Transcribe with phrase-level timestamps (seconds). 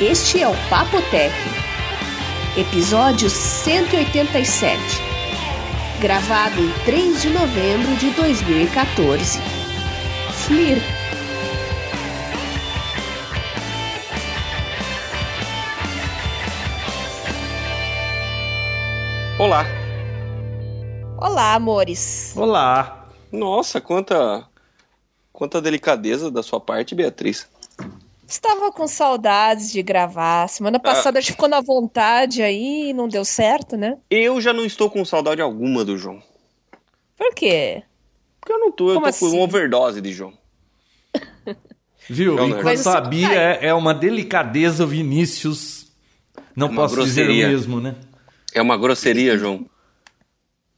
[0.00, 1.30] Este é o Papotec,
[2.56, 4.80] episódio 187,
[6.00, 9.38] gravado em 3 de novembro de 2014.
[10.46, 10.78] Flir.
[19.38, 19.66] Olá.
[21.18, 22.32] Olá, amores.
[22.34, 23.06] Olá.
[23.30, 24.48] Nossa, quanta
[25.30, 27.46] quanta delicadeza da sua parte, Beatriz.
[28.30, 30.48] Estava com saudades de gravar.
[30.48, 33.98] Semana passada a gente ficou na vontade aí e não deu certo, né?
[34.08, 36.22] Eu já não estou com saudade alguma do João.
[37.16, 37.82] Por quê?
[38.40, 39.34] Porque eu não tô, eu Como tô com assim?
[39.36, 40.32] uma overdose de João.
[42.08, 42.36] Viu?
[42.36, 42.58] Não, não.
[42.60, 45.88] Enquanto a Bia é, é uma delicadeza, o Vinícius.
[46.54, 47.48] Não Uma posso dizer o grosseria.
[47.48, 47.96] mesmo, né?
[48.54, 49.66] É uma grosseria, João.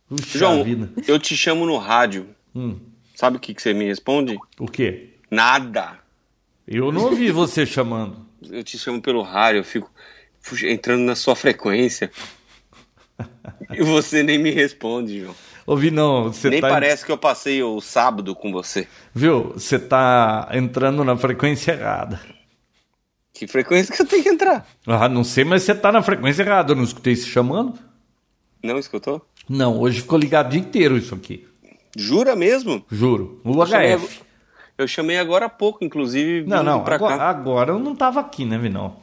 [0.08, 0.90] Puxa João, vida.
[1.06, 2.34] eu te chamo no rádio.
[2.54, 2.78] Hum,
[3.14, 4.38] Sabe o que, que você me responde?
[4.58, 5.14] o quê?
[5.30, 5.98] Nada.
[6.66, 8.16] Eu não ouvi você chamando.
[8.50, 9.88] Eu te chamo pelo rádio, eu fico
[10.64, 12.10] entrando na sua frequência.
[13.72, 15.34] e você nem me responde, João.
[15.64, 16.68] Ouvi não, você nem tá.
[16.68, 18.88] parece que eu passei o sábado com você.
[19.14, 19.52] Viu?
[19.52, 22.20] Você tá entrando na frequência errada.
[23.32, 24.66] Que frequência que eu tenho que entrar?
[24.86, 26.72] Ah, não sei, mas você tá na frequência errada.
[26.72, 27.78] Eu não escutei se chamando?
[28.60, 29.24] Não escutou?
[29.48, 31.46] Não, hoje ficou ligado o dia inteiro isso aqui.
[31.96, 32.84] Jura mesmo?
[32.90, 33.40] Juro.
[33.44, 34.04] O Eu chamei HF.
[34.04, 34.21] ag-
[34.82, 36.46] Eu chamei agora há pouco, inclusive.
[36.48, 37.28] Não, não, agora, cá.
[37.30, 38.96] agora eu não tava aqui, né, Vinão?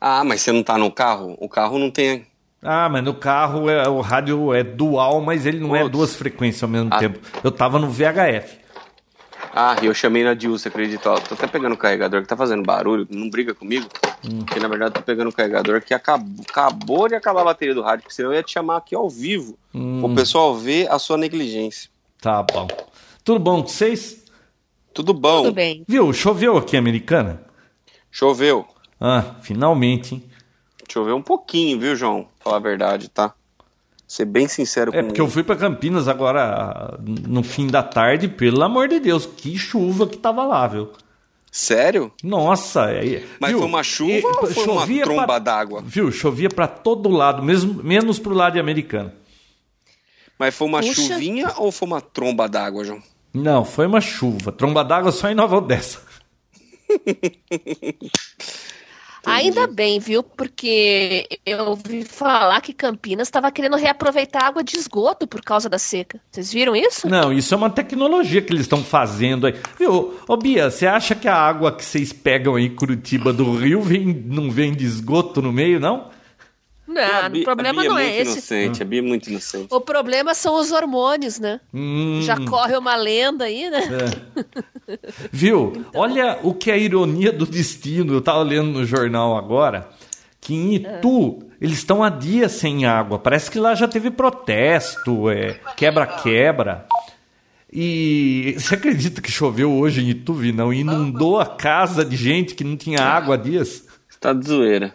[0.00, 1.36] Ah, mas você não tá no carro?
[1.40, 2.26] O carro não tem.
[2.62, 5.90] Ah, mas no carro é, o rádio é dual, mas ele não é Putz.
[5.92, 6.98] duas frequências ao mesmo Ah.
[6.98, 7.18] tempo.
[7.42, 8.60] Eu tava no VHF.
[9.54, 11.10] Ah, eu chamei na Dil, você acredita?
[11.10, 13.86] Ó, tô até pegando o carregador que tá fazendo barulho, não briga comigo.
[14.24, 14.44] Hum.
[14.44, 17.74] Porque na verdade eu tô pegando o carregador que acabou, acabou de acabar a bateria
[17.74, 19.58] do rádio, porque senão eu ia te chamar aqui ao vivo.
[19.74, 20.02] Hum.
[20.04, 21.90] O pessoal ver a sua negligência.
[22.20, 22.66] Tá bom.
[23.24, 24.21] Tudo bom com vocês?
[24.94, 25.44] Tudo bom?
[25.44, 25.84] Tudo bem.
[25.88, 26.12] Viu?
[26.12, 27.42] Choveu aqui, americana?
[28.10, 28.66] Choveu.
[29.00, 30.22] Ah, finalmente, hein?
[30.90, 32.28] Choveu um pouquinho, viu, João?
[32.40, 33.32] Falar a verdade, tá?
[34.06, 35.08] Ser bem sincero É comigo.
[35.08, 39.56] porque eu fui pra Campinas agora no fim da tarde, pelo amor de Deus, que
[39.56, 40.90] chuva que tava lá, viu?
[41.50, 42.12] Sério?
[42.22, 43.60] Nossa, é, Mas viu?
[43.60, 45.82] foi uma chuva E- ou foi uma chovia tromba pra- d'água?
[45.84, 46.12] Viu?
[46.12, 49.14] Chovia pra todo lado, mesmo, menos pro lado de americana.
[50.38, 50.94] Mas foi uma Puxa.
[50.94, 53.02] chuvinha ou foi uma tromba d'água, João?
[53.32, 54.52] Não, foi uma chuva.
[54.52, 56.00] Tromba d'água só em Nova Odessa.
[59.24, 60.22] Ainda bem, viu?
[60.22, 65.78] Porque eu ouvi falar que Campinas estava querendo reaproveitar água de esgoto por causa da
[65.78, 66.20] seca.
[66.30, 67.08] Vocês viram isso?
[67.08, 69.54] Não, isso é uma tecnologia que eles estão fazendo aí.
[69.78, 70.18] Viu?
[70.26, 73.80] Ô Bia, você acha que a água que vocês pegam aí em Curitiba do Rio
[73.80, 76.10] vem, não vem de esgoto no meio, não?
[76.92, 78.32] Não, o problema a Bia não é é esse.
[78.32, 79.68] inocente, a Bia é muito inocente.
[79.70, 81.60] O problema são os hormônios, né?
[81.72, 83.82] Hum, Já corre uma lenda aí, né?
[84.88, 84.98] é.
[85.32, 85.84] Viu?
[85.94, 88.12] Olha o que é a ironia do destino.
[88.14, 89.88] Eu tava lendo no jornal agora
[90.40, 93.18] que em Itu eles estão há dias sem água.
[93.18, 96.86] Parece que lá já teve protesto, é, quebra-quebra.
[97.72, 100.72] E você acredita que choveu hoje em Itu, não?
[100.72, 103.86] Inundou a casa de gente que não tinha água há dias?
[104.08, 104.94] Você tá de zoeira.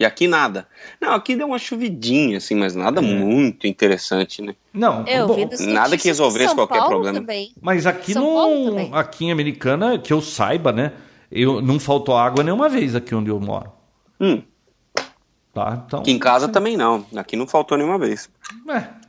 [0.00, 0.66] E aqui nada.
[0.98, 4.54] Não, aqui deu uma chuvidinha, assim, mas nada muito interessante, né?
[4.72, 7.20] Não, Eu bom, nada que resolvesse qualquer Paulo problema.
[7.20, 7.52] Também.
[7.60, 8.90] Mas aqui São também.
[8.94, 10.92] aqui em Americana, que eu saiba, né?
[11.30, 13.70] Eu, não faltou água nenhuma vez aqui onde eu moro.
[14.18, 14.42] Hum,
[15.52, 15.82] Tá?
[15.84, 17.04] Então, aqui em casa também não.
[17.16, 18.30] Aqui não faltou nenhuma vez.
[18.70, 18.99] é.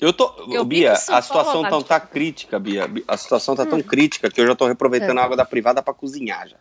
[0.00, 0.30] Eu tô.
[0.50, 1.84] Eu Bia, que São a situação Nath.
[1.86, 2.90] tá crítica, Bia.
[3.08, 3.66] A situação tá Hum.
[3.70, 5.20] tão crítica que eu já tô reaproveitando É.
[5.22, 6.56] a água da privada pra cozinhar já.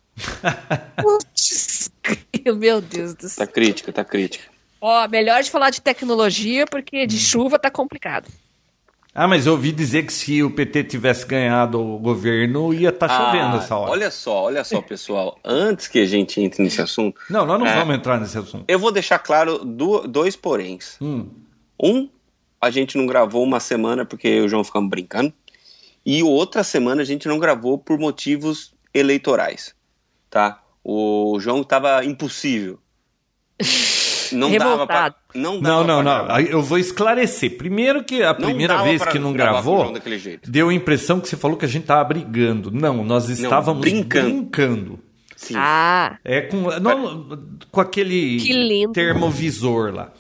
[1.02, 1.92] Putz,
[2.56, 3.46] meu Deus do céu.
[3.46, 4.46] Tá crítica, tá crítica.
[4.80, 7.08] Ó, melhor de falar de tecnologia, porque Hum.
[7.08, 8.28] de chuva tá complicado.
[9.18, 13.08] Ah, mas eu ouvi dizer que se o PT tivesse ganhado o governo, ia estar
[13.08, 13.92] chovendo Ah, essa hora.
[13.92, 15.40] Olha só, olha só, pessoal.
[15.44, 17.76] Antes que a gente entre nesse assunto, Não, nós não É.
[17.80, 18.66] vamos entrar nesse assunto.
[18.68, 20.98] eu vou deixar claro do- dois poréns.
[21.02, 21.28] Hum.
[21.82, 22.10] Um,
[22.62, 25.34] a gente não gravou uma semana porque eu e o João ficamos brincando.
[26.06, 29.74] E outra semana a gente não gravou por motivos eleitorais.
[30.30, 30.62] Tá?
[30.84, 32.80] O João tava impossível.
[34.32, 36.04] Não dava pra, não Não, dava não, pra não.
[36.04, 36.36] gravar.
[36.36, 37.58] Aí Eu vou esclarecer.
[37.58, 39.94] Primeiro que a primeira dava vez que não gravou,
[40.48, 42.72] deu a impressão que você falou que a gente tava brigando.
[42.72, 44.30] Não, nós estávamos brincando.
[44.30, 45.00] brincando.
[45.36, 45.54] Sim.
[45.56, 48.40] Ah, É com, não, com aquele
[48.94, 50.12] termovisor lá.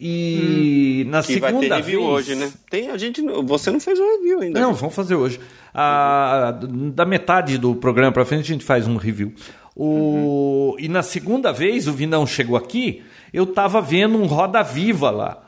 [0.00, 2.52] E na que vai ter segunda review vez, hoje, né?
[2.70, 4.60] Tem, a gente, você não fez o review ainda.
[4.60, 5.40] Não, vamos fazer hoje.
[5.74, 6.56] Ah,
[6.94, 9.32] da metade do programa pra frente a gente faz um review.
[9.74, 10.76] O...
[10.78, 13.02] E na segunda vez o Vinão chegou aqui,
[13.32, 15.44] eu tava vendo um Roda Viva lá.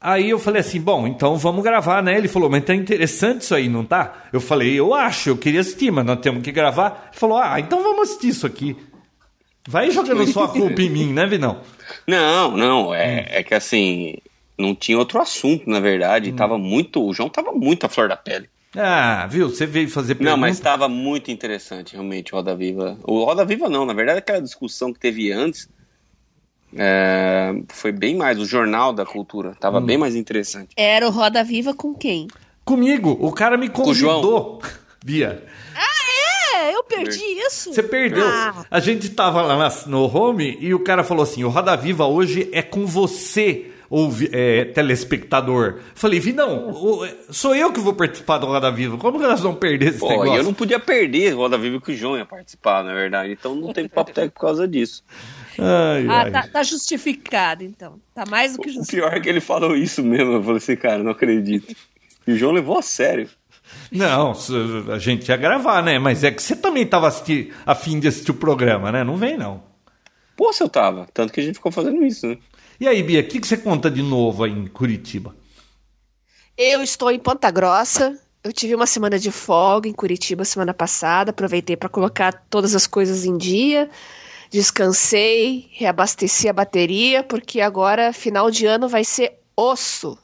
[0.00, 2.16] Aí eu falei assim, bom, então vamos gravar, né?
[2.16, 4.24] Ele falou, mas tá interessante isso aí, não tá?
[4.32, 7.08] Eu falei, eu acho, eu queria assistir, mas nós temos que gravar.
[7.10, 8.76] Ele falou, ah, então vamos assistir isso aqui.
[9.66, 11.60] Vai jogando sua culpa em mim, né, Vinão?
[12.06, 14.16] Não, não, é, é que assim,
[14.58, 16.30] não tinha outro assunto, na verdade.
[16.30, 16.36] Hum.
[16.36, 17.04] Tava muito.
[17.04, 18.48] O João tava muito à flor da pele.
[18.74, 19.48] Ah, viu?
[19.48, 20.32] Você veio fazer pergunta.
[20.32, 22.98] Não, mas estava muito interessante, realmente, o Roda Viva.
[23.04, 25.68] O Roda Viva não, na verdade, aquela discussão que teve antes
[26.76, 28.38] é, foi bem mais.
[28.38, 29.86] O Jornal da Cultura tava hum.
[29.86, 30.70] bem mais interessante.
[30.76, 32.28] Era o Roda Viva com quem?
[32.64, 33.16] Comigo.
[33.20, 34.60] O cara me convidou.
[35.04, 35.44] Bia.
[36.66, 36.74] É?
[36.74, 37.72] Eu perdi isso?
[37.72, 38.26] Você perdeu.
[38.26, 38.64] Ah.
[38.70, 42.48] A gente tava lá no home e o cara falou assim: o Roda Viva hoje
[42.52, 45.80] é com você ouvi, é, telespectador.
[45.94, 46.72] Falei, vi não,
[47.30, 48.96] sou eu que vou participar do Roda Viva.
[48.98, 50.34] Como que nós vamos perder esse Pô, negócio?
[50.34, 53.32] eu não podia perder o Roda Viva que o João ia participar, na verdade.
[53.32, 55.02] Então não tem papo técnico por causa disso.
[55.58, 56.30] Ai, ah, ai.
[56.30, 57.98] Tá, tá, justificado, então.
[58.14, 59.06] Tá mais do que justificado.
[59.06, 60.34] O pior é que ele falou isso mesmo.
[60.34, 61.74] Eu falei assim, cara, não acredito.
[62.26, 63.28] E o João levou a sério.
[63.90, 64.32] Não,
[64.92, 65.98] a gente ia gravar, né?
[65.98, 67.08] Mas é que você também tava
[67.66, 69.04] a fim de assistir o programa, né?
[69.04, 69.62] Não vem, não.
[70.36, 71.06] Pô, se eu tava.
[71.14, 72.38] Tanto que a gente ficou fazendo isso, né?
[72.78, 75.34] E aí, Bia, o que, que você conta de novo aí em Curitiba?
[76.56, 78.18] Eu estou em Ponta Grossa.
[78.44, 81.30] Eu tive uma semana de folga em Curitiba semana passada.
[81.30, 83.90] Aproveitei para colocar todas as coisas em dia.
[84.50, 90.16] Descansei, reabasteci a bateria, porque agora, final de ano, vai ser osso.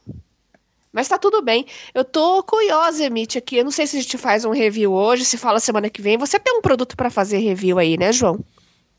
[0.93, 1.65] Mas tá tudo bem.
[1.94, 3.56] Eu tô curiosa, Emite, aqui.
[3.56, 6.19] Eu não sei se a gente faz um review hoje, se fala semana que vem.
[6.19, 8.39] Você tem um produto para fazer review aí, né, João?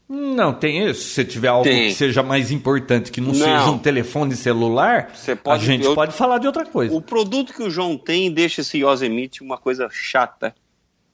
[0.09, 1.13] Não, tem isso.
[1.13, 1.87] Se tiver algo tem.
[1.87, 5.11] que seja mais importante, que não, não, seja um telefone celular,
[5.43, 6.95] pode, a gente eu, pode falar de outra coisa.
[6.95, 10.53] O produto que o João tem deixa esse Yosemite uma coisa chata.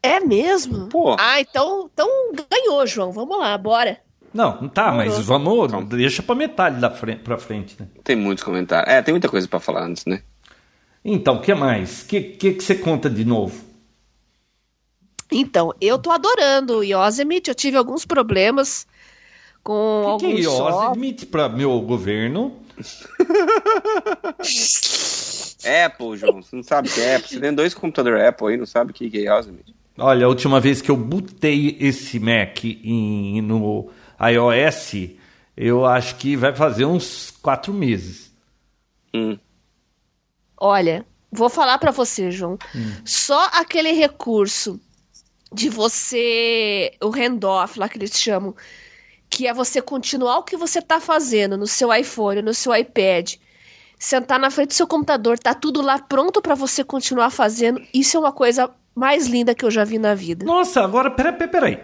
[0.02, 0.88] É mesmo?
[0.88, 1.16] Pô.
[1.20, 2.08] Ah, então, então
[2.50, 3.12] ganhou, João.
[3.12, 4.00] Vamos lá, bora.
[4.34, 5.88] Não, tá, mas vamos, Calma.
[5.88, 7.88] deixa pra metade da frente, pra frente, né?
[8.04, 8.94] Tem muitos comentários.
[8.94, 10.22] É, tem muita coisa para falar antes, né?
[11.04, 12.01] Então, o que mais?
[12.01, 13.69] O que, que, que você conta de novo?
[15.31, 17.50] Então, eu tô adorando o Yosemite.
[17.50, 18.88] Eu tive alguns problemas
[19.63, 20.40] com que alguns.
[20.40, 22.56] Que é Yosemite para meu governo?
[25.86, 26.42] Apple, João.
[26.42, 27.30] Você não sabe o que é Apple.
[27.30, 29.75] Você tem dois computadores Apple aí, não sabe o que é Yosemite.
[29.98, 35.12] Olha, a última vez que eu botei esse Mac em, no iOS,
[35.57, 38.31] eu acho que vai fazer uns quatro meses.
[39.13, 39.38] Hum.
[40.60, 42.58] Olha, vou falar para você, João.
[42.76, 42.92] Hum.
[43.06, 44.80] Só aquele recurso
[45.54, 46.92] de você.
[47.02, 48.56] O handoff lá que eles chamam.
[49.30, 53.36] Que é você continuar o que você está fazendo no seu iPhone, no seu iPad.
[53.98, 57.82] Sentar na frente do seu computador, tá tudo lá pronto para você continuar fazendo.
[57.94, 60.46] Isso é uma coisa mais linda que eu já vi na vida.
[60.46, 61.80] Nossa, agora, peraí, peraí.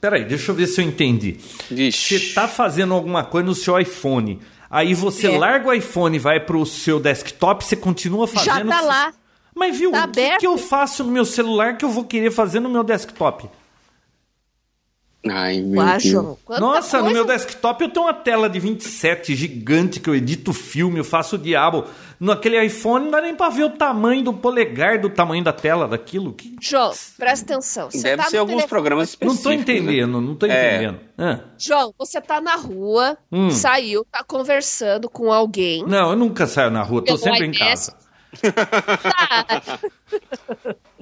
[0.00, 1.38] Peraí, deixa eu ver se eu entendi.
[1.70, 2.18] Vixe.
[2.18, 4.40] Você tá fazendo alguma coisa no seu iPhone.
[4.70, 5.38] Aí você é.
[5.38, 8.68] larga o iPhone e vai pro seu desktop, você continua fazendo.
[8.68, 9.12] Já tá lá.
[9.54, 12.30] Mas viu, tá o que, que, eu faço no meu celular que eu vou querer
[12.30, 13.48] fazer no meu desktop?
[15.30, 16.36] Ai, meu Uá, Deus.
[16.60, 17.02] Nossa, coisa...
[17.02, 21.04] no meu desktop eu tenho uma tela de 27 gigante que eu edito filme, eu
[21.04, 21.84] faço o diabo.
[22.18, 25.86] Naquele iPhone não dá nem pra ver o tamanho do polegar, do tamanho da tela
[25.86, 26.32] daquilo.
[26.32, 26.56] Que...
[26.60, 27.90] João, presta atenção.
[27.90, 28.68] Você Deve tá ser alguns telefone...
[28.70, 29.36] programas específicos.
[29.36, 30.26] Não tô entendendo, né?
[30.26, 30.76] não tô é.
[30.76, 31.00] entendendo.
[31.18, 31.40] É.
[31.58, 33.50] João, você tá na rua, hum.
[33.50, 35.84] saiu, tá conversando com alguém.
[35.86, 37.92] Não, eu nunca saio na rua, tô sempre em casa.
[37.92, 38.06] Tá.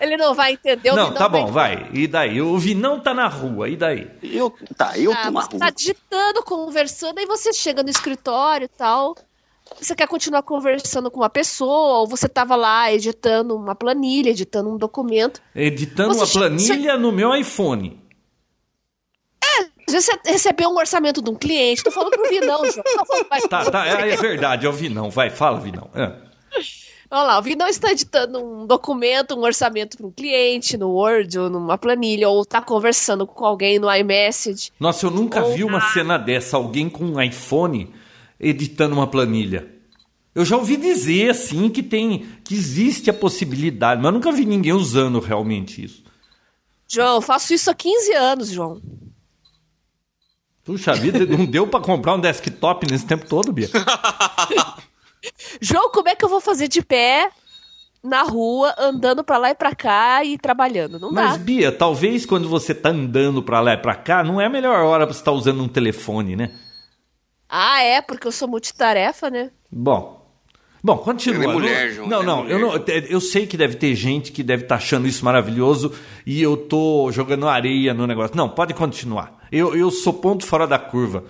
[0.00, 0.90] Ele não vai entender.
[0.90, 1.76] O não, tá bom, vai.
[1.76, 1.90] vai.
[1.92, 2.40] E daí?
[2.40, 4.10] O Vinão tá na rua, e daí?
[4.22, 5.58] Eu, tá, eu ah, tô na rua.
[5.58, 9.16] tá digitando, conversando, aí você chega no escritório e tal.
[9.80, 14.70] Você quer continuar conversando com uma pessoa, ou você tava lá editando uma planilha, editando
[14.70, 15.40] um documento.
[15.54, 18.02] Editando uma planilha no meu iPhone.
[19.42, 22.84] É, você recebeu um orçamento de um cliente, tô falando pro Vinão, João.
[23.48, 25.10] Tá, tá, é, é verdade, é o Vinão.
[25.10, 25.90] Vai, fala, Vinão.
[25.94, 26.12] É.
[27.14, 31.38] Olha lá, o Vinão está editando um documento, um orçamento para um cliente, no Word
[31.38, 34.72] ou numa planilha, ou está conversando com alguém no iMessage.
[34.80, 35.54] Nossa, eu nunca ou...
[35.54, 37.94] vi uma cena dessa, alguém com um iPhone
[38.40, 39.72] editando uma planilha.
[40.34, 44.44] Eu já ouvi dizer assim que tem, que existe a possibilidade, mas eu nunca vi
[44.44, 46.02] ninguém usando realmente isso.
[46.88, 48.82] João, eu faço isso há 15 anos, João.
[50.64, 53.68] Puxa vida, não deu para comprar um desktop nesse tempo todo, Bia?
[55.60, 57.30] João, como é que eu vou fazer de pé
[58.02, 60.98] na rua, andando para lá e para cá e trabalhando?
[60.98, 61.38] Não Mas, dá.
[61.38, 64.84] Bia, talvez quando você tá andando para lá e para cá, não é a melhor
[64.84, 66.50] hora para você estar tá usando um telefone, né?
[67.48, 69.50] Ah, é, porque eu sou multitarefa, né?
[69.70, 70.24] Bom.
[70.82, 71.44] Bom, continua.
[71.44, 72.72] É mulher, João, não, não, é eu não,
[73.08, 75.94] eu sei que deve ter gente que deve estar tá achando isso maravilhoso
[76.26, 78.36] e eu tô jogando areia no negócio.
[78.36, 79.38] Não, pode continuar.
[79.50, 81.24] Eu, eu sou ponto fora da curva.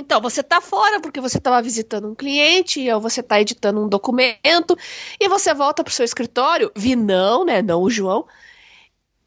[0.00, 3.88] Então, você está fora porque você estava visitando um cliente, ou você está editando um
[3.88, 4.76] documento,
[5.20, 7.62] e você volta para o seu escritório, vi não, né?
[7.62, 8.26] Não o João.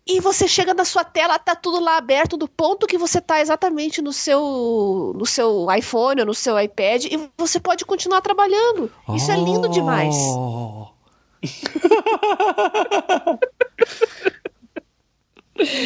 [0.06, 3.40] e você chega na sua tela, tá tudo lá aberto do ponto que você tá
[3.40, 8.92] exatamente no seu no seu iPhone ou no seu iPad e você pode continuar trabalhando.
[9.16, 10.16] Isso é lindo demais.
[10.16, 10.88] Oh.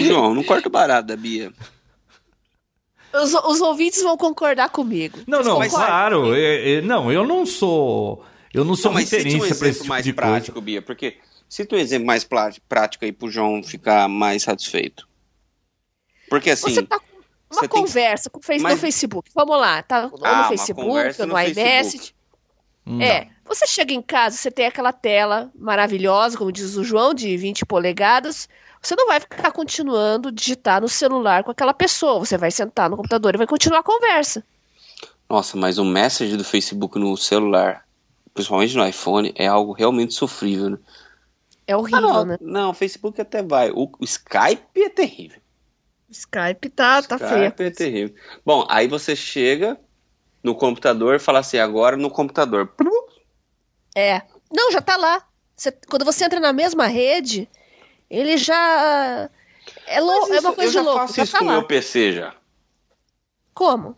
[0.02, 1.52] João, não corta o barato da Bia.
[3.24, 5.20] Os, os ouvintes vão concordar comigo.
[5.28, 6.34] Não, não, Mas- claro.
[6.36, 8.24] é- é- não, eu não sou.
[8.54, 10.66] Eu não sou Não, cite um referência para esse exemplo tipo mais de prático, coisa.
[10.66, 11.18] Bia, porque
[11.50, 15.08] cita um exemplo mais prático aí pro João ficar mais satisfeito.
[16.30, 17.06] Porque assim, você tá com
[17.52, 19.30] uma você conversa com o face- Mas- no Facebook.
[19.34, 22.14] Vamos lá, tá ou Ah, no Facebook, no, no iMessage.
[22.86, 23.02] Hum.
[23.02, 27.36] É, você chega em casa, você tem aquela tela maravilhosa, como diz o João, de
[27.38, 28.48] 20 polegadas.
[28.88, 32.20] Você não vai ficar continuando digitar no celular com aquela pessoa.
[32.20, 34.42] Você vai sentar no computador e vai continuar a conversa.
[35.30, 37.86] nossa, mas o message do Facebook no celular,
[38.34, 40.78] principalmente no iPhone, é algo realmente sofrível, né?
[41.68, 42.38] É Ah, horrível, não, né?
[42.40, 43.72] não, o Facebook até vai.
[43.72, 45.42] O, o Skype é terrível.
[46.08, 47.44] O Skype tá, tá feio.
[47.48, 48.16] Skype é terrível.
[48.46, 49.78] Bom, aí você chega
[50.42, 52.74] no computador e fala assim, agora no computador.
[53.94, 54.22] É.
[54.50, 55.28] Não, já tá lá.
[55.58, 57.50] Você- quando você entra na mesma rede,
[58.10, 59.30] ele já.
[59.86, 61.00] É, lou- Mas é uma coisa eu de louco.
[61.02, 62.34] faço Já isso tá com meu PC já.
[63.54, 63.98] Como?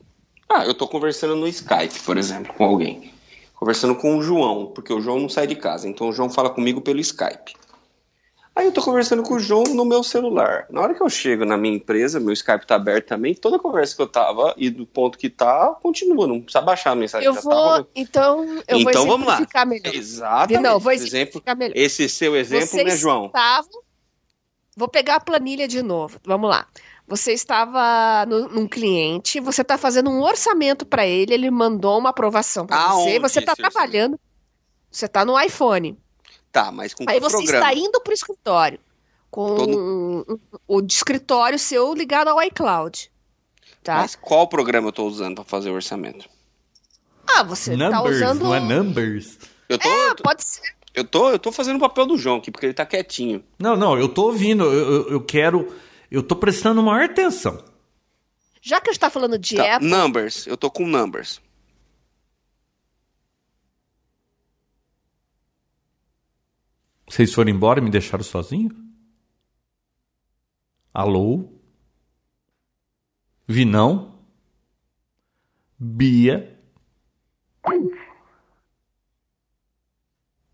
[0.52, 3.14] Ah, eu tô conversando no Skype, por exemplo, com alguém.
[3.54, 6.50] Conversando com o João, porque o João não sai de casa, então o João fala
[6.50, 7.54] comigo pelo Skype.
[8.56, 10.66] Aí eu tô conversando com o João no meu celular.
[10.70, 13.60] Na hora que eu chego na minha empresa, meu Skype tá aberto também, toda a
[13.60, 17.28] conversa que eu tava e do ponto que tá, continua, não precisa baixar a mensagem.
[17.28, 17.54] Eu vou.
[17.54, 17.90] rolando.
[17.96, 19.66] então, eu Então vou vamos lá.
[19.66, 19.94] melhor.
[19.94, 20.62] Exatamente.
[20.64, 21.74] Não, vou exemplo, melhor.
[21.78, 23.28] esse seu exemplo, Você né, João?
[23.28, 23.68] estava-
[24.80, 26.18] Vou pegar a planilha de novo.
[26.24, 26.66] Vamos lá.
[27.06, 32.12] Você estava no, num cliente, você está fazendo um orçamento para ele, ele mandou uma
[32.12, 33.74] aprovação para você, você está orçamento?
[33.74, 34.20] trabalhando,
[34.90, 35.98] você está no iPhone.
[36.50, 37.68] Tá, mas com Aí que você programa?
[37.72, 38.80] está indo para o escritório
[39.30, 43.12] com Tô um- um- o de escritório seu ligado ao iCloud.
[43.84, 43.98] Tá?
[43.98, 46.28] Mas qual programa eu tô usando para fazer o orçamento?
[47.28, 48.44] Ah, você está Numbers, usando.
[48.44, 49.38] não é numbers.
[49.68, 50.62] Eu tô, Ah, pode ser.
[50.94, 53.44] Eu tô, eu tô fazendo o papel do João aqui, porque ele tá quietinho.
[53.58, 55.74] Não, não, eu tô ouvindo, eu, eu, eu quero.
[56.10, 57.64] Eu tô prestando maior atenção.
[58.62, 61.42] Já que a gente está falando de Tá, Apple, Numbers, eu tô com numbers.
[67.08, 68.70] Vocês foram embora e me deixaram sozinho?
[70.94, 71.50] Alô?
[73.48, 74.20] Vinão?
[75.80, 76.60] Bia?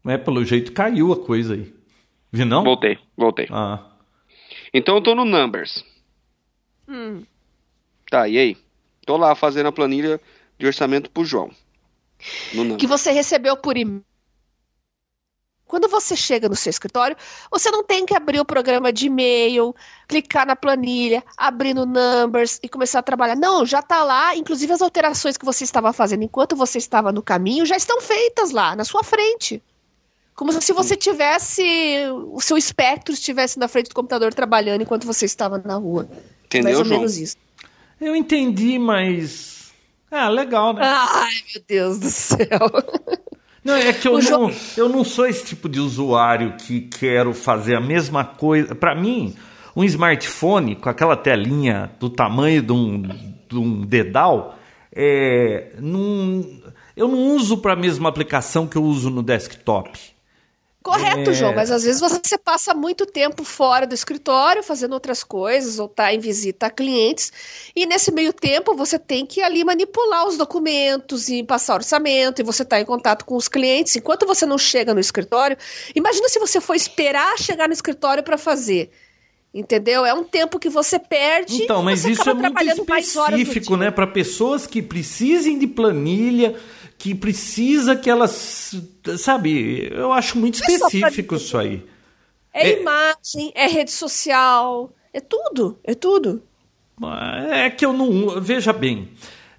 [0.06, 1.74] É, pelo jeito caiu a coisa aí.
[2.32, 2.64] Vinão?
[2.64, 3.48] Voltei, voltei.
[3.50, 3.92] Ah.
[4.74, 5.84] Então eu tô no numbers.
[6.88, 7.24] Hum.
[8.10, 8.58] Tá, e aí?
[9.06, 10.20] Tô lá fazendo a planilha
[10.58, 11.50] de orçamento pro João.
[12.78, 14.04] Que você recebeu por e-mail.
[15.68, 17.18] Quando você chega no seu escritório,
[17.52, 19.76] você não tem que abrir o programa de e-mail,
[20.08, 23.36] clicar na planilha, abrir no Numbers e começar a trabalhar.
[23.36, 24.36] Não, já está lá.
[24.36, 28.52] Inclusive as alterações que você estava fazendo enquanto você estava no caminho já estão feitas
[28.52, 29.62] lá, na sua frente.
[30.36, 31.63] Como se você tivesse.
[32.32, 36.08] O seu espectro estivesse na frente do computador trabalhando enquanto você estava na rua.
[36.12, 37.00] Mais Entendeu, ou João?
[37.00, 37.38] menos isso.
[38.00, 39.72] Eu entendi, mas.
[40.12, 40.82] Ah, legal, né?
[40.84, 42.48] Ai, meu Deus do céu.
[43.63, 47.34] Não, é que eu O não, eu não sou esse tipo de usuário que quero
[47.34, 48.75] fazer a mesma coisa.
[48.75, 49.36] Para mim,
[49.75, 54.60] um smartphone com aquela telinha do tamanho de um, de um dedal,
[54.94, 56.46] é, não,
[56.96, 60.14] eu não uso para a mesma aplicação que eu uso no desktop.
[60.86, 61.34] Correto, É.
[61.34, 65.88] João, mas às vezes você passa muito tempo fora do escritório fazendo outras coisas ou
[65.88, 67.34] está em visita a clientes
[67.75, 72.44] e nesse meio tempo você tem que ali manipular os documentos e passar orçamento e
[72.44, 73.96] você está em contato com os clientes.
[73.96, 75.58] Enquanto você não chega no escritório,
[75.96, 78.92] imagina se você for esperar chegar no escritório para fazer.
[79.51, 80.06] Entendeu?
[80.06, 81.63] É um tempo que você perde.
[81.63, 83.89] Então, mas isso é muito específico, né?
[83.89, 86.56] Para pessoas que precisem de planilha,
[86.98, 88.75] que precisa que elas.
[89.18, 91.86] Sabe, eu acho muito específico isso aí.
[92.54, 96.42] É, É- imagem, é rede social, é tudo, é tudo.
[97.52, 98.40] É que eu não.
[98.42, 99.10] Veja bem,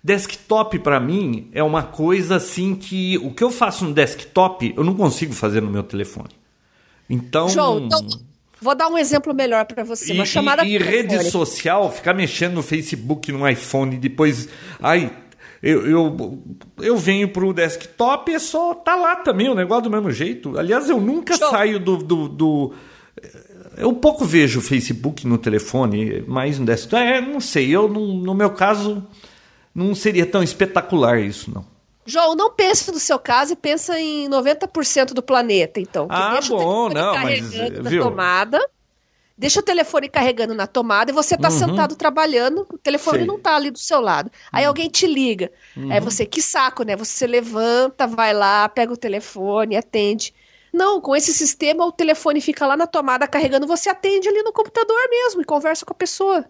[0.02, 4.82] desktop para mim é uma coisa assim que o que eu faço no desktop eu
[4.82, 6.30] não consigo fazer no meu telefone.
[7.08, 7.48] Então.
[7.48, 8.06] João, então,
[8.60, 10.12] vou dar um exemplo melhor para você.
[10.12, 14.48] E, Uma chamada e, e rede social, ficar mexendo no Facebook, no iPhone, depois.
[14.80, 15.12] Ai,
[15.70, 16.38] eu, eu,
[16.80, 18.74] eu venho pro desktop e é só.
[18.74, 20.58] Tá lá também o negócio do mesmo jeito.
[20.58, 21.50] Aliás, eu nunca Show.
[21.50, 21.96] saio do.
[21.98, 22.72] do, do-
[23.76, 27.02] eu pouco vejo o Facebook no telefone, mas no desktop.
[27.02, 29.06] É, não sei, eu no, no meu caso
[29.74, 31.64] não seria tão espetacular isso, não.
[32.06, 36.06] João, não pense no seu caso e pensa em 90% do planeta, então.
[36.08, 37.50] Ah, o bom, não, mas,
[37.82, 38.04] viu?
[38.04, 38.60] tomada
[39.36, 41.58] deixa o telefone carregando na tomada e você tá Uhum.
[41.58, 43.26] sentado trabalhando, o telefone Sei.
[43.26, 44.30] não tá ali do seu lado.
[44.52, 45.50] Aí alguém te liga.
[45.90, 46.96] Aí você, que saco, né?
[46.96, 50.32] Você levanta, vai lá, pega o telefone, atende.
[50.72, 54.52] Não, com esse sistema o telefone fica lá na tomada carregando, você atende ali no
[54.52, 56.44] computador mesmo e conversa com a pessoa.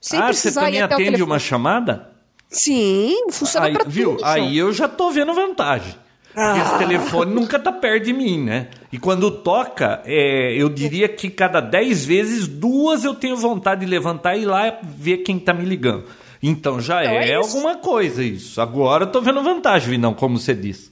[0.00, 2.10] Sem ah, você precisar ir também atende uma chamada?
[2.48, 4.16] Sim, funciona Aí, pra viu?
[4.16, 4.24] tudo.
[4.24, 5.94] Aí eu já tô vendo vantagem.
[6.34, 8.68] Porque esse telefone nunca tá perto de mim, né?
[8.92, 13.86] E quando toca, é, eu diria que cada 10 vezes, duas eu tenho vontade de
[13.86, 16.04] levantar e ir lá ver quem tá me ligando.
[16.42, 18.60] Então já Então é, é alguma coisa isso.
[18.60, 20.90] Agora eu tô vendo vantagem, Vinão, como você disse.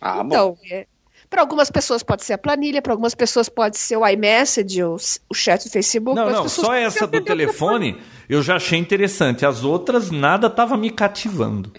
[0.00, 0.26] Ah, bom.
[0.26, 0.86] Então, é,
[1.28, 4.96] para algumas pessoas pode ser a planilha, para algumas pessoas pode ser o iMessage, o,
[5.28, 6.14] o chat do Facebook.
[6.14, 9.44] Não, não, só essa do o telefone eu já achei interessante.
[9.44, 11.72] As outras, nada tava me cativando.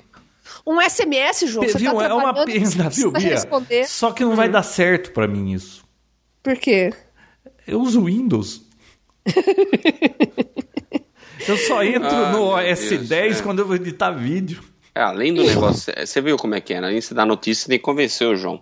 [0.70, 1.96] Um SMS, João, você viu?
[1.96, 3.30] tá é uma pena, viu, Bia?
[3.30, 3.84] responder.
[3.84, 3.88] Hum.
[3.88, 5.86] Só que não vai dar certo pra mim isso.
[6.44, 6.92] Por quê?
[7.66, 8.64] Eu uso Windows.
[11.48, 13.44] eu só entro Ah, no OS Deus, 10 é.
[13.44, 14.62] quando eu vou editar vídeo.
[14.94, 16.88] É, além do negócio, é, você viu como é que é, né?
[16.88, 18.62] Além de você dar notícia, você tem que convencer o João.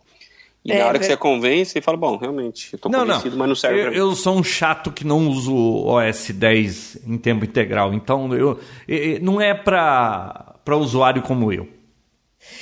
[0.63, 2.99] E É, na hora que ver- você convence, você fala, bom, realmente, eu tô Não,
[2.99, 3.07] não.
[3.15, 3.97] convencido, mas não serve Eu, pra mim.
[3.97, 7.93] eu sou um chato que não uso o OS 10 em tempo integral.
[7.93, 11.67] Então, eu, e- e- não é pra, pra usuário como eu.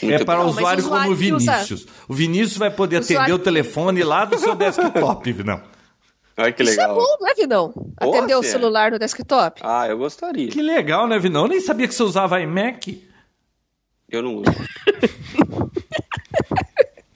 [0.02, 0.46] É Muito para bom.
[0.46, 1.88] Não, mas usuário como o usuário que usa- Vinícius.
[2.10, 5.62] O Vinícius vai poder atender Usuário o telefone lá do seu desktop, não.
[6.36, 6.96] Olha que Isso é legal.
[6.96, 7.74] bom, não é, Vinão?
[7.96, 9.62] Atender o celular no desktop?
[9.63, 10.48] Ah, eu gostaria.
[10.50, 11.44] Que legal, né, Vinão?
[11.44, 13.08] Eu nem sabia que você usava iMac.
[14.10, 14.46] Eu não uso.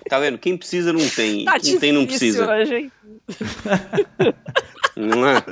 [0.10, 0.38] tá vendo?
[0.38, 1.46] Quem precisa não tem.
[1.46, 2.48] Tá Quem tem não precisa.
[2.50, 2.92] hoje, hein?
[4.96, 5.44] Não é?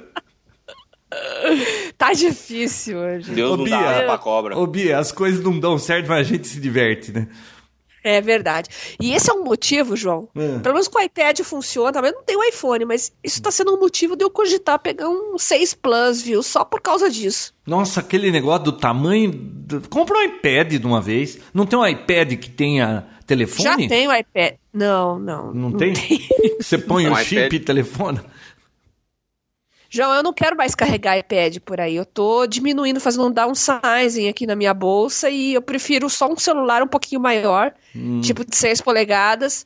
[1.97, 3.31] Tá difícil hoje.
[3.31, 4.57] Deus Ô, não Bia, dá pra cobra.
[4.57, 7.27] Ô, Bia, as coisas não dão certo, mas a gente se diverte, né?
[8.03, 8.69] É verdade.
[9.01, 10.29] E esse é um motivo, João.
[10.35, 10.59] É.
[10.59, 13.73] Pelo menos com o iPad funciona, mas não tem o iPhone, mas isso tá sendo
[13.75, 16.43] um motivo de eu cogitar pegar um 6 Plus, viu?
[16.43, 17.51] Só por causa disso.
[17.65, 19.31] Nossa, aquele negócio do tamanho.
[19.33, 21.39] do- Compra um iPad de uma vez.
[21.51, 23.63] Não tem um iPad que tenha telefone?
[23.63, 24.53] Já tem o iPad.
[24.71, 25.51] Não, não.
[25.51, 25.93] Não, tem?
[26.61, 27.53] Você põe Um o chip iPad.
[27.53, 28.23] e telefona?
[29.95, 31.95] João, eu não quero mais carregar iPad por aí.
[31.95, 36.35] Eu tô diminuindo, fazendo um downsizing aqui na minha bolsa e eu prefiro só um
[36.35, 37.73] celular um pouquinho maior,
[38.21, 39.65] tipo de 6 polegadas,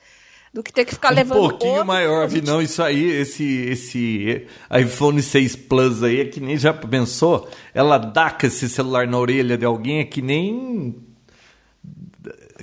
[0.54, 1.88] do que ter que ficar um levando pouquinho outro.
[1.88, 4.46] maior, vi não, isso aí, esse, esse
[4.80, 7.50] iPhone 6 Plus aí é que nem já pensou?
[7.74, 10.96] Ela dá com esse celular na orelha de alguém, é que nem.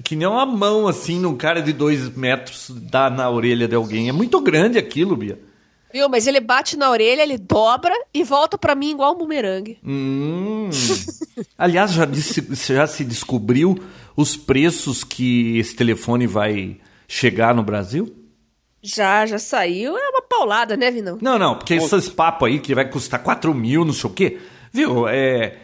[0.05, 4.09] Que nem uma mão assim num cara de dois metros dá na orelha de alguém.
[4.09, 5.37] É muito grande aquilo, Bia.
[5.97, 6.11] Viu?
[6.11, 9.79] Mas ele bate na orelha, ele dobra e volta pra mim igual um bumerangue.
[9.83, 10.69] Hum.
[11.57, 13.79] Aliás, já, disse- já se descobriu
[14.15, 16.77] os preços que esse telefone vai
[17.09, 18.15] chegar no Brasil?
[18.83, 19.97] Já, já saiu.
[19.97, 21.17] É uma paulada, né, Vinão?
[21.23, 24.39] Não, não, porque esses papos aí que vai custar 4 mil, não sei o quê.
[24.71, 25.09] Viu?
[25.09, 25.57] É,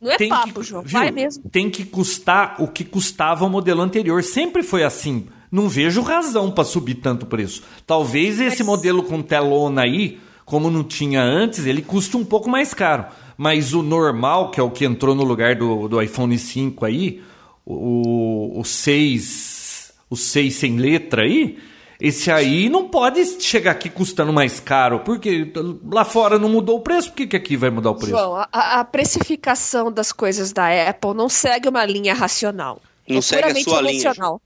[0.00, 0.82] Não é tem papo, que, João.
[0.82, 0.92] viu?
[0.92, 1.42] Vai mesmo.
[1.50, 4.22] Tem que custar o que custava o modelo anterior.
[4.22, 5.26] Sempre foi assim.
[5.50, 7.62] Não vejo razão para subir tanto o preço.
[7.86, 12.72] Talvez esse modelo com telona aí, como não tinha antes, ele custe um pouco mais
[12.72, 13.06] caro.
[13.36, 17.22] Mas o normal, que é o que entrou no lugar do, do iPhone 5 aí,
[17.64, 21.58] o, o 6, o 6 sem letra aí,
[22.00, 25.52] esse aí não pode chegar aqui custando mais caro, porque
[25.84, 28.12] lá fora não mudou o preço, por que, que aqui vai mudar o preço?
[28.12, 32.80] João, a, a precificação das coisas da Apple não segue uma linha racional.
[33.06, 34.40] Não é segue a puramente sua linha, emocional.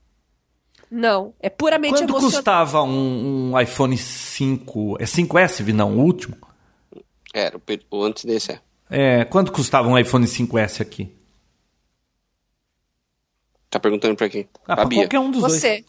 [0.95, 2.31] Não, é puramente Quanto emocional.
[2.31, 4.95] custava um, um iPhone 5?
[4.97, 6.37] É 5S, vi não, o último?
[7.33, 7.59] Era,
[7.91, 8.61] o antes desse é.
[8.89, 11.11] É, quanto custava um iPhone 5S aqui?
[13.69, 14.47] Tá perguntando pra quem?
[14.63, 14.99] Ah, pra pra Bia.
[15.01, 15.53] qualquer um dos dois.
[15.55, 15.83] Você.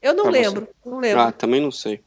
[0.00, 0.68] Eu não Pra lembro.
[0.86, 1.20] Não lembro.
[1.20, 2.00] Ah, também não sei.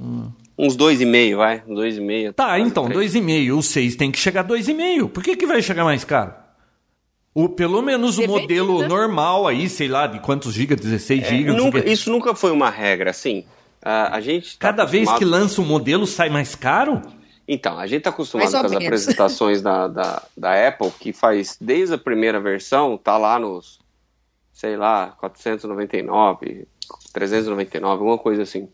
[0.00, 0.28] Hum.
[0.58, 1.62] Uns dois e meio, vai.
[1.68, 2.32] Uns dois e meio.
[2.32, 3.14] Tá, então, três.
[3.14, 3.56] 2,5.
[3.56, 5.08] O 6 tem que chegar a 2,5.
[5.08, 6.34] Por que, que vai chegar mais caro?
[7.34, 8.88] O, pelo menos o modelo né?
[8.88, 10.78] normal aí, sei lá, de quantos gigas?
[10.78, 11.56] 16 É, gigas?
[11.56, 13.44] nunca- isso nunca foi uma regra, assim.
[13.82, 14.58] A, a gente.
[14.58, 17.00] tá Cada vez que acostumado- lança um modelo sai mais caro?
[17.48, 21.94] Então, a gente tá acostumado com as apresentações da, da, da Apple, que faz desde
[21.94, 23.80] a primeira versão, tá lá nos,
[24.52, 26.68] sei lá, 499,
[27.12, 28.68] 399, alguma coisa assim.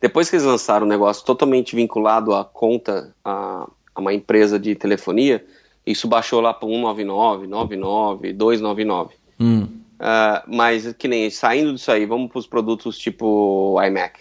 [0.00, 4.74] Depois que eles lançaram um negócio totalmente vinculado à conta, a, a uma empresa de
[4.74, 5.44] telefonia,
[5.90, 9.14] isso baixou lá para 199, 99, 299.
[9.38, 9.68] Hum.
[9.98, 14.20] Ah, mas que nem saindo disso aí, vamos para os produtos tipo iMac.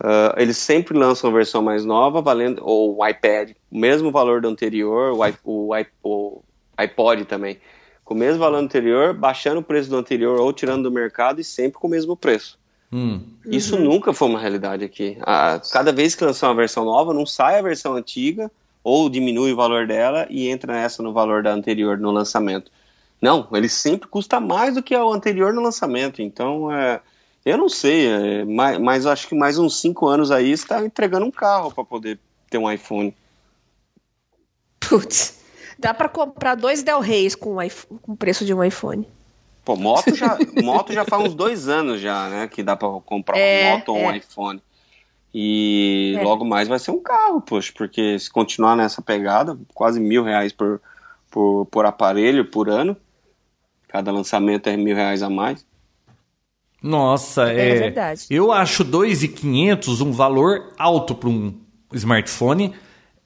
[0.00, 4.40] Ah, eles sempre lançam a versão mais nova, valendo ou o iPad, o mesmo valor
[4.40, 6.40] do anterior, o, i- o, i- o
[6.76, 7.58] iPod também,
[8.04, 11.44] com o mesmo valor anterior, baixando o preço do anterior ou tirando do mercado e
[11.44, 12.58] sempre com o mesmo preço.
[12.92, 13.20] Hum.
[13.46, 15.16] Isso nunca foi uma realidade aqui.
[15.22, 18.50] Ah, cada vez que lançar uma versão nova, não sai a versão antiga
[18.84, 22.70] ou diminui o valor dela e entra nessa no valor da anterior no lançamento.
[23.20, 26.20] Não, ele sempre custa mais do que o anterior no lançamento.
[26.20, 27.00] Então, é,
[27.42, 31.24] eu não sei, é, mas, mas acho que mais uns 5 anos aí está entregando
[31.24, 32.18] um carro para poder
[32.50, 33.16] ter um iPhone.
[34.78, 35.40] Putz,
[35.78, 37.56] dá para comprar dois Del Reis com
[38.06, 39.08] o preço de um iPhone.
[39.64, 42.48] Pô, moto já, moto já faz uns dois anos já, né?
[42.48, 44.06] Que dá para comprar é, uma moto ou é.
[44.08, 44.62] um iPhone.
[45.34, 46.22] E é.
[46.22, 50.52] logo mais vai ser um carro, poxa, porque se continuar nessa pegada, quase mil reais
[50.52, 50.80] por,
[51.28, 52.96] por, por aparelho por ano.
[53.88, 55.66] Cada lançamento é mil reais a mais.
[56.80, 58.26] Nossa, é, é verdade.
[58.30, 61.58] Eu acho 2.500 um valor alto para um
[61.92, 62.72] smartphone.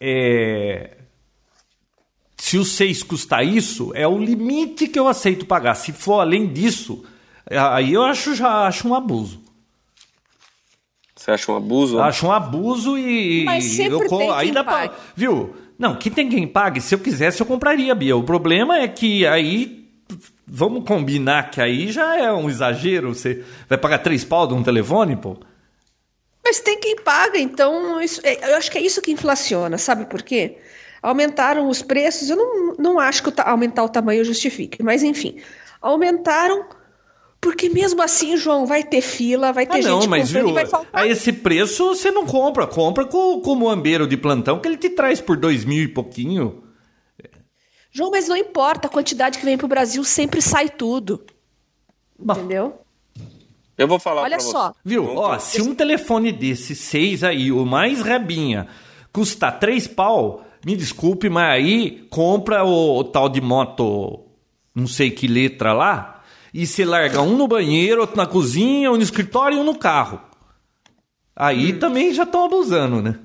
[0.01, 0.97] É,
[2.39, 5.75] se o 6 custar isso, é o limite que eu aceito pagar.
[5.75, 7.05] Se for além disso,
[7.51, 9.48] aí eu acho já acho um abuso.
[11.29, 12.01] Você acha um abuso?
[12.01, 13.45] Acho um abuso e.
[13.45, 15.55] Mas sempre eu, tem dá pra, Viu?
[15.79, 16.81] Não, que tem quem pague.
[16.81, 18.17] Se eu quisesse, eu compraria, Bia.
[18.17, 19.87] O problema é que aí.
[20.47, 23.15] Vamos combinar que aí já é um exagero.
[23.15, 25.37] Você vai pagar três pau de um telefone, pô?
[26.43, 30.07] Mas tem quem paga, então isso, é, eu acho que é isso que inflaciona, sabe
[30.07, 30.57] por quê?
[31.03, 35.37] Aumentaram os preços, eu não, não acho que aumentar o tamanho justifique, mas enfim,
[35.83, 36.65] aumentaram
[37.41, 40.67] porque mesmo assim, João, vai ter fila, vai ter ah, não, gente mas viu, vai
[40.67, 41.03] faltar.
[41.03, 44.77] A esse preço você não compra, compra com, com o moambeiro de plantão que ele
[44.77, 46.65] te traz por dois mil e pouquinho.
[47.91, 51.25] João, mas não importa, a quantidade que vem para o Brasil sempre sai tudo.
[52.19, 52.35] Bom.
[52.35, 52.81] Entendeu?
[53.77, 54.69] Eu vou falar Olha só.
[54.69, 54.75] Você.
[54.85, 55.17] Viu?
[55.17, 58.67] Ó, se um telefone desse seis aí, o mais rebinha,
[59.13, 64.25] custar três pau, me desculpe, mas aí compra o, o tal de moto,
[64.75, 66.18] não sei que letra lá,
[66.59, 69.79] e você larga um no banheiro, outro na cozinha, um no escritório e um no
[69.79, 70.21] carro.
[71.37, 71.79] Aí hum.
[71.79, 73.17] também já estão abusando, né?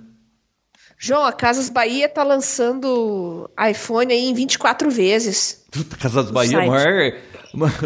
[0.99, 5.65] João, a Casas Bahia tá lançando iPhone aí em 24 vezes.
[5.99, 7.13] Casas Bahia é maior.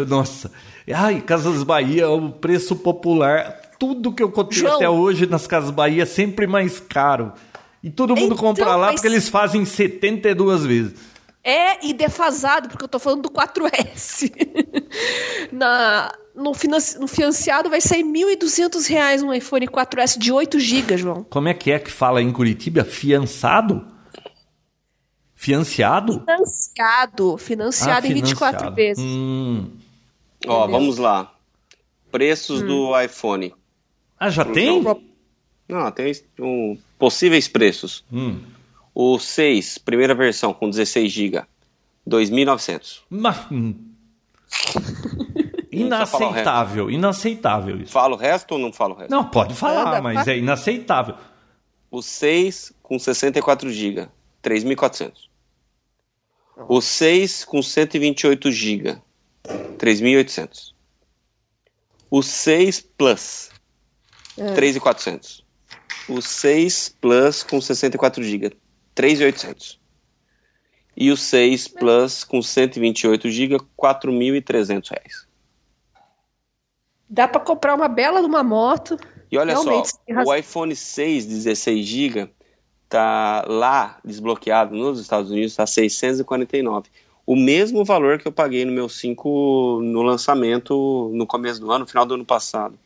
[0.06, 0.52] Nossa.
[0.92, 3.58] Ai, Casas Bahia, o preço popular.
[3.78, 7.32] Tudo que eu contei João, até hoje nas Casas Bahia é sempre mais caro.
[7.82, 8.96] E todo mundo então, compra lá mas...
[8.96, 10.94] porque eles fazem 72 vezes.
[11.42, 14.30] É, e defasado, porque eu tô falando do 4S.
[15.52, 20.96] Na, no, financi, no financiado vai sair R$ 1.200 um iPhone 4S de 8 GB,
[20.98, 21.24] João.
[21.24, 22.84] Como é que é que fala em Curitiba?
[22.84, 23.86] Fiançado?
[25.34, 26.20] Financiado?
[26.20, 27.38] Financiado.
[27.38, 29.02] Financiado ah, em 24 vezes.
[29.02, 29.70] Hum.
[30.46, 31.32] Ó, vamos lá.
[32.10, 32.66] Preços hum.
[32.66, 33.54] do iPhone.
[34.18, 34.82] Ah, já tem?
[35.68, 38.04] Não, tem um, possíveis preços.
[38.12, 38.40] Hum.
[39.00, 41.44] O 6, primeira versão com 16 GB,
[42.04, 43.02] 2.900.
[45.70, 47.92] Inaceitável, inaceitável isso.
[47.92, 49.12] Fala o resto ou não falo o resto?
[49.12, 51.14] Não, pode falar, mas é inaceitável.
[51.88, 54.08] O 6 com 64 GB,
[54.42, 55.12] 3.400.
[56.68, 58.98] O 6 com 128 GB,
[59.78, 60.72] 3.800.
[62.10, 63.50] O 6 Plus,
[64.36, 64.54] é.
[64.54, 65.46] 3.400
[66.08, 68.56] o 6 Plus com 64 GB,
[68.98, 69.78] 3.800.
[70.96, 75.28] E o 6 Plus com 128 GB, 4.300 reais.
[77.08, 78.98] Dá para comprar uma bela de uma moto.
[79.30, 82.30] E olha Realmente, só, o iPhone 6 16 GB
[82.88, 86.88] tá lá desbloqueado nos Estados Unidos tá 649.
[87.24, 91.80] O mesmo valor que eu paguei no meu 5 no lançamento no começo do ano,
[91.80, 92.78] no final do ano passado.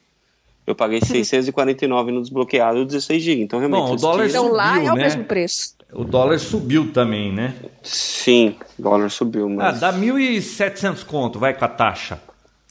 [0.67, 3.43] Eu paguei 649 no desbloqueado 16 GB.
[3.43, 3.87] Então, realmente.
[3.87, 5.05] Bom, o dólar então subiu, lá é o né?
[5.05, 5.77] mesmo preço.
[5.93, 7.55] O dólar subiu também, né?
[7.83, 9.49] Sim, o dólar subiu.
[9.49, 9.83] Mas...
[9.83, 12.21] Ah, dá 1.700 conto, vai com a taxa.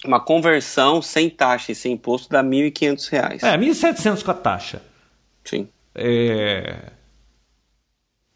[0.04, 3.44] Uma conversão sem taxa e sem imposto dá 1.500 reais.
[3.44, 4.82] É, 1.700 com a taxa.
[5.44, 5.68] Sim.
[5.94, 6.92] É...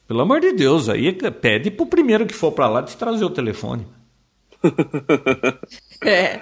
[0.07, 3.29] Pelo amor de Deus, aí pede pro primeiro que for para lá de trazer o
[3.29, 3.87] telefone.
[6.05, 6.41] é.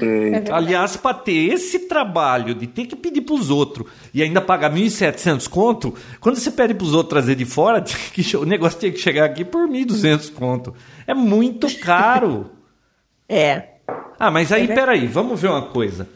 [0.00, 4.40] É Aliás, para ter esse trabalho de ter que pedir para os outros e ainda
[4.40, 7.84] pagar 1.700 conto, quando você pede para os outros trazer de fora,
[8.40, 10.74] o negócio tinha que chegar aqui por 1.200 conto.
[11.06, 12.50] É muito caro.
[13.28, 13.74] é.
[14.18, 16.08] Ah, mas aí, é peraí, vamos ver uma coisa.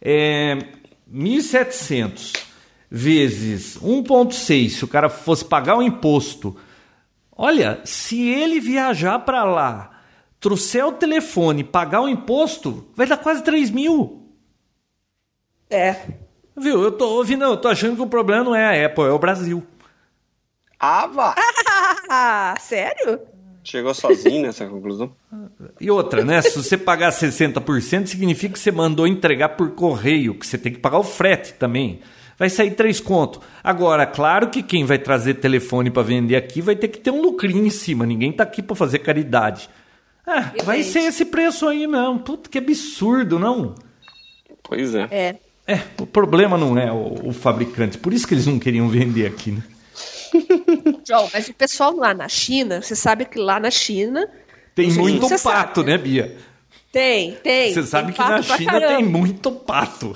[0.00, 0.56] É,
[1.12, 2.32] 1.700
[2.90, 6.56] vezes 1.6, se o cara fosse pagar o imposto.
[7.34, 9.91] Olha, se ele viajar para lá
[10.42, 14.26] trouxer o telefone, pagar o imposto, vai dar quase 3 mil.
[15.70, 15.96] É.
[16.56, 16.82] Viu?
[16.82, 19.18] Eu tô ouvindo, eu tô achando que o problema não é a Apple, é o
[19.20, 19.62] Brasil.
[20.78, 21.34] Ah, vá!
[22.10, 23.20] ah, sério?
[23.62, 25.14] Chegou sozinho nessa conclusão.
[25.80, 26.42] E outra, né?
[26.42, 30.80] Se você pagar 60%, significa que você mandou entregar por correio, que você tem que
[30.80, 32.00] pagar o frete também.
[32.36, 33.40] Vai sair três conto.
[33.62, 37.22] Agora, claro que quem vai trazer telefone para vender aqui vai ter que ter um
[37.22, 38.04] lucrinho em cima.
[38.04, 39.70] Ninguém tá aqui para fazer caridade.
[40.26, 42.20] Ah, vai ser esse preço aí mesmo.
[42.20, 43.74] Puta, que absurdo, não?
[44.62, 45.08] Pois é.
[45.10, 45.36] É.
[45.66, 47.96] É, o problema não é o, o fabricante.
[47.96, 49.62] Por isso que eles não queriam vender aqui, né?
[51.06, 54.28] João, mas o pessoal lá na China, você sabe que lá na China.
[54.74, 55.90] Tem muito pato, sabe.
[55.90, 56.36] né, Bia?
[56.90, 57.72] Tem, tem.
[57.72, 60.14] Você sabe tem que na China tem muito pato.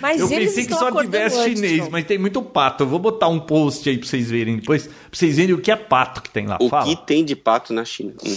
[0.00, 2.84] Mas eu pensei que só tivesse antes, chinês, mas tem muito pato.
[2.84, 5.70] Eu vou botar um post aí pra vocês verem depois, pra vocês verem o que
[5.70, 6.58] é pato que tem lá.
[6.60, 6.86] O Fala.
[6.86, 8.14] que tem de pato na China?
[8.24, 8.36] Hum.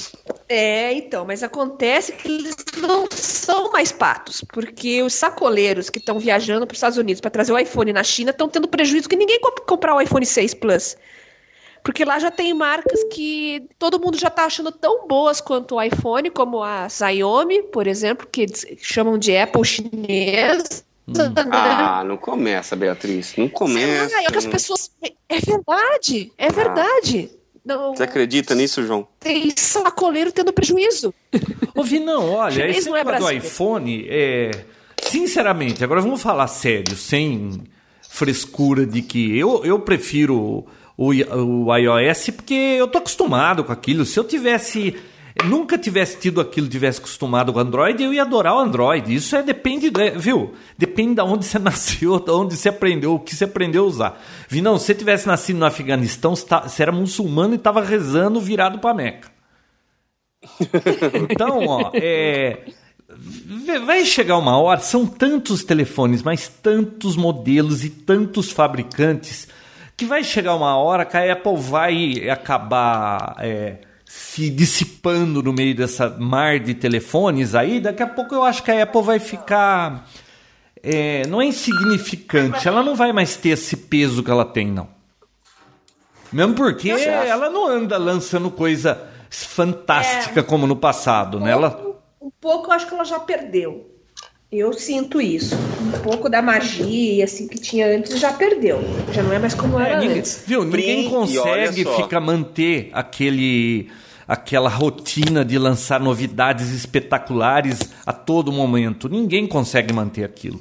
[0.50, 6.20] É, então, mas acontece que eles não são mais patos, porque os sacoleiros que estão
[6.20, 9.16] viajando para os Estados Unidos para trazer o iPhone na China estão tendo prejuízo que
[9.16, 10.98] ninguém comp comprar o iPhone 6 Plus.
[11.84, 15.82] Porque lá já tem marcas que todo mundo já está achando tão boas quanto o
[15.82, 20.86] iPhone, como a Xiaomi, por exemplo, que eles chamam de Apple chinês.
[21.52, 23.36] Ah, não começa, Beatriz.
[23.38, 24.08] Não começa.
[24.08, 24.92] Sei lá, é que as pessoas.
[25.28, 27.30] É verdade, é verdade.
[27.66, 29.08] Não, Você acredita nisso, João?
[29.20, 31.14] tem sacoleiro tendo prejuízo.
[31.74, 34.52] Ô, Vinão, olha, esse não é negócio do iPhone é.
[35.02, 37.64] Sinceramente, agora vamos falar sério, sem
[38.10, 40.66] frescura de que eu, eu prefiro
[40.98, 41.10] o,
[41.66, 44.06] o iOS porque eu tô acostumado com aquilo.
[44.06, 44.96] Se eu tivesse.
[45.50, 49.14] Nunca tivesse tido aquilo, tivesse acostumado com o Android, eu ia adorar o Android.
[49.14, 50.54] Isso é depende, é, viu?
[50.78, 54.22] Depende de onde você nasceu, de onde você aprendeu, o que você aprendeu a usar.
[54.48, 58.40] Vinão, se você tivesse nascido no Afeganistão, você, tá- você era muçulmano e estava rezando
[58.40, 59.32] virado para Meca.
[61.30, 62.66] Então, ó, é,
[63.86, 69.48] vai chegar uma hora, são tantos telefones, mas tantos modelos e tantos fabricantes,
[69.96, 73.78] que vai chegar uma hora que a Apple vai acabar é,
[74.16, 77.80] se dissipando no meio dessa mar de telefones aí.
[77.80, 80.08] Daqui a pouco eu acho que a Apple vai ficar.
[80.84, 84.88] é, não é insignificante, ela não vai mais ter esse peso que ela tem, não.
[86.32, 91.52] Mesmo porque ela não anda lançando coisa fantástica como no passado, né?
[91.52, 91.80] Ela,
[92.22, 93.90] Um pouco eu acho que ela já perdeu.
[94.52, 95.56] Eu sinto isso.
[95.56, 98.80] Um pouco da magia assim que tinha antes já perdeu.
[99.12, 100.44] Já não é mais como É, era ninguém, antes.
[100.46, 103.90] viu, ninguém consegue ficar manter aquele
[104.28, 109.10] aquela rotina de lançar novidades espetaculares a todo momento.
[109.10, 110.60] Ninguém consegue manter aquilo.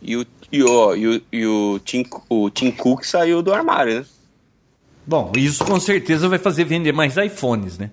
[0.00, 4.00] E o, e o, e o, e o, Tim, o Tim Cook saiu do armário,
[4.00, 4.06] né?
[5.06, 7.90] Bom, isso com certeza vai fazer vender mais iPhones, né?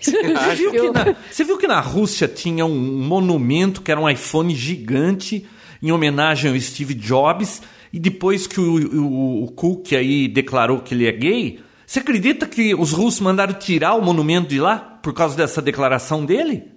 [0.00, 0.12] Você
[0.56, 4.54] viu, que na, você viu que na Rússia tinha um monumento que era um iPhone
[4.54, 5.46] gigante
[5.82, 10.94] em homenagem ao Steve Jobs e depois que o, o, o Cook aí declarou que
[10.94, 11.60] ele é gay,
[11.94, 16.26] você acredita que os russos mandaram tirar o monumento de lá por causa dessa declaração
[16.26, 16.72] dele?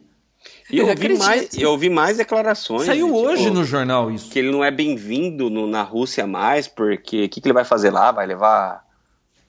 [0.70, 1.18] E eu acredito.
[1.18, 2.86] mais, eu ouvi mais declarações.
[2.86, 4.30] Saiu tipo, hoje no jornal isso.
[4.30, 7.90] Que ele não é bem-vindo na Rússia mais, porque o que, que ele vai fazer
[7.90, 8.12] lá?
[8.12, 8.86] Vai levar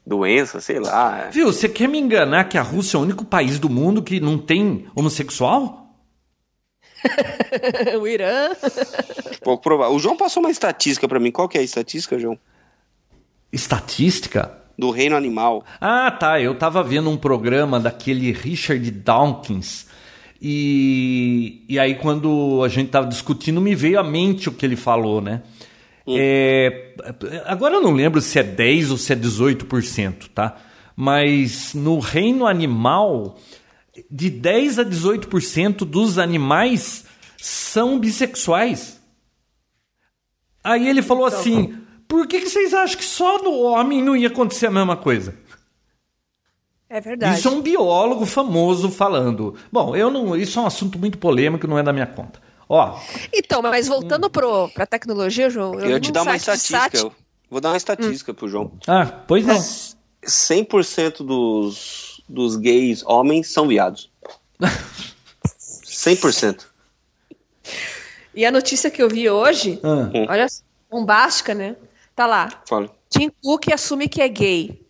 [0.06, 1.28] doença, sei lá.
[1.30, 4.20] Viu, você quer me enganar que a Rússia é o único país do mundo que
[4.20, 5.94] não tem homossexual?
[8.00, 8.52] o Irã.
[9.42, 9.94] Pouco provável.
[9.94, 11.30] O João passou uma estatística pra mim.
[11.30, 12.38] Qual que é a estatística, João?
[13.52, 14.58] Estatística?
[14.78, 15.64] Do reino animal.
[15.80, 16.40] Ah, tá.
[16.40, 19.86] Eu tava vendo um programa daquele Richard Dawkins.
[20.40, 24.76] E, e aí, quando a gente tava discutindo, me veio à mente o que ele
[24.76, 25.42] falou, né?
[26.06, 26.94] É,
[27.44, 30.56] agora eu não lembro se é 10 ou se é 18%, tá?
[30.96, 33.36] Mas no reino animal,
[34.10, 37.04] de 10 a 18% dos animais
[37.36, 39.00] são bissexuais.
[40.64, 41.74] Aí ele falou assim:
[42.08, 45.34] por que, que vocês acham que só no homem não ia acontecer a mesma coisa?
[46.90, 47.38] É verdade.
[47.38, 49.54] Isso é um biólogo famoso falando.
[49.70, 50.34] Bom, eu não.
[50.34, 52.40] Isso é um assunto muito polêmico, não é da minha conta.
[52.66, 52.98] Ó,
[53.32, 56.78] Então, mas voltando pro, pra tecnologia, João, Eu, ia te num dar uma estatística.
[56.80, 57.12] sat- eu
[57.50, 58.72] Vou dar uma estatística pro João.
[58.86, 59.58] ah, pois não.
[60.26, 64.10] 100% dos, dos gays homens são viados.
[65.86, 66.64] 100%.
[68.34, 70.46] E a notícia que eu vi hoje, Ah, olha,
[70.90, 71.76] bombástica, né?
[72.18, 72.48] Tá lá.
[72.68, 72.90] Fala.
[73.08, 74.84] Tim Cook assume que é gay.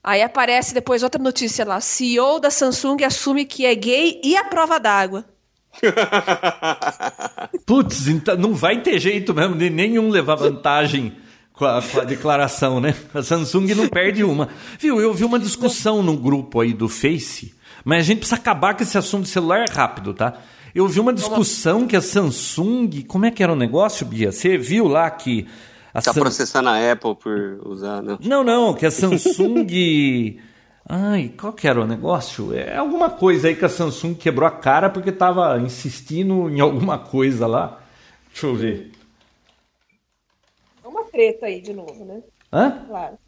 [0.00, 1.80] Aí aparece depois outra notícia lá.
[1.80, 5.24] CEO da Samsung assume que é gay e a prova d'água.
[7.66, 11.16] Putz, então não vai ter jeito mesmo de nenhum levar vantagem
[11.52, 12.94] com a, com a declaração, né?
[13.12, 14.48] A Samsung não perde uma.
[14.78, 18.76] Viu, eu vi uma discussão no grupo aí do Face, mas a gente precisa acabar
[18.76, 20.34] com esse assunto de celular rápido, tá?
[20.72, 23.02] Eu vi uma discussão que a Samsung.
[23.08, 24.30] Como é que era o negócio, Bia?
[24.30, 25.48] Você viu lá que.
[25.94, 28.18] A Tá Sam- processando a Apple por usar, né?
[28.22, 30.38] Não, não, que a Samsung
[30.88, 32.52] Ai, qual que era o negócio?
[32.54, 36.98] É alguma coisa aí que a Samsung quebrou a cara porque tava insistindo em alguma
[36.98, 37.80] coisa lá.
[38.30, 38.90] Deixa eu ver.
[40.84, 42.20] É uma treta aí de novo, né?
[42.52, 42.84] Hã?
[42.88, 43.18] Claro.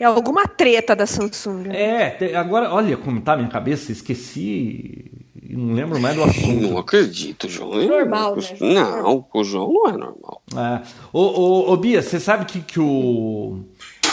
[0.00, 1.68] É alguma treta da Samsung.
[1.68, 2.16] Né?
[2.20, 5.10] É, agora, olha como tá a minha cabeça, esqueci
[5.56, 6.60] não lembro mais do assunto.
[6.60, 7.82] Não acredito, João.
[7.86, 8.72] Normal, né, João?
[8.74, 10.42] Não, o João não é normal.
[10.54, 10.82] É.
[11.12, 13.64] Ô, ô, ô, Bia, você sabe que, que o.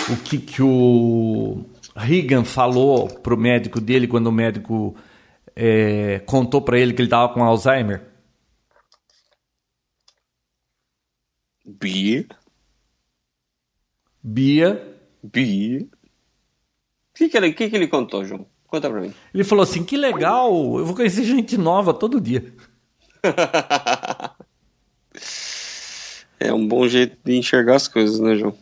[0.08, 4.96] O que, que o Reagan falou pro médico dele quando o médico
[5.56, 8.04] é, contou pra ele que ele tava com Alzheimer?
[11.66, 12.28] Bia,
[14.24, 14.96] Bia.
[15.24, 15.82] Bia.
[15.82, 15.88] O
[17.16, 18.48] que, que, ele, que, que ele contou, João?
[18.68, 19.14] Conta pra mim.
[19.34, 22.54] Ele falou assim: que legal, eu vou conhecer gente nova todo dia.
[26.38, 28.54] É um bom jeito de enxergar as coisas, né, João?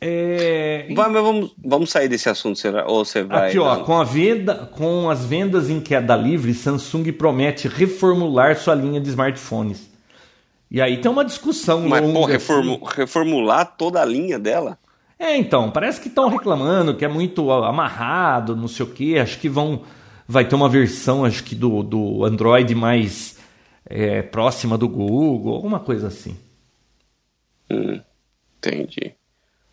[0.00, 0.86] É.
[0.94, 2.86] Vai, mas vamos, vamos sair desse assunto, será?
[2.86, 3.48] Ou você vai.
[3.48, 8.74] Aqui, ó, com, a venda, com as vendas em queda livre, Samsung promete reformular sua
[8.74, 9.88] linha de smartphones.
[10.70, 14.78] E aí tem uma discussão Mas, longa pô, reformu- reformular toda a linha dela?
[15.18, 19.18] É, então, parece que estão reclamando que é muito amarrado, não sei o quê.
[19.20, 19.82] Acho que vão.
[20.28, 23.38] Vai ter uma versão, acho que do, do Android mais
[23.88, 26.36] é, próxima do Google, alguma coisa assim.
[27.70, 28.00] Hum,
[28.58, 29.14] entendi.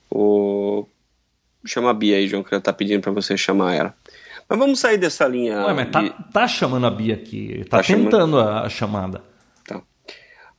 [0.09, 0.85] O...
[1.65, 3.95] Chama a Bia aí, João, que ela tá pedindo pra você chamar ela.
[4.49, 5.65] Mas vamos sair dessa linha.
[5.65, 8.03] Ué, mas tá, de- tá chamando a Bia aqui, tá, Tá chamando?
[8.11, 9.21] tentando a, a chamada.
[9.65, 9.81] Tá.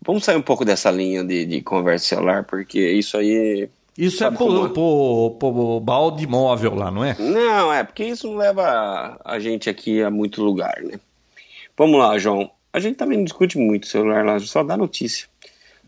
[0.04, 3.68] Vamos sair um pouco dessa linha de, de conversa celular, porque isso aí.
[3.96, 7.16] Isso Sabe é pro, pro balde móvel lá, não é?
[7.18, 10.98] Não, é, porque isso não leva a, gente aqui a muito lugar, né?
[11.76, 12.50] Vamos lá, João.
[12.72, 15.28] A gente também não discute muito celular lá, só dá notícia.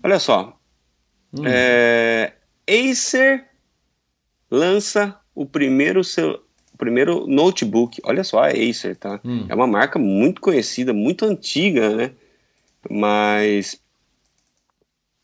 [0.05, 0.57] Olha só.
[1.33, 1.43] Hum.
[1.45, 2.33] É,
[2.69, 3.45] Acer
[4.49, 8.01] lança o primeiro, o primeiro notebook.
[8.05, 9.21] Olha só, a Acer, tá?
[9.25, 9.47] Hum.
[9.49, 12.13] É uma marca muito conhecida, muito antiga, né?
[12.89, 13.81] Mas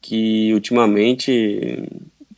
[0.01, 1.89] que ultimamente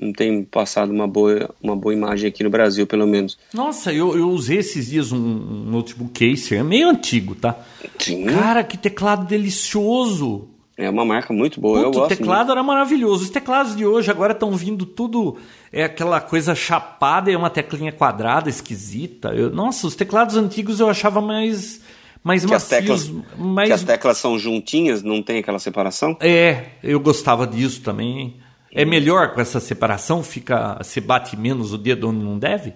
[0.00, 3.38] não tem passado uma boa, uma boa imagem aqui no Brasil, pelo menos.
[3.52, 7.56] Nossa, eu, eu usei esses dias um, um notebook Acer, é meio antigo, tá?
[7.98, 8.24] Sim.
[8.24, 10.48] Cara, que teclado delicioso!
[10.76, 12.16] É uma marca muito boa, eu Puta, o gosto.
[12.16, 13.22] teclado era maravilhoso.
[13.22, 15.36] Os teclados de hoje agora estão vindo tudo.
[15.72, 19.28] É aquela coisa chapada, é uma teclinha quadrada, esquisita.
[19.28, 21.80] Eu- nossa, os teclados antigos eu achava mais.
[22.24, 22.50] Mais muito.
[22.50, 23.04] que, as macios.
[23.06, 26.16] teclas, mais, que as teclas são juntinhas, não tem aquela separação?
[26.20, 28.34] É, eu gostava disso também.
[28.74, 30.22] É melhor com essa separação?
[30.22, 30.76] Fica.
[30.82, 32.74] Você bate menos o dedo onde não deve?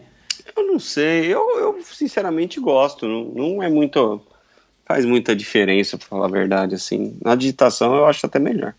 [0.57, 3.07] Eu não sei, eu, eu sinceramente gosto.
[3.07, 4.21] Não, não é muito.
[4.87, 7.19] Faz muita diferença, pra falar a verdade, assim.
[7.23, 8.75] Na digitação eu acho até melhor.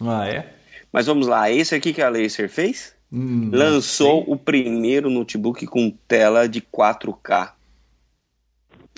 [0.00, 0.52] Ah, é?
[0.92, 2.94] Mas vamos lá, esse aqui que a Acer fez?
[3.12, 7.52] Hum, Lançou o primeiro notebook com tela de 4K.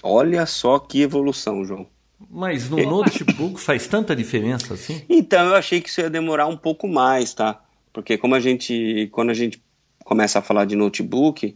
[0.02, 1.86] Olha só que evolução, João.
[2.34, 5.02] Mas no notebook faz tanta diferença assim?
[5.06, 7.60] Então eu achei que isso ia demorar um pouco mais, tá?
[7.92, 9.62] Porque como a gente, quando a gente
[10.02, 11.54] começa a falar de notebook,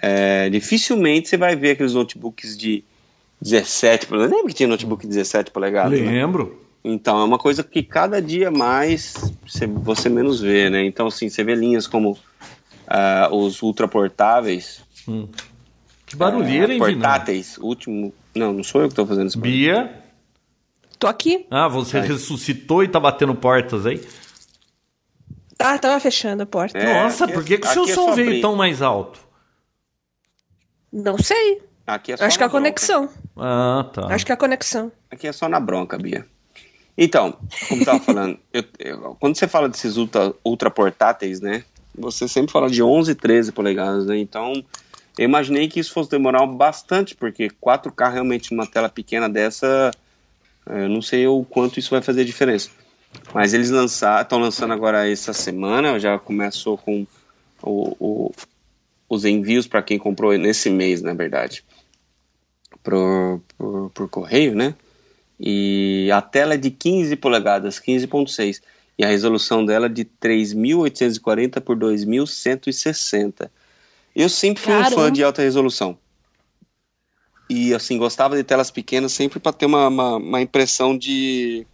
[0.00, 2.84] é, dificilmente você vai ver aqueles notebooks de
[3.42, 4.36] 17 polegadas.
[4.36, 5.98] Lembra que tinha notebook de 17 polegadas?
[5.98, 6.06] né?
[6.06, 6.62] Lembro.
[6.84, 9.14] Então é uma coisa que cada dia mais
[9.82, 10.84] você, menos vê, né?
[10.84, 12.16] Então assim, você vê linhas como
[12.86, 15.28] ah, os ultraportáveis, Hum.
[16.06, 18.12] Que barulheira, é, hein, portáteis, último...
[18.34, 19.38] Não, não sou eu que estou fazendo isso.
[19.38, 20.03] Bia.
[21.04, 21.46] Tô aqui.
[21.50, 24.00] Ah, você ressuscitou e tá batendo portas aí?
[25.54, 26.78] Tá, tava fechando a porta.
[26.78, 29.20] É, Nossa, aqui é- por que, que o seu é som veio tão mais alto?
[30.90, 31.60] Não sei.
[31.86, 32.62] Aqui é só Acho que é a bronca.
[32.62, 33.10] conexão.
[33.36, 34.06] Ah, tá.
[34.14, 34.90] Acho que é a conexão.
[35.10, 36.26] Aqui é só na bronca, Bia.
[36.96, 37.36] Então,
[37.68, 41.64] como eu tava falando, eu- eu- quando você fala desses ultra, ultra portáteis, né?
[41.98, 44.16] Você sempre fala de 11, 13 polegadas, né?
[44.16, 44.54] Então,
[45.18, 49.90] eu imaginei que isso fosse demorar bastante, porque 4K realmente numa tela pequena dessa,
[50.66, 52.70] eu não sei o quanto isso vai fazer diferença.
[53.32, 57.06] Mas eles lançaram, estão lançando agora essa semana, já começou com
[57.62, 58.32] o- o-
[59.08, 61.64] os envios para quem comprou nesse mês, na verdade,
[62.82, 64.74] por, por, por correio, né?
[65.38, 68.60] E a tela é de 15 polegadas, 15.6.
[68.96, 73.50] E a resolução dela é de 3.840 por 2.160.
[74.14, 74.94] Eu sempre fui um Caramba.
[75.02, 75.98] fã de alta resolução.
[77.48, 81.66] E assim, gostava de telas pequenas sempre para ter uma, uma, uma impressão de,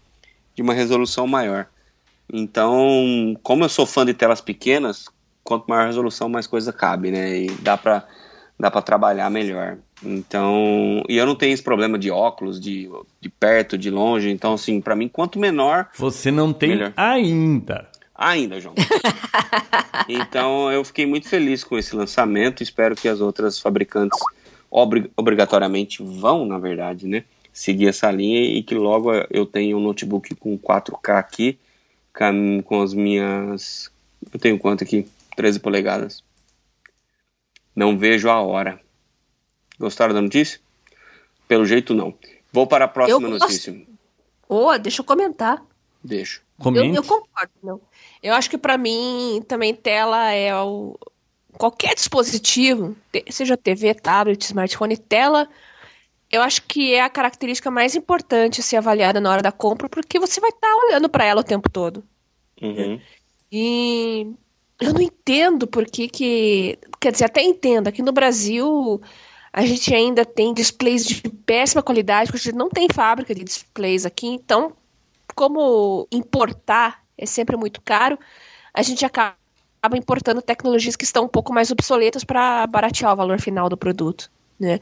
[0.54, 1.66] de uma resolução maior.
[2.32, 5.06] Então, como eu sou fã de telas pequenas,
[5.42, 7.38] quanto maior a resolução, mais coisa cabe, né?
[7.40, 8.06] E dá pra,
[8.58, 9.78] dá pra trabalhar melhor.
[10.02, 12.88] Então, e eu não tenho esse problema de óculos, de,
[13.20, 14.30] de perto, de longe.
[14.30, 16.92] Então, assim, pra mim, quanto menor, Você não tem Melhor.
[16.96, 17.88] ainda.
[18.14, 18.74] Ainda, João.
[20.08, 22.62] então eu fiquei muito feliz com esse lançamento.
[22.62, 24.18] Espero que as outras fabricantes
[24.70, 27.24] obrig obrigatoriamente vão, na verdade, né?
[27.52, 31.58] Seguir essa linha e que logo eu tenha um notebook com 4K aqui,
[32.64, 33.90] com as minhas.
[34.32, 35.08] Eu tenho quanto aqui?
[35.36, 36.22] 13 polegadas.
[37.74, 38.80] Não vejo a hora.
[39.78, 40.60] Gostaram da notícia?
[41.48, 42.14] Pelo jeito, não.
[42.52, 43.74] Vou para a próxima eu notícia.
[44.48, 45.64] Oh, deixa eu comentar.
[46.02, 46.40] Deixa.
[46.64, 47.52] Eu, eu, concordo.
[47.62, 47.80] Não.
[48.22, 50.98] Eu acho que para mim também tela é o
[51.58, 52.96] qualquer dispositivo,
[53.30, 55.48] seja TV, tablet, smartphone, tela,
[56.30, 59.88] eu acho que é a característica mais importante a ser avaliada na hora da compra,
[59.88, 62.04] porque você vai estar tá olhando para ela o tempo todo.
[62.62, 63.00] Uhum.
[63.50, 64.32] E
[64.80, 66.78] eu não entendo por que que...
[67.00, 67.88] Quer dizer, até entendo.
[67.88, 69.00] Aqui no Brasil,
[69.52, 73.42] a gente ainda tem displays de péssima qualidade, porque a gente não tem fábrica de
[73.42, 74.28] displays aqui.
[74.28, 74.72] Então,
[75.34, 78.18] como importar é sempre muito caro,
[78.72, 79.39] a gente acaba
[79.94, 84.30] importando tecnologias que estão um pouco mais obsoletas para baratear o valor final do produto,
[84.58, 84.80] né?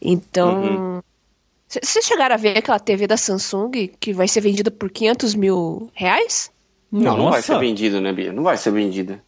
[0.00, 1.02] Então,
[1.68, 2.02] vocês uhum.
[2.02, 3.70] chegaram a ver aquela TV da Samsung
[4.00, 6.50] que vai ser vendida por 500 mil reais?
[6.90, 8.32] Não, não vai ser vendida, né, Bia?
[8.32, 9.22] Não vai ser vendida.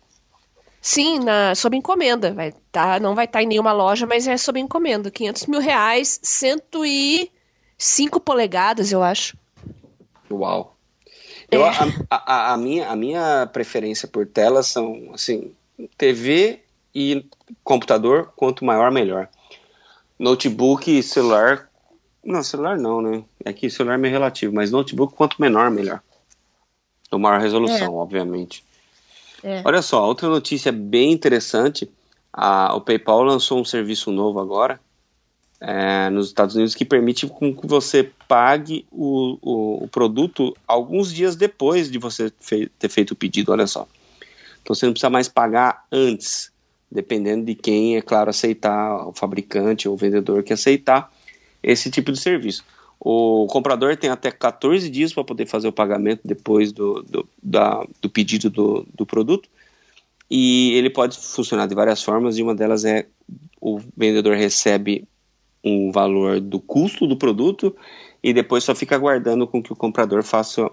[0.83, 2.35] Sim, na, sob encomenda.
[2.35, 5.11] Vai tá, não vai estar tá em nenhuma loja, mas é sob encomenda.
[5.11, 9.35] 500 mil reais, 105 polegadas, eu acho.
[10.31, 10.74] Uau.
[11.51, 11.71] Eu, é.
[12.11, 15.53] a, a, a, minha, a minha preferência por telas são, assim,
[15.97, 16.61] TV
[16.95, 17.25] e
[17.63, 19.29] computador, quanto maior, melhor.
[20.19, 21.69] Notebook e celular,
[22.25, 23.25] não, celular não, né?
[23.45, 26.01] É que celular é meio relativo, mas notebook, quanto menor, melhor.
[27.11, 27.97] Com maior resolução, é.
[27.97, 28.65] obviamente.
[29.43, 29.63] É.
[29.65, 31.91] Olha só, outra notícia bem interessante,
[32.33, 34.81] a, o PayPal lançou um serviço novo agora,
[35.61, 41.13] é, nos Estados Unidos que permite com que você pague o, o, o produto alguns
[41.13, 42.31] dias depois de você
[42.79, 43.87] ter feito o pedido, olha só.
[44.63, 46.51] Então você não precisa mais pagar antes,
[46.91, 51.13] dependendo de quem, é claro, aceitar, o fabricante ou o vendedor que aceitar
[51.63, 52.65] esse tipo de serviço.
[52.99, 57.87] O comprador tem até 14 dias para poder fazer o pagamento depois do, do, da,
[58.01, 59.49] do pedido do, do produto.
[60.31, 63.07] E ele pode funcionar de várias formas, e uma delas é
[63.61, 65.07] o vendedor recebe
[65.65, 67.75] um valor do custo do produto
[68.23, 70.71] e depois só fica aguardando com que o comprador faça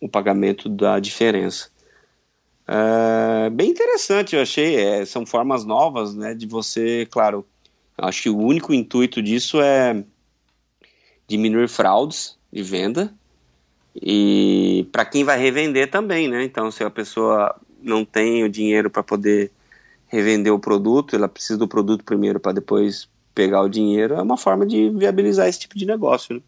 [0.00, 1.70] o pagamento da diferença.
[2.68, 4.76] É, bem interessante, eu achei.
[4.76, 7.46] É, são formas novas, né, de você, claro.
[7.96, 10.04] Acho que o único intuito disso é
[11.26, 13.12] diminuir fraudes de venda
[13.94, 16.44] e para quem vai revender também, né?
[16.44, 19.50] Então, se a pessoa não tem o dinheiro para poder
[20.06, 24.38] revender o produto, ela precisa do produto primeiro para depois pegar o dinheiro é uma
[24.38, 26.36] forma de viabilizar esse tipo de negócio.
[26.36, 26.40] Né?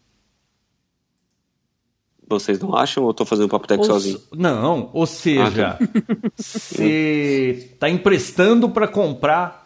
[2.27, 4.19] Vocês não acham ou eu tô fazendo papo tech sozinho?
[4.33, 5.89] Não, ou seja, ah, tá.
[6.35, 9.65] você tá emprestando para comprar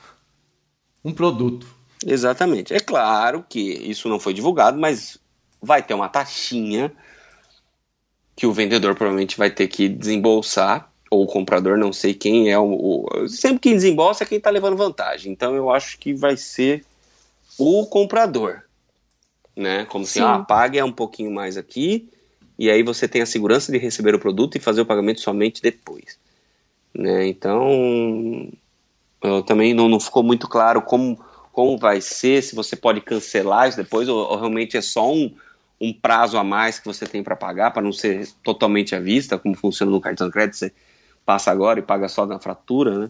[1.04, 1.66] um produto.
[2.06, 2.74] Exatamente.
[2.74, 5.18] É claro que isso não foi divulgado, mas
[5.62, 6.92] vai ter uma taxinha
[8.36, 12.60] que o vendedor provavelmente vai ter que desembolsar, ou o comprador, não sei quem é
[12.60, 13.06] o.
[13.06, 15.32] o sempre quem desembolsa é quem está levando vantagem.
[15.32, 16.84] Então eu acho que vai ser
[17.64, 18.62] o comprador,
[19.56, 19.86] né?
[19.86, 22.10] Como se, ah, pague um pouquinho mais aqui
[22.58, 25.62] e aí você tem a segurança de receber o produto e fazer o pagamento somente
[25.62, 26.18] depois,
[26.94, 27.28] né?
[27.28, 28.52] Então,
[29.22, 31.20] eu também não, não ficou muito claro como,
[31.52, 35.34] como vai ser, se você pode cancelar isso depois ou, ou realmente é só um,
[35.80, 39.38] um prazo a mais que você tem para pagar, para não ser totalmente à vista,
[39.38, 40.72] como funciona no cartão de crédito, você
[41.26, 43.10] passa agora e paga só na fratura, né?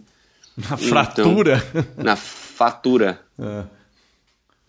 [0.69, 1.63] Na fratura?
[1.71, 2.15] Então, na
[2.53, 3.19] fatura.
[3.39, 3.82] É.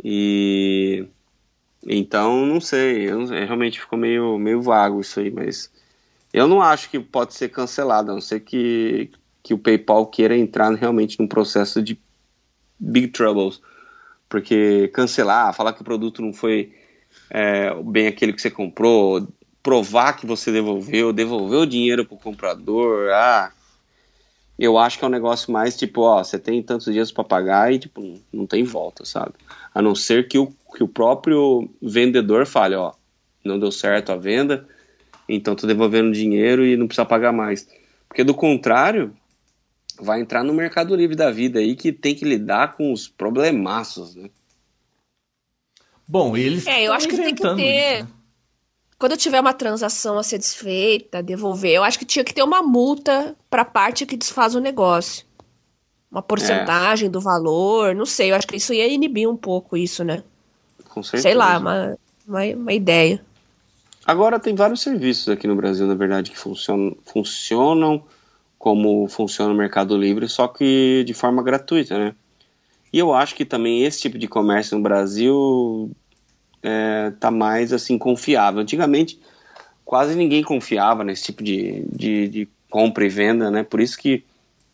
[0.05, 1.07] E
[1.87, 5.71] então não sei, eu, realmente ficou meio, meio vago isso aí, mas
[6.33, 9.11] eu não acho que pode ser cancelado, a não ser que,
[9.43, 11.99] que o PayPal queira entrar realmente num processo de
[12.79, 13.61] big troubles,
[14.29, 16.73] porque cancelar, falar que o produto não foi
[17.31, 19.29] é, bem aquele que você comprou,
[19.63, 23.53] provar que você devolveu, devolver o dinheiro para o comprador, ah,
[24.59, 27.73] eu acho que é um negócio mais tipo, ó, você tem tantos dias para pagar
[27.73, 29.35] e tipo, não tem volta, sabe?
[29.75, 32.93] A não ser que o, que o próprio vendedor fale, ó,
[33.45, 34.67] não deu certo a venda,
[35.29, 37.69] então tô devolvendo dinheiro e não precisa pagar mais.
[38.09, 39.13] Porque do contrário,
[40.01, 44.15] vai entrar no Mercado Livre da vida aí que tem que lidar com os problemaços,
[44.15, 44.31] né?
[46.07, 48.14] Bom, eles É, eu acho que tem que ter isso, né?
[48.99, 52.63] Quando tiver uma transação a ser desfeita, devolver, eu acho que tinha que ter uma
[52.63, 55.25] multa para a parte que desfaz o negócio.
[56.11, 57.11] Uma porcentagem é.
[57.11, 60.23] do valor, não sei, eu acho que isso ia inibir um pouco isso, né?
[60.89, 61.23] Com certeza.
[61.23, 63.21] Sei lá, uma, uma, uma ideia.
[64.07, 68.05] Agora tem vários serviços aqui no Brasil, na verdade, que funcionam, funcionam
[68.59, 72.15] como funciona o Mercado Livre, só que de forma gratuita, né?
[72.93, 75.91] E eu acho que também esse tipo de comércio no Brasil
[76.65, 78.61] é, tá mais assim confiável.
[78.61, 79.21] Antigamente
[79.85, 83.63] quase ninguém confiava nesse tipo de, de, de compra e venda, né?
[83.63, 84.25] Por isso que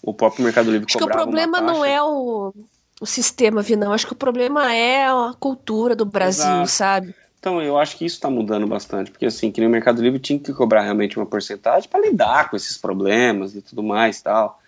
[0.02, 2.54] o próprio Mercado Livre Acho que o problema não é o,
[3.00, 3.92] o sistema, Vinão.
[3.92, 6.68] Acho que o problema é a cultura do Brasil, Exato.
[6.68, 7.14] sabe?
[7.38, 10.38] Então, eu acho que isso está mudando bastante, porque assim, que no Mercado Livre tinha
[10.38, 14.59] que cobrar realmente uma porcentagem para lidar com esses problemas e tudo mais tal.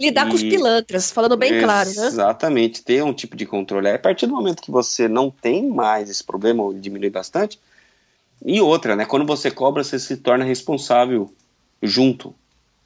[0.00, 0.30] Lidar e...
[0.30, 2.06] com os pilantras, falando bem claro, né?
[2.06, 3.88] Exatamente, ter um tipo de controle.
[3.88, 7.58] A partir do momento que você não tem mais esse problema, ou diminui bastante,
[8.44, 9.04] e outra, né?
[9.04, 11.32] Quando você cobra, você se torna responsável
[11.82, 12.34] junto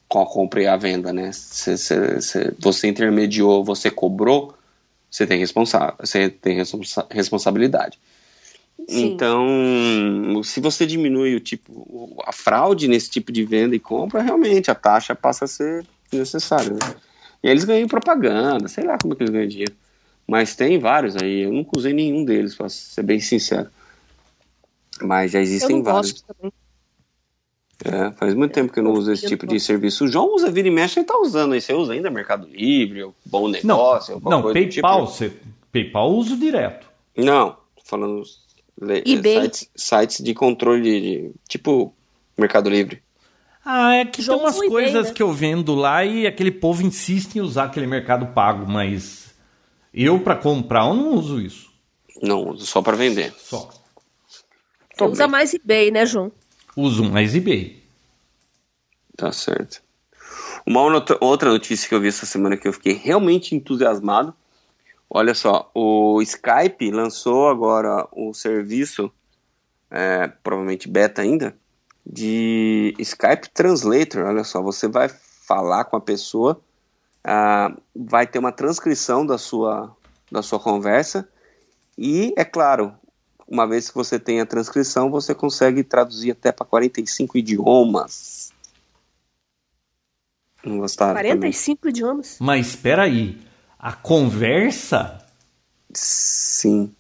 [0.09, 1.31] com a compra e a venda, né?
[1.33, 4.55] Se, se você intermediou, você cobrou,
[5.11, 7.99] você tem, responsa você tem responsa responsabilidade.
[8.89, 9.07] Sim.
[9.07, 14.71] Então, se você diminui o tipo, a fraude nesse tipo de venda e compra, realmente
[14.71, 16.73] a taxa passa a ser necessária.
[16.73, 16.95] Né?
[17.43, 19.75] E aí eles ganham propaganda, sei lá como é que eles ganham dinheiro.
[20.27, 23.71] Mas tem vários aí, eu nunca usei nenhum deles, para ser bem sincero.
[25.01, 26.25] Mas já existem vários.
[27.85, 30.05] É, faz muito tempo que eu não uso esse tipo de serviço.
[30.05, 31.61] O João usa vira e mexe, ele tá usando aí.
[31.61, 35.13] Você usa ainda Mercado Livre, Bom Negócio, não, não PayPal, tipo.
[35.13, 35.33] você,
[35.71, 36.89] PayPal uso direto.
[37.17, 41.95] Não, falando sites, sites de controle de, tipo
[42.37, 43.01] Mercado Livre.
[43.71, 45.13] Ah, é que João tem umas coisas né?
[45.13, 49.35] que eu vendo lá e aquele povo insiste em usar aquele Mercado Pago, mas
[49.93, 51.71] eu para comprar eu não uso isso.
[52.23, 53.31] Não, uso só para vender.
[53.37, 53.69] Só.
[54.97, 56.33] Você usa mais eBay, né, João?
[56.75, 57.85] Uso mais eBay.
[59.15, 59.83] Tá certo.
[60.65, 60.81] Uma
[61.21, 64.35] outra notícia que eu vi essa semana que eu fiquei realmente entusiasmado.
[65.11, 69.13] Olha só, o Skype lançou agora o serviço,
[69.91, 71.55] é, provavelmente beta ainda,
[72.11, 74.25] de Skype Translator.
[74.25, 76.61] Olha só, você vai falar com a pessoa,
[77.23, 79.95] ah, vai ter uma transcrição da sua,
[80.31, 81.29] da sua conversa
[81.99, 82.95] e, é claro,
[83.49, 88.53] uma vez que você tem a transcrição, você consegue traduzir até para 45 idiomas.
[90.65, 91.15] Não gostaram?
[91.15, 91.91] 45 também.
[91.91, 92.37] idiomas?
[92.41, 93.41] Mas espera aí,
[93.79, 95.27] a conversa?
[95.93, 96.95] Sim.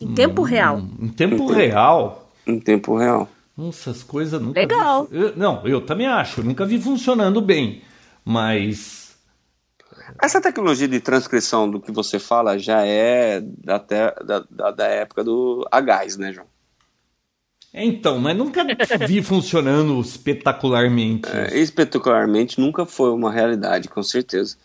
[0.00, 0.78] Em tempo hum, real?
[1.00, 2.30] Em tempo real?
[2.46, 3.28] Em tempo real.
[3.56, 4.60] Nossa, as coisas nunca.
[4.60, 5.06] Legal.
[5.06, 5.18] Vi...
[5.18, 6.40] Eu, não, eu também acho.
[6.40, 7.82] Eu nunca vi funcionando bem.
[8.24, 9.06] Mas
[10.20, 15.24] essa tecnologia de transcrição do que você fala já é até da, da, da época
[15.24, 16.46] do a gás, né, João?
[17.72, 18.64] É, então, mas nunca
[19.06, 21.28] vi funcionando espetacularmente.
[21.30, 24.56] É, espetacularmente nunca foi uma realidade, com certeza.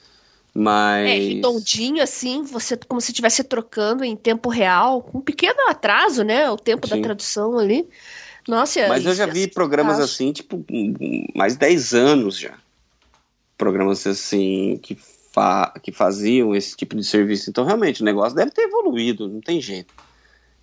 [0.54, 1.08] Mas.
[1.08, 6.24] É, redondinho assim, você como se estivesse trocando em tempo real, com um pequeno atraso,
[6.24, 6.50] né?
[6.50, 6.96] O tempo Sim.
[6.96, 7.88] da tradução ali.
[8.48, 10.66] Nossa, Mas eu já vi programas assim, tipo,
[11.36, 12.54] mais de 10 anos já.
[13.58, 14.98] Programas assim, que
[15.32, 17.50] fa que faziam esse tipo de serviço.
[17.50, 19.94] Então, realmente, o negócio deve ter evoluído, não tem jeito.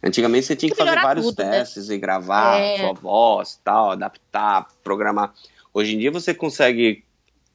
[0.03, 1.51] Antigamente você tinha que fazer vários tudo, né?
[1.51, 1.95] testes né?
[1.95, 2.79] e gravar é.
[2.79, 5.35] sua voz, tal, adaptar, programar.
[5.75, 7.05] Hoje em dia você consegue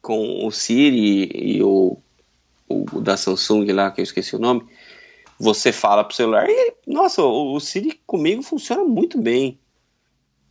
[0.02, 1.96] com o Siri e o,
[2.68, 4.66] o da Samsung lá, que eu esqueci o nome,
[5.38, 9.58] você fala pro celular e, nossa, o, o Siri comigo funciona muito bem.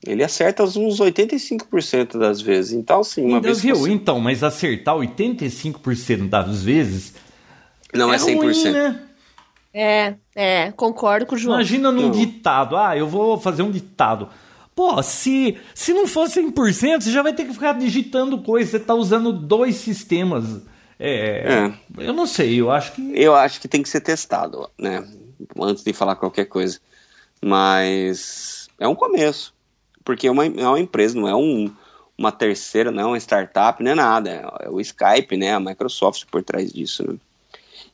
[0.06, 2.74] Ele acerta uns 85% das vezes.
[2.74, 3.62] Então, sim, uma então, vez.
[3.62, 3.76] Viu?
[3.76, 3.91] Você...
[3.91, 7.14] Então, mas acertar 85% das vezes.
[7.93, 8.36] Não é, é 100%.
[8.36, 8.99] Ruim, né?
[9.74, 11.56] É, é, concordo com o João.
[11.56, 12.12] Imagina num não.
[12.12, 12.76] ditado.
[12.76, 14.30] Ah, eu vou fazer um ditado.
[14.76, 18.72] Pô, se, se não for 100%, você já vai ter que ficar digitando coisa.
[18.72, 20.62] Você tá usando dois sistemas.
[20.99, 22.04] É, é.
[22.06, 23.12] Eu não sei, eu acho que.
[23.16, 25.08] Eu acho que tem que ser testado, né?
[25.60, 26.80] Antes de falar qualquer coisa.
[27.41, 29.53] Mas é um começo
[30.04, 31.72] porque é uma, é uma empresa, não é um,
[32.18, 34.30] uma terceira, não é uma startup, não é nada.
[34.62, 35.54] É o Skype, né?
[35.54, 37.18] A Microsoft por trás disso, né?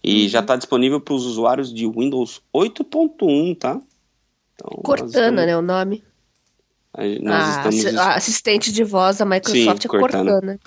[0.03, 0.29] E uhum.
[0.29, 3.81] já está disponível para os usuários de Windows 8.1, tá?
[4.55, 5.45] Então, Cortana, estamos...
[5.45, 5.57] né?
[5.57, 6.03] O nome.
[7.21, 7.97] Nós ah, estamos...
[7.97, 10.31] A assistente de voz da Microsoft Sim, é Cortana.
[10.31, 10.59] Cortana.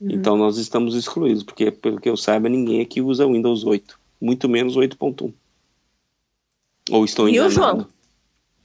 [0.00, 0.10] Uhum.
[0.10, 3.98] Então nós estamos excluídos, porque pelo que eu saiba, ninguém aqui usa Windows 8.
[4.20, 5.32] Muito menos 8.1.
[6.90, 7.48] Ou estou enganado.
[7.48, 7.86] E o João?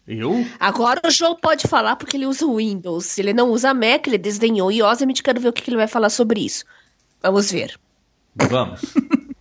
[0.07, 0.45] Eu?
[0.57, 3.17] Agora o João pode falar porque ele usa o Windows.
[3.17, 5.21] Ele não usa Mac, ele desdenhou Yosemite.
[5.21, 6.63] Quero ver o que ele vai falar sobre isso.
[7.21, 7.77] Vamos ver.
[8.33, 8.81] Vamos.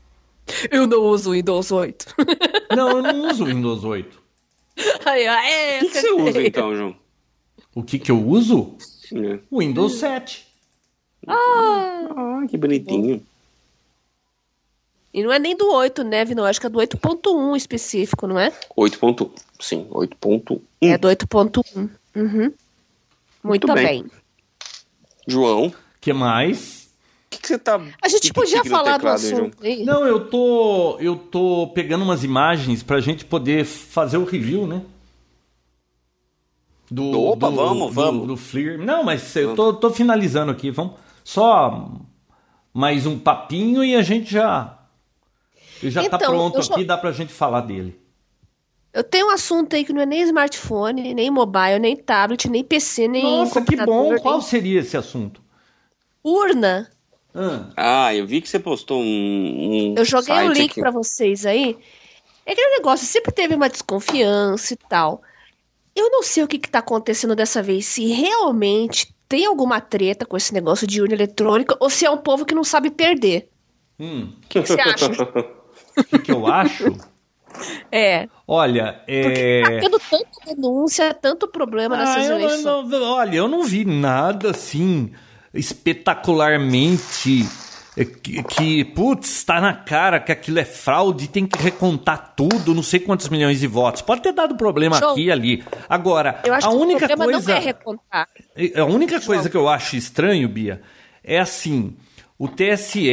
[0.70, 2.06] eu não uso o Windows 8.
[2.76, 4.22] não, eu não uso o Windows 8.
[5.04, 6.96] Aí, é, o que, que, você usa então, João?
[7.74, 8.76] O que, que eu uso?
[9.12, 9.38] É.
[9.52, 10.46] Windows 7.
[11.28, 13.24] Ah, ah que bonitinho.
[15.16, 16.44] E não é nem do 8, né, Vino?
[16.44, 18.52] Acho que é do 8.1 específico, não é?
[18.76, 20.60] 8.1, sim, 8.1.
[20.82, 21.64] É do 8.1.
[21.74, 21.88] Uhum.
[22.14, 22.54] Muito,
[23.42, 24.02] Muito bem.
[24.02, 24.10] bem.
[25.26, 25.72] João.
[26.02, 26.90] que mais?
[27.30, 27.80] que, que você tá.
[28.02, 29.40] A gente que que podia no falar do teclado João?
[29.46, 29.84] assunto aí.
[29.84, 30.98] Não, eu tô.
[31.00, 34.82] Eu tô pegando umas imagens pra gente poder fazer o review, né?
[36.90, 38.26] Do, Opa, vamos, do, vamos.
[38.26, 38.78] Do Fleer.
[38.78, 40.70] Não, mas eu tô, tô finalizando aqui.
[40.70, 40.94] Vamos
[41.24, 41.90] só
[42.72, 44.75] mais um papinho e a gente já.
[45.82, 47.98] Já tá Então, pronto só- aqui, dá pra gente falar dele.
[48.92, 52.64] Eu tenho um assunto aí que não é nem smartphone, nem mobile, nem tablet, nem
[52.64, 54.16] PC, nem Nossa, que bom!
[54.18, 55.42] Qual nem seria esse assunto?
[56.24, 56.90] urna.
[57.76, 59.04] Ah, eu vi que você postou um.
[59.04, 60.80] um Eu joguei o site link aqui.
[60.80, 61.76] pra vocês aí.
[62.46, 65.20] É aquele negócio, sempre teve uma desconfiança e tal.
[65.94, 70.24] Eu não sei o que, que tá acontecendo dessa vez, se realmente tem alguma treta
[70.24, 73.50] com esse negócio de urna eletrônica ou se é um povo que não sabe perder.
[74.00, 75.10] hum, O que, que você acha?
[75.96, 76.96] o que, que eu acho?
[77.90, 78.28] é.
[78.46, 79.62] Olha, é.
[79.62, 82.64] Tá tendo tanta denúncia, tanto problema Ah, nessas eu eleições.
[82.64, 85.10] não- não- olha, eu não vi nada assim
[85.54, 87.46] espetacularmente
[87.96, 92.74] é, que, que, putz, tá na cara que aquilo é fraude, tem que recontar tudo,
[92.74, 94.02] não sei quantos milhões de votos.
[94.02, 95.64] Pode ter dado problema João, aqui e ali.
[95.88, 97.52] Agora, a única o problema coisa.
[97.52, 98.28] não é recontar.
[98.76, 99.26] A única João.
[99.26, 100.82] coisa que eu acho estranho, Bia,
[101.24, 101.96] é assim:
[102.38, 103.08] o TSE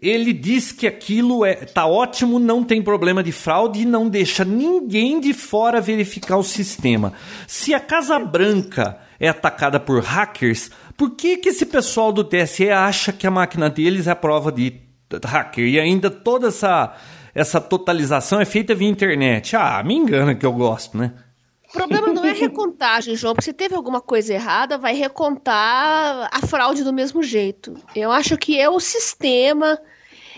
[0.00, 4.44] ele diz que aquilo é tá ótimo, não tem problema de fraude e não deixa
[4.44, 7.12] ninguém de fora verificar o sistema.
[7.46, 12.70] Se a Casa Branca é atacada por hackers, por que, que esse pessoal do TSE
[12.70, 14.80] acha que a máquina deles é a prova de
[15.24, 15.64] hacker?
[15.64, 16.94] E ainda toda essa,
[17.34, 19.56] essa totalização é feita via internet.
[19.56, 21.12] Ah, me engana que eu gosto, né?
[21.68, 26.46] O problema não é recontagem, João, porque se teve alguma coisa errada, vai recontar a
[26.46, 27.74] fraude do mesmo jeito.
[27.94, 29.78] Eu acho que é o sistema,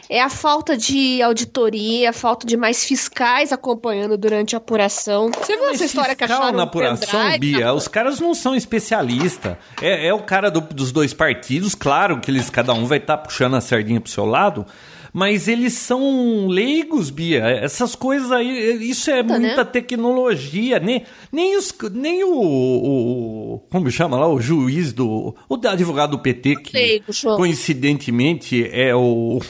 [0.09, 5.31] é a falta de auditoria, a falta de mais fiscais acompanhando durante a apuração.
[5.31, 8.35] Você viu essa Mas história que acharam na apuração, pendrive Bia, na- os caras não
[8.35, 9.57] são especialistas.
[9.81, 13.19] É, é o cara do- dos dois partidos, claro que eles cada um vai estar
[13.19, 14.67] puxando a sardinha pro seu lado,
[15.13, 17.41] mas eles são leigos, Bia.
[17.45, 19.71] Essas coisas aí, isso é Tá, muita né?
[19.71, 20.79] tecnologia.
[20.79, 21.03] Nem,
[21.33, 24.27] nem, os, nem o, o- Como chama lá?
[24.29, 25.35] O juiz do.
[25.49, 27.05] O advogado do PT, que Leigo,
[27.37, 29.41] coincidentemente é o.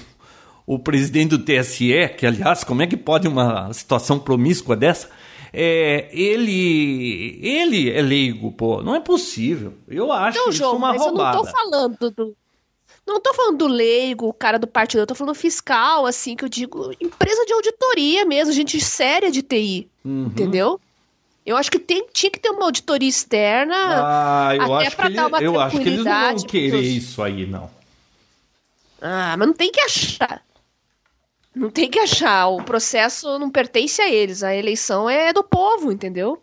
[0.66, 5.10] O presidente do TSE, que aliás, como é que pode uma situação promíscua dessa?
[5.52, 8.80] É, ele, ele é leigo, pô.
[8.80, 9.74] Não é possível.
[9.88, 11.36] Eu acho Não, isso João, uma mas eu roubada.
[11.38, 12.36] não tô falando do.
[13.12, 16.44] Não tô falando do leigo, o cara do partido, eu tô falando fiscal, assim, que
[16.44, 19.88] eu digo, empresa de auditoria mesmo, gente séria de TI.
[20.04, 20.26] Uhum.
[20.26, 20.80] Entendeu?
[21.44, 23.74] Eu acho que tem, tinha que ter uma auditoria externa.
[23.76, 26.12] Ah, eu até acho que, pra ele- dar uma eu acho que eles não vão
[26.12, 27.70] tranquilidade querer pros- isso aí, não.
[29.00, 30.42] Ah, mas não tem que achar.
[31.54, 32.46] Não tem que achar.
[32.48, 34.42] O processo não pertence a eles.
[34.42, 36.40] A eleição é do povo, entendeu?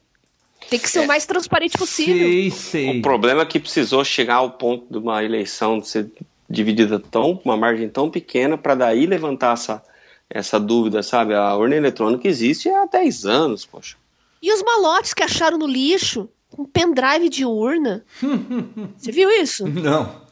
[0.70, 2.28] Tem que ser o mais transparente possível.
[2.28, 3.00] Sei, sei.
[3.00, 6.10] O problema é que precisou chegar ao ponto de uma eleição de ser
[6.50, 9.84] dividida tão, uma margem tão pequena para daí levantar essa,
[10.30, 11.34] essa dúvida, sabe?
[11.34, 13.98] A urna eletrônica existe há 10 anos, poxa.
[14.42, 16.30] E os malotes que acharam no lixo?
[16.58, 18.06] Um pendrive de urna.
[18.98, 19.68] Você viu isso?
[19.68, 20.28] Não.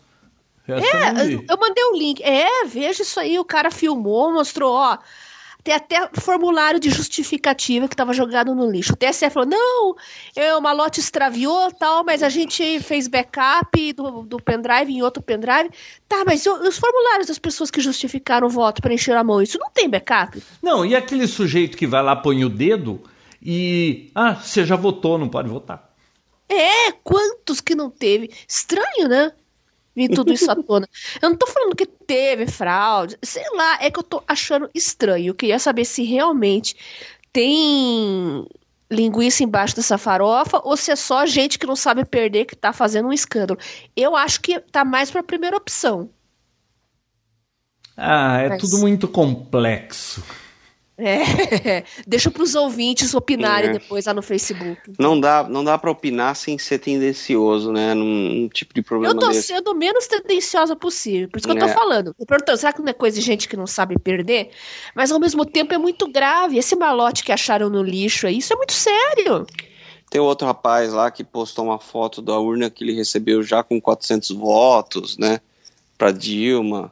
[0.67, 2.23] Essa É, eu mandei o link.
[2.23, 3.37] É, veja isso aí.
[3.37, 4.97] O cara filmou, mostrou, ó.
[5.65, 8.93] Tem até formulário de justificativa que estava jogado no lixo.
[8.93, 9.95] O TSE falou: não,
[10.35, 15.23] é, o malote extraviou tal, mas a gente fez backup do, do pendrive em outro
[15.23, 15.71] pendrive.
[16.07, 19.41] Tá, mas e os formulários das pessoas que justificaram o voto para encher a mão,
[19.41, 20.39] isso não tem backup?
[20.61, 23.01] Não, e aquele sujeito que vai lá, põe o dedo
[23.41, 24.11] e.
[24.13, 25.91] Ah, você já votou, não pode votar.
[26.47, 28.29] É, quantos que não teve?
[28.47, 29.31] Estranho, né?
[29.95, 30.87] Vi tudo isso à tona.
[31.21, 35.27] Eu não tô falando que teve fraude, sei lá, é que eu tô achando estranho.
[35.27, 36.75] Eu queria saber se realmente
[37.31, 38.45] tem
[38.91, 42.73] linguiça embaixo dessa farofa ou se é só gente que não sabe perder que tá
[42.73, 43.59] fazendo um escândalo.
[43.95, 46.09] Eu acho que tá mais pra primeira opção.
[47.97, 50.23] Ah, é Mas- tudo muito complexo.
[50.97, 53.73] É, deixa pros ouvintes opinarem É.
[53.73, 54.79] depois lá no Facebook.
[54.97, 57.93] Não dá, não dá para opinar sem ser tendencioso, né?
[57.93, 59.43] Num, num tipo de problema Eu tô desse.
[59.47, 61.27] sendo o menos tendenciosa possível.
[61.29, 61.73] Por isso que eu tô É.
[61.73, 62.15] falando.
[62.17, 64.51] Eu perguntando, será que não é coisa de gente que não sabe perder?
[64.95, 66.57] Mas ao mesmo tempo é muito grave.
[66.57, 69.45] Esse malote que acharam no lixo aí, isso é muito sério.
[70.09, 73.81] Tem outro rapaz lá que postou uma foto da urna que ele recebeu já com
[73.81, 75.39] 400 votos, né?
[75.97, 76.91] Pra Dilma.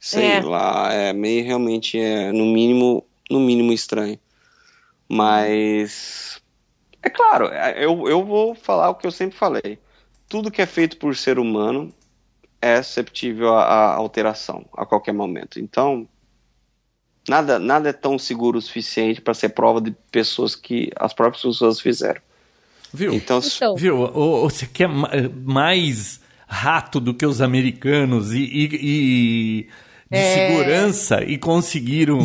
[0.00, 0.40] Sei É.
[0.40, 4.18] lá, é meio realmente é no mínimo, no mínimo estranho.
[5.08, 6.40] Mas
[7.02, 9.78] é claro, é, eu, eu vou falar o que eu sempre falei.
[10.28, 11.92] Tudo que é feito por ser humano
[12.60, 15.58] é susceptível a, a alteração a qualquer momento.
[15.58, 16.06] Então,
[17.28, 21.42] nada, nada é tão seguro o suficiente para ser prova de pessoas que as próprias
[21.42, 22.20] pessoas fizeram.
[22.92, 23.12] Viu?
[23.14, 23.98] Então, Então, Viu?
[23.98, 25.10] Ou- ou Você quer ma-
[25.44, 29.68] mais rato do que os americanos e, e, e
[30.10, 30.48] de é...
[30.48, 32.18] segurança e conseguiram.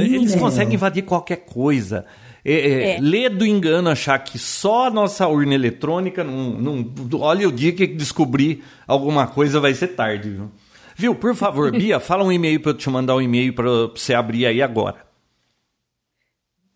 [0.00, 2.06] Eles conseguem invadir qualquer coisa.
[2.44, 3.00] É, é, é.
[3.00, 6.94] Lê do engano achar que só a nossa urna eletrônica não, não.
[7.20, 10.50] Olha o dia que descobrir alguma coisa vai ser tarde, viu?
[10.96, 14.14] Viu, por favor, Bia, fala um e-mail para eu te mandar um e-mail para você
[14.14, 15.06] abrir aí agora.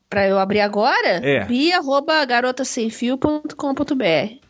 [0.09, 1.27] Para eu abrir agora?
[1.27, 1.45] É.
[1.47, 4.43] bia.garotasemfio.com.br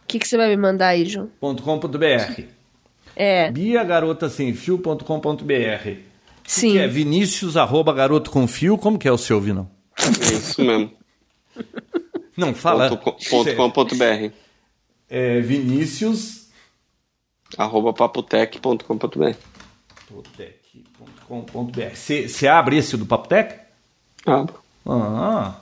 [0.11, 1.29] que, que você vai me mandar aí, João?
[1.39, 2.43] .com.br
[3.15, 3.49] É.
[3.51, 5.99] biagarotasemfio.com.br
[6.45, 6.73] Sim.
[6.73, 8.77] Que é Vinícius, arroba garoto com fio.
[8.77, 9.69] Como que é o seu, Vinão?
[9.97, 10.91] É isso mesmo.
[12.35, 12.89] Não, fala.
[12.97, 14.31] Ponto, com, ponto br.
[15.09, 16.49] É Vinícius.
[17.57, 19.35] Arroba papotec.com.br.
[20.09, 21.95] Papotec.com.br.
[21.95, 23.55] Você abre esse do Papotec?
[24.25, 24.59] Abro.
[24.85, 25.60] Ah.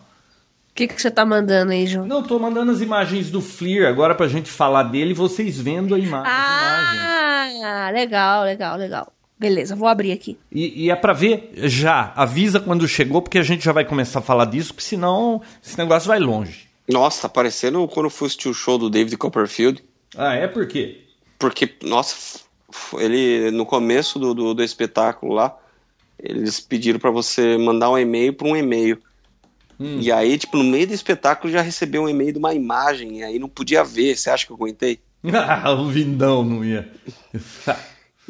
[0.79, 2.07] O que, que você tá mandando aí, João?
[2.07, 5.93] Não, tô mandando as imagens do Fleer agora pra gente falar dele e vocês vendo
[5.93, 7.63] a ima ah, imagens.
[7.65, 9.13] Ah, legal, legal, legal.
[9.37, 10.37] Beleza, vou abrir aqui.
[10.49, 12.13] E, e, é para ver já.
[12.15, 15.77] Avisa quando chegou, porque a gente já vai começar a falar disso, porque senão esse
[15.77, 16.69] negócio vai longe.
[16.87, 19.83] Nossa, tá parecendo quando eu fui assistir o show do David Copperfield.
[20.15, 20.47] Ah, é?
[20.47, 21.01] Por quê?
[21.37, 22.39] Porque, nossa,
[22.93, 25.57] ele no começo do, do, do espetáculo lá,
[26.17, 28.97] eles pediram para você mandar um e-mail para um e-mail.
[29.79, 29.99] Hum.
[29.99, 33.23] E aí, tipo, no meio do espetáculo já recebeu um e-mail de uma imagem, e
[33.23, 34.17] aí não podia ver.
[34.17, 34.99] Você acha que eu aguentei?
[35.33, 36.91] ah, o Vindão não ia.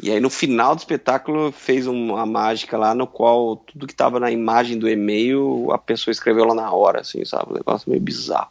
[0.02, 4.18] E aí no final do espetáculo fez uma mágica lá no qual tudo que estava
[4.18, 7.50] na imagem do e-mail a pessoa escreveu lá na hora, assim, sabe?
[7.50, 8.48] Um negócio meio bizarro.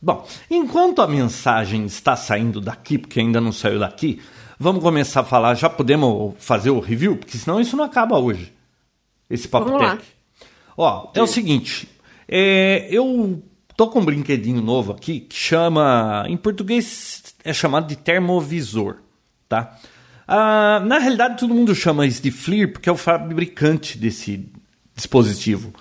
[0.00, 4.20] Bom, enquanto a mensagem está saindo daqui, porque ainda não saiu daqui,
[4.58, 5.54] vamos começar a falar.
[5.54, 7.16] Já podemos fazer o review?
[7.16, 8.52] Porque senão isso não acaba hoje.
[9.30, 9.70] Esse Papo.
[10.76, 11.88] Ó, é o seguinte.
[12.34, 13.42] É, eu
[13.76, 16.24] tô com um brinquedinho novo aqui que chama.
[16.26, 18.96] Em português é chamado de termovisor,
[19.46, 19.78] tá?
[20.26, 24.50] Ah, na realidade, todo mundo chama isso de FLIR porque é o fabricante desse
[24.96, 25.74] dispositivo.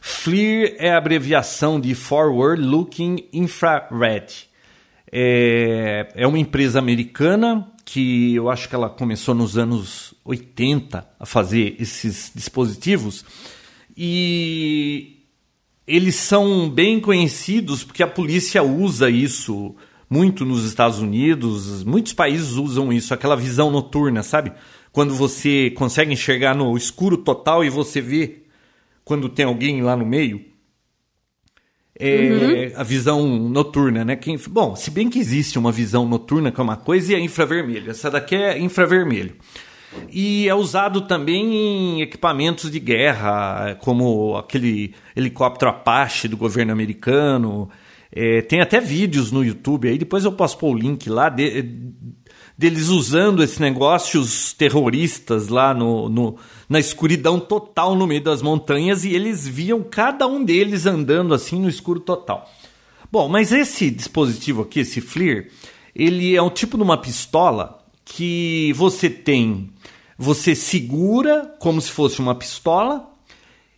[0.00, 4.48] FLIR é a abreviação de Forward Looking Infrared.
[5.10, 11.26] É, é uma empresa americana que eu acho que ela começou nos anos 80 a
[11.26, 13.24] fazer esses dispositivos
[13.96, 15.15] e
[15.86, 19.74] eles são bem conhecidos porque a polícia usa isso
[20.08, 24.52] muito nos Estados Unidos, muitos países usam isso, aquela visão noturna, sabe?
[24.92, 28.42] Quando você consegue enxergar no escuro total e você vê
[29.04, 30.44] quando tem alguém lá no meio.
[31.98, 32.80] É uhum.
[32.80, 34.16] a visão noturna, né?
[34.16, 37.20] Quem, bom, se bem que existe uma visão noturna que é uma coisa e é
[37.20, 37.90] infravermelho.
[37.90, 39.34] Essa daqui é infravermelho.
[40.10, 47.68] E é usado também em equipamentos de guerra, como aquele helicóptero Apache do governo americano.
[48.10, 51.92] É, tem até vídeos no YouTube aí, depois eu posso pôr o link lá de,
[52.56, 56.36] deles usando esses negócios terroristas lá no, no,
[56.68, 61.60] na escuridão total no meio das montanhas e eles viam cada um deles andando assim
[61.60, 62.50] no escuro total.
[63.12, 65.50] Bom, mas esse dispositivo aqui, esse FLIR,
[65.94, 69.68] ele é um tipo de uma pistola que você tem,
[70.16, 73.12] você segura como se fosse uma pistola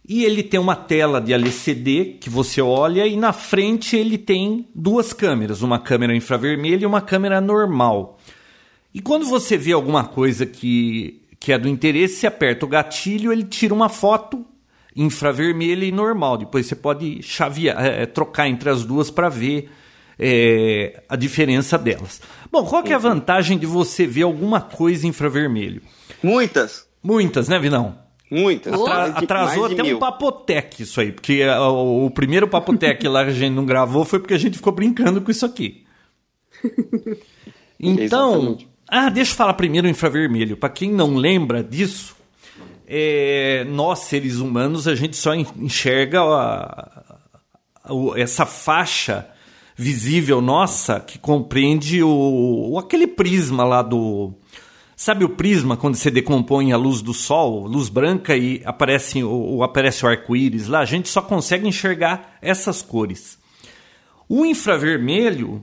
[0.06, 4.68] e ele tem uma tela de LCD que você olha e na frente ele tem
[4.74, 8.18] duas câmeras, uma câmera infravermelha e uma câmera normal.
[8.94, 13.32] E quando você vê alguma coisa que, que é do interesse, você aperta o gatilho,
[13.32, 14.44] ele tira uma foto
[14.94, 16.36] infravermelha e normal.
[16.36, 19.70] Depois você pode chavear, é, trocar entre as duas para ver
[20.18, 22.20] é, a diferença delas.
[22.50, 25.82] Bom, qual que é a vantagem de você ver alguma coisa infravermelho?
[26.22, 26.86] Muitas.
[27.02, 27.96] Muitas, né, Vinão?
[28.30, 28.72] Muitas.
[28.72, 29.96] Atra atrasou até mil.
[29.96, 34.04] um papotec isso aí, porque o, o primeiro papotec lá que a gente não gravou
[34.04, 35.84] foi porque a gente ficou brincando com isso aqui.
[37.80, 38.58] Então,
[38.88, 40.56] ah, deixa eu falar primeiro o infravermelho.
[40.56, 42.16] Para quem não lembra disso,
[42.88, 46.62] é, nós seres humanos a gente só enxerga a,
[47.84, 49.28] a, a, essa faixa
[49.78, 54.34] visível nossa que compreende o, aquele prisma lá do
[54.96, 59.62] Sabe o prisma quando você decompõe a luz do sol, luz branca e aparece o,
[59.62, 60.80] aparece o arco-íris lá?
[60.80, 63.38] A gente só consegue enxergar essas cores.
[64.28, 65.62] O infravermelho,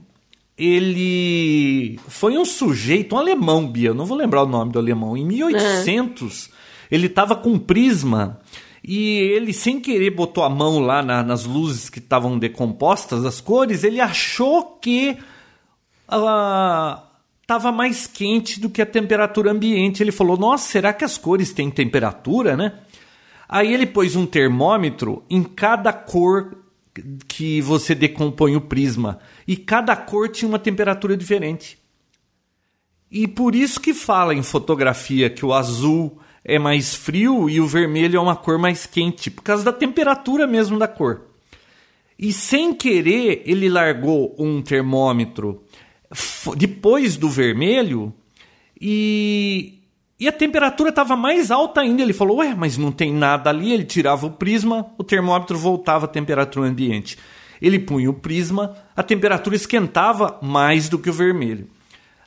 [0.57, 5.17] ele foi um sujeito, um alemão, Bia, não vou lembrar o nome do alemão.
[5.17, 6.49] Em 1800,
[6.89, 8.39] ele estava com prisma
[8.87, 13.41] e ele, sem querer, botou a mão lá na, nas luzes que estavam decompostas, as
[13.41, 15.17] cores, ele achou que.
[17.41, 20.03] Estava mais quente do que a temperatura ambiente.
[20.03, 22.73] Ele falou: Nossa, será que as cores têm temperatura, né?
[23.49, 26.55] Aí ele pôs um termômetro em cada cor
[27.27, 29.19] que você decompõe o prisma.
[29.47, 31.77] E cada cor tinha uma temperatura diferente.
[33.09, 37.65] E por isso que fala em fotografia que o azul é mais frio e o
[37.65, 41.23] vermelho é uma cor mais quente, por causa da temperatura mesmo da cor.
[42.17, 45.63] E sem querer, ele largou um termômetro
[46.55, 48.13] depois do vermelho
[48.79, 49.79] e,
[50.19, 52.03] e a temperatura estava mais alta ainda.
[52.03, 53.73] Ele falou: Ué, mas não tem nada ali.
[53.73, 57.17] Ele tirava o prisma, o termômetro voltava à temperatura ambiente.
[57.61, 61.67] Ele punha o prisma, a temperatura esquentava mais do que o vermelho.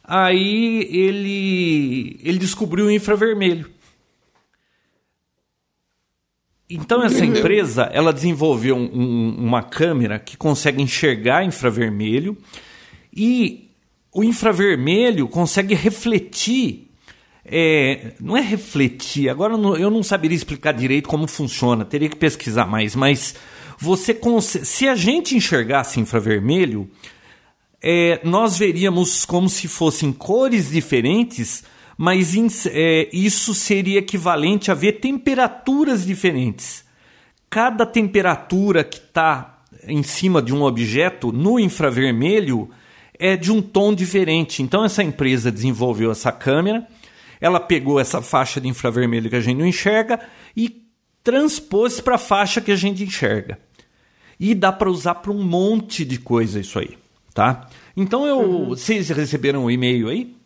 [0.03, 3.78] Aí ele, ele descobriu o infravermelho.
[6.71, 12.37] Então essa empresa ela desenvolveu um, um, uma câmera que consegue enxergar infravermelho
[13.15, 13.71] e
[14.13, 16.87] o infravermelho consegue refletir.
[17.51, 22.67] É, não é refletir, agora eu não saberia explicar direito como funciona, teria que pesquisar
[22.67, 23.35] mais, mas
[23.79, 26.91] você se a gente enxergasse infravermelho,
[27.81, 31.65] é, nós veríamos como se fossem cores diferentes
[31.99, 32.33] mas
[32.67, 36.85] é, isso seria equivalente a ver temperaturas diferentes.
[37.51, 42.71] Cada temperatura que está em cima de um objeto no infravermelho
[43.19, 44.63] é de um tom diferente.
[44.63, 46.87] Então essa empresa desenvolveu essa câmera,
[47.41, 50.21] ela pegou essa faixa de infravermelho que a gente não enxerga
[50.57, 50.85] e
[51.25, 53.59] transpôs para a faixa que a gente enxerga.
[54.39, 56.97] E dá para usar para um monte de coisa isso aí,
[57.35, 57.69] tá?
[57.97, 58.69] Então eu, uhum.
[58.69, 60.38] vocês receberam o um e-mail aí?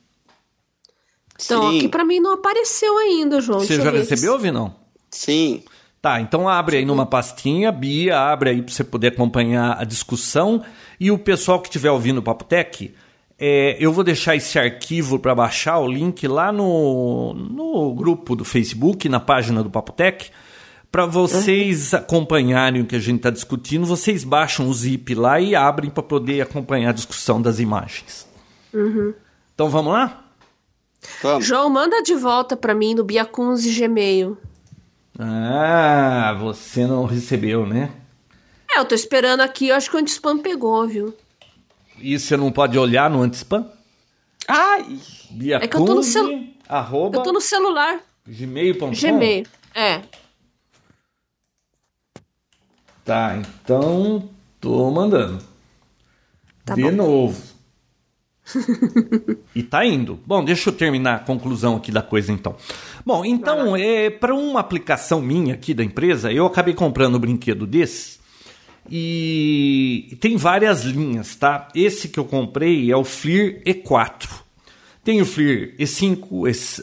[1.34, 1.78] Então, Sim.
[1.78, 3.60] aqui para mim não apareceu ainda, João.
[3.60, 4.74] Você já recebeu, Vinão?
[5.10, 5.62] Sim.
[6.00, 10.62] Tá, então abre aí numa pastinha, Bia, abre aí para você poder acompanhar a discussão.
[10.98, 12.92] E o pessoal que estiver ouvindo o Papotec,
[13.38, 18.44] é, eu vou deixar esse arquivo para baixar, o link lá no, no grupo do
[18.44, 20.30] Facebook, na página do Papotec,
[20.90, 21.98] para vocês uhum.
[22.00, 23.86] acompanharem o que a gente está discutindo.
[23.86, 28.28] Vocês baixam o zip lá e abrem para poder acompanhar a discussão das imagens.
[28.74, 29.14] Uhum.
[29.54, 30.24] Então vamos lá?
[31.22, 31.44] Vamos.
[31.44, 34.36] João, manda de volta para mim no Biacuns e Gmail.
[35.18, 37.90] Ah, você não recebeu, né?
[38.74, 41.14] É, eu tô esperando aqui, eu acho que o anti-spam pegou, viu?
[41.98, 43.70] E você não pode olhar no anti-spam?
[44.48, 44.98] Ai!
[45.30, 46.42] Biacunze, é que eu tô no celular.
[46.68, 48.00] Arroba eu tô no celular.
[48.26, 48.90] Gmail.com?
[48.92, 50.02] Gmail, é.
[53.04, 54.28] Tá, então
[54.60, 55.44] tô mandando.
[56.64, 56.90] Tá de bom.
[56.92, 57.51] novo.
[59.54, 60.18] e tá indo.
[60.26, 62.56] Bom, deixa eu terminar a conclusão aqui da coisa então.
[63.04, 67.66] Bom, então, é, para uma aplicação minha aqui da empresa, eu acabei comprando um brinquedo
[67.66, 68.20] desse.
[68.90, 71.68] E tem várias linhas, tá?
[71.74, 74.28] Esse que eu comprei é o FLIR E4.
[75.04, 76.26] Tem o FLIR E5,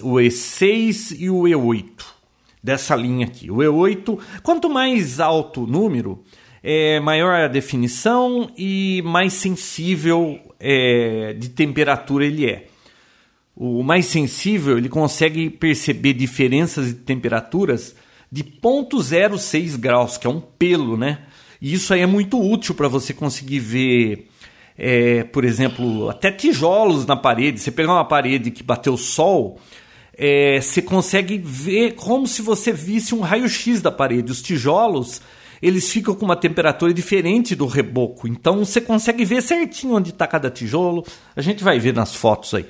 [0.01, 2.19] o E6 e o E8
[2.63, 3.49] dessa linha aqui.
[3.49, 6.23] O E8, quanto mais alto o número,
[6.63, 12.67] é maior a definição e mais sensível é, de temperatura ele é.
[13.55, 17.95] O mais sensível ele consegue perceber diferenças de temperaturas
[18.31, 21.19] de 0,06 graus, que é um pelo, né?
[21.61, 24.29] E isso aí é muito útil para você conseguir ver,
[24.77, 27.59] é, por exemplo, até tijolos na parede.
[27.59, 29.59] Você pegar uma parede que bateu sol,
[30.17, 34.31] é, você consegue ver como se você visse um raio-x da parede.
[34.31, 35.21] Os tijolos
[35.61, 38.27] eles ficam com uma temperatura diferente do reboco.
[38.27, 41.05] Então você consegue ver certinho onde está cada tijolo.
[41.35, 42.65] A gente vai ver nas fotos aí.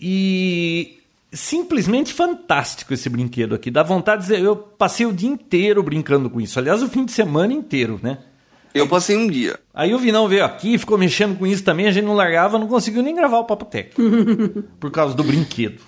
[0.00, 0.98] E
[1.32, 3.70] simplesmente fantástico esse brinquedo aqui.
[3.70, 6.58] Dá vontade de dizer, eu passei o dia inteiro brincando com isso.
[6.58, 8.18] Aliás, o fim de semana inteiro, né?
[8.72, 9.58] Eu passei um dia.
[9.74, 12.68] Aí o Vinão veio aqui, ficou mexendo com isso também, a gente não largava, não
[12.68, 13.90] conseguiu nem gravar o Papo Tech.
[14.78, 15.82] por causa do brinquedo.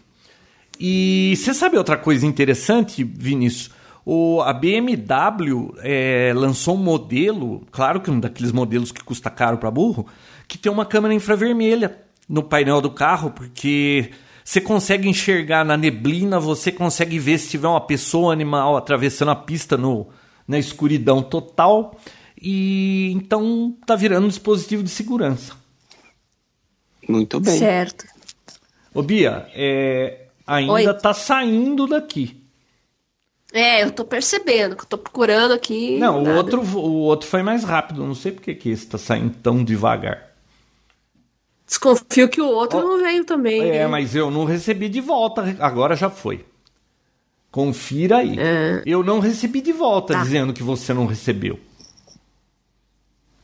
[0.80, 3.70] E você sabe outra coisa interessante, Vinícius?
[4.04, 9.58] O, a BMW é, lançou um modelo, claro que um daqueles modelos que custa caro
[9.58, 10.06] para burro,
[10.48, 11.98] que tem uma câmera infravermelha
[12.28, 14.10] no painel do carro, porque
[14.44, 19.36] você consegue enxergar na neblina, você consegue ver se tiver uma pessoa animal atravessando a
[19.36, 20.08] pista no,
[20.46, 21.96] na escuridão total.
[22.40, 25.54] E então tá virando um dispositivo de segurança.
[27.08, 27.56] Muito bem.
[27.56, 28.04] Certo.
[28.92, 30.94] Ô Bia, é, ainda Oi.
[30.94, 32.41] tá saindo daqui.
[33.52, 35.98] É, eu tô percebendo, que eu tô procurando aqui.
[35.98, 38.04] Não, o outro, o outro foi mais rápido.
[38.04, 40.32] Não sei porque que esse tá saindo tão devagar.
[41.66, 43.60] Desconfio que o outro oh, não veio também.
[43.60, 43.86] É, né?
[43.86, 45.54] mas eu não recebi de volta.
[45.60, 46.44] Agora já foi.
[47.50, 48.38] Confira aí.
[48.38, 48.82] É.
[48.86, 50.22] Eu não recebi de volta tá.
[50.22, 51.60] dizendo que você não recebeu.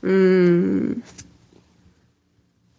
[0.02, 0.96] Hum.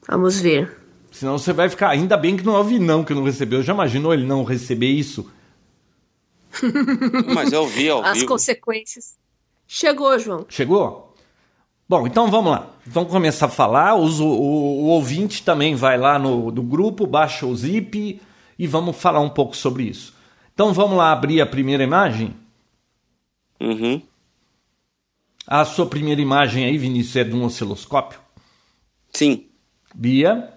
[0.08, 0.76] Vamos ver.
[1.12, 1.90] Senão você vai ficar.
[1.90, 3.62] Ainda bem que não é o Vinão que não recebeu.
[3.62, 5.32] Já imaginou ele não receber isso?
[7.34, 8.28] Mas eu vi ao As vivo.
[8.28, 9.18] consequências.
[9.68, 10.46] Chegou, João.
[10.50, 11.14] Chegou?
[11.88, 12.70] Bom, então vamos lá.
[12.86, 13.96] Vamos começar a falar.
[13.96, 18.22] Os, o, o, o ouvinte também vai lá no, no grupo, baixa o zip
[18.58, 20.14] e vamos falar um pouco sobre isso.
[20.54, 22.36] Então vamos lá abrir a primeira imagem?
[23.60, 24.02] Uhum.
[25.48, 28.20] A sua primeira imagem aí, Vinícius, é de um osciloscópio?
[29.12, 29.48] Sim.
[29.96, 30.54] Bia?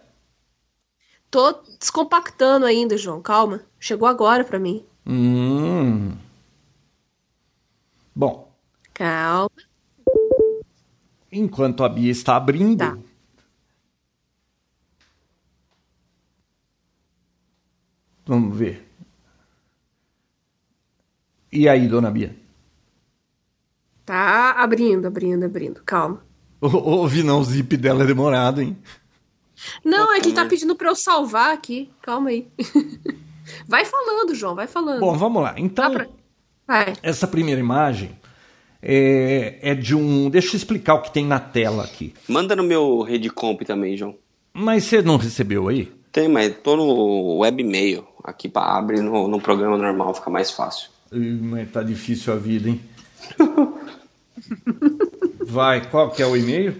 [1.31, 3.23] Tô descompactando ainda, João.
[3.23, 3.63] Calma.
[3.81, 4.85] Chegou agora pra mim.
[5.07, 6.17] Hum.
[8.15, 8.53] Bom,
[8.95, 9.51] Calma.
[11.31, 12.79] enquanto a Bia está abrindo.
[12.79, 12.99] Tá.
[18.25, 18.89] Vamos ver.
[21.51, 22.37] E aí, dona Bia?
[24.05, 25.83] Tá abrindo, abrindo, abrindo.
[25.85, 26.25] Calma.
[26.61, 28.77] Ouvi não, o zip dela é demorado, hein?
[29.85, 31.91] Não, é que ele tá pedindo pra eu salvar aqui.
[32.03, 32.49] Calma aí.
[33.67, 35.01] vai falando, João, vai falando.
[35.01, 35.55] Bom, vamos lá.
[35.57, 36.07] Então, pra-
[36.67, 36.93] Vai.
[37.03, 38.11] essa primeira imagem
[38.83, 40.29] é, é de um.
[40.31, 42.15] Deixa eu explicar o que tem na tela aqui.
[42.29, 44.17] Manda no meu Redcomp também, João.
[44.53, 45.91] Mas você não recebeu aí?
[46.11, 48.07] Tem, mas tô no webmail.
[48.23, 50.91] Aqui para abrir no, no programa normal, fica mais fácil.
[51.11, 52.81] Mas tá difícil a vida, hein?
[55.45, 56.77] Vai, qual que é o e-mail?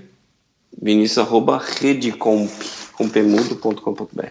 [0.81, 2.51] Vinícius arroba redcomp,
[2.95, 4.27] compemudo.com.br.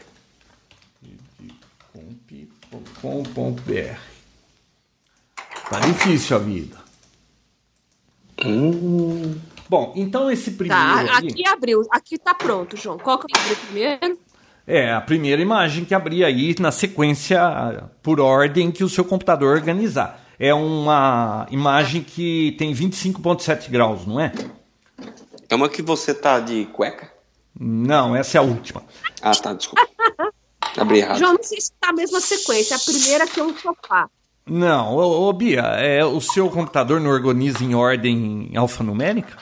[3.01, 3.99] comp.com.br
[5.69, 6.77] Tá difícil a vida.
[8.45, 9.39] Hum,
[9.69, 11.81] Bom, então esse primeiro Tá, aí, aqui abriu.
[11.89, 12.97] Aqui tá pronto, João.
[12.97, 14.19] Qual que eu abri primeiro?
[14.67, 19.55] é a primeira imagem que abri aí na sequência por ordem que o seu computador
[19.55, 20.21] organizar.
[20.37, 24.31] É uma imagem que tem 25.7 graus, não é?
[25.49, 27.11] é uma que você tá de cueca?
[27.57, 28.83] Não, essa é a última.
[29.21, 29.87] Ah, tá, desculpa.
[30.77, 31.19] Abri errado.
[31.19, 32.75] João, não sei se tá a mesma sequência.
[32.75, 34.09] A primeira que é um sofá.
[34.45, 39.37] Não, ô, ô, Bia, é, o seu computador não organiza em ordem alfanumérica?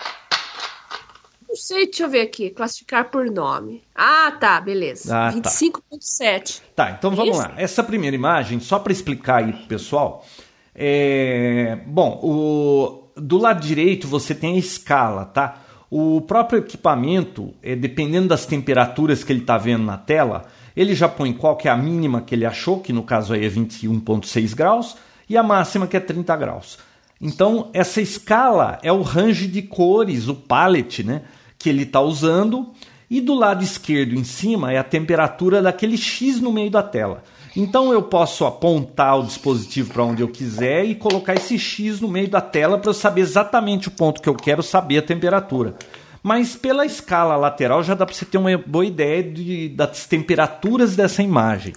[1.47, 2.49] Não sei, deixa eu ver aqui.
[2.49, 3.81] Classificar por nome.
[3.95, 5.15] Ah, tá, beleza.
[5.15, 5.49] Ah, tá.
[5.49, 6.61] 25.7.
[6.75, 7.47] Tá, então vamos Isso.
[7.47, 7.53] lá.
[7.57, 10.25] Essa primeira imagem, só para explicar aí pro pessoal,
[10.75, 11.79] é...
[11.87, 13.11] bom, o...
[13.19, 15.63] do lado direito você tem a escala, tá?
[15.89, 20.45] O próprio equipamento, é, dependendo das temperaturas que ele está vendo na tela,
[20.75, 23.45] ele já põe qual que é a mínima que ele achou, que no caso aí
[23.45, 24.97] é 21,6 graus,
[25.27, 26.77] e a máxima que é 30 graus.
[27.21, 31.23] Então, essa escala é o range de cores, o palette, né,
[31.57, 32.71] que ele está usando,
[33.09, 37.23] e do lado esquerdo em cima é a temperatura daquele X no meio da tela.
[37.55, 42.07] Então eu posso apontar o dispositivo para onde eu quiser e colocar esse X no
[42.07, 45.75] meio da tela para eu saber exatamente o ponto que eu quero saber a temperatura.
[46.29, 50.95] Mas pela escala lateral já dá para você ter uma boa ideia de, das temperaturas
[50.95, 51.73] dessa imagem.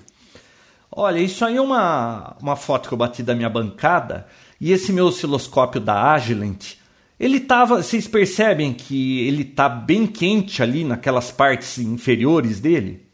[0.94, 4.26] Olha, isso aí é uma, uma foto que eu bati da minha bancada
[4.60, 6.74] e esse meu osciloscópio da Agilent,
[7.18, 13.06] ele tava, vocês percebem que ele tá bem quente ali naquelas partes inferiores dele?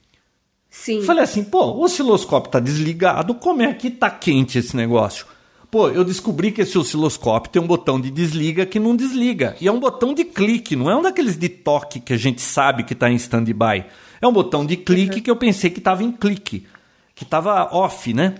[0.68, 1.02] Sim.
[1.02, 5.24] Falei assim, pô, o osciloscópio tá desligado, como é que tá quente esse negócio?
[5.70, 9.54] Pô, eu descobri que esse osciloscópio tem um botão de desliga que não desliga.
[9.60, 12.40] E é um botão de clique, não é um daqueles de toque que a gente
[12.40, 13.84] sabe que tá em stand-by.
[14.20, 16.66] É um botão de clique que eu pensei que tava em clique,
[17.14, 18.36] que tava off, né?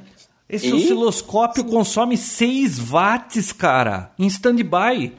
[0.49, 0.73] Esse E?
[0.73, 5.13] osciloscópio consome 6 watts, cara, em stand-by.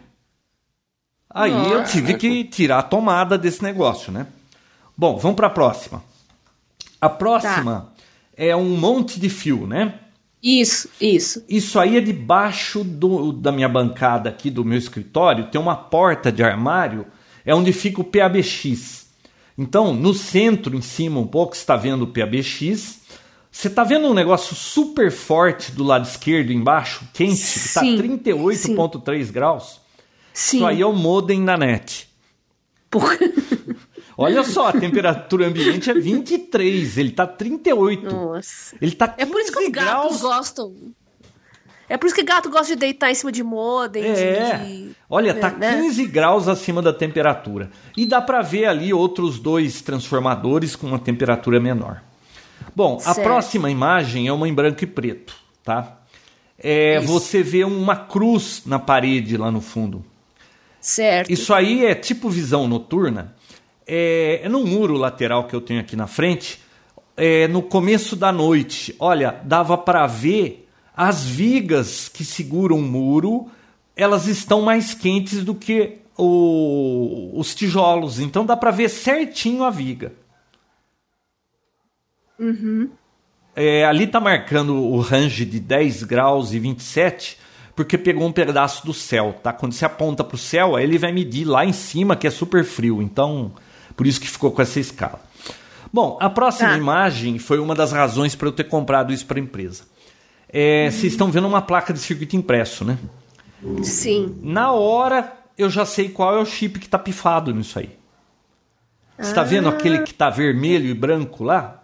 [1.29, 4.25] Aí eu tive que tirar a tomada desse negócio, né?
[4.97, 6.03] Bom, vamos para a próxima.
[6.99, 7.93] A próxima
[8.35, 9.99] é um monte de fio, né?
[10.41, 11.43] Isso, isso.
[11.49, 16.31] Isso aí é debaixo do, da minha bancada aqui do meu escritório, tem uma porta
[16.31, 17.05] de armário,
[17.45, 19.07] é onde fica o PABX.
[19.57, 22.99] Então, no centro, em cima um pouco, você está vendo o PABX.
[23.51, 27.97] Você está vendo um negócio super forte do lado esquerdo embaixo, quente, que está Sim,
[27.97, 29.81] 38,3 graus?
[30.33, 30.57] Sim.
[30.57, 32.07] Isso aí é o modem da net.
[32.89, 33.17] Por-
[34.21, 38.03] Olha só, a temperatura ambiente é 23, ele tá 38.
[38.13, 38.75] Nossa.
[38.81, 40.21] Ele tá 15 É por isso que os gatos graus.
[40.21, 40.73] gostam.
[41.87, 44.03] É por isso que gato gosta de deitar em cima de modem.
[44.03, 44.57] de- É.
[44.57, 45.81] de- Olha, tá né?
[45.81, 47.71] 15 graus acima da temperatura.
[47.97, 52.01] E dá para ver ali outros dois transformadores com uma temperatura menor.
[52.75, 53.23] Bom, a Certo.
[53.25, 55.97] próxima imagem é uma em branco e preto, tá?
[56.59, 57.07] É, Isso.
[57.07, 60.05] você vê uma cruz na parede lá no fundo.
[60.79, 61.31] Certo.
[61.31, 63.33] Isso aí é tipo visão noturna.
[63.91, 66.59] É, é no muro lateral que eu tenho aqui na frente.
[67.17, 73.47] É, no começo da noite, olha, dava para ver as vigas que seguram o muro.
[73.95, 78.19] Elas estão mais quentes do que o- os tijolos.
[78.19, 80.13] Então dá para ver certinho a viga.
[83.55, 87.37] É, ali tá marcando o range de 10 graus e 27,
[87.75, 89.51] porque pegou um pedaço do céu, tá?
[89.51, 92.29] Quando você aponta para o céu, aí ele vai medir lá em cima, que é
[92.29, 93.01] super frio.
[93.01, 93.51] Então,
[93.99, 95.19] por isso que ficou com essa escala.
[95.91, 96.77] Bom, a próxima Tá.
[96.77, 99.83] imagem foi uma das razões para eu ter comprado isso para a empresa.
[100.47, 102.97] É, Vocês estão vendo uma placa de circuito impresso, né?
[103.83, 104.39] Sim.
[104.41, 107.89] Na hora eu já sei qual é o chip que está pifado nisso aí.
[109.17, 111.83] Você está vendo aquele que está vermelho e branco lá?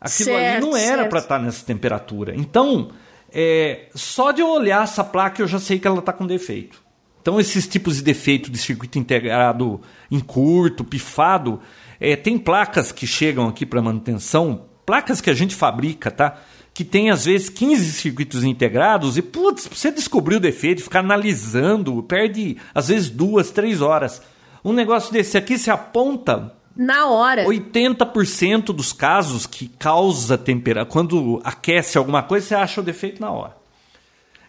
[0.00, 2.36] Aquilo ali Certo, não era para estar nessa temperatura.
[2.36, 2.92] Então,
[3.32, 6.80] é, só de eu olhar essa placa eu já sei que ela está com defeito.
[7.28, 11.60] Então, esses tipos de defeito de circuito integrado em curto, pifado,
[12.00, 16.38] é, tem placas que chegam aqui para manutenção, placas que a gente fabrica, tá?
[16.72, 22.02] Que tem às vezes 15 circuitos integrados e, putz, você descobrir o defeito, ficar analisando,
[22.02, 24.22] perde às vezes duas, três horas.
[24.64, 27.44] Um negócio desse aqui se aponta Na hora.
[27.44, 33.30] 80% dos casos que causa temperatura, quando aquece alguma coisa, você acha o defeito na
[33.30, 33.54] hora.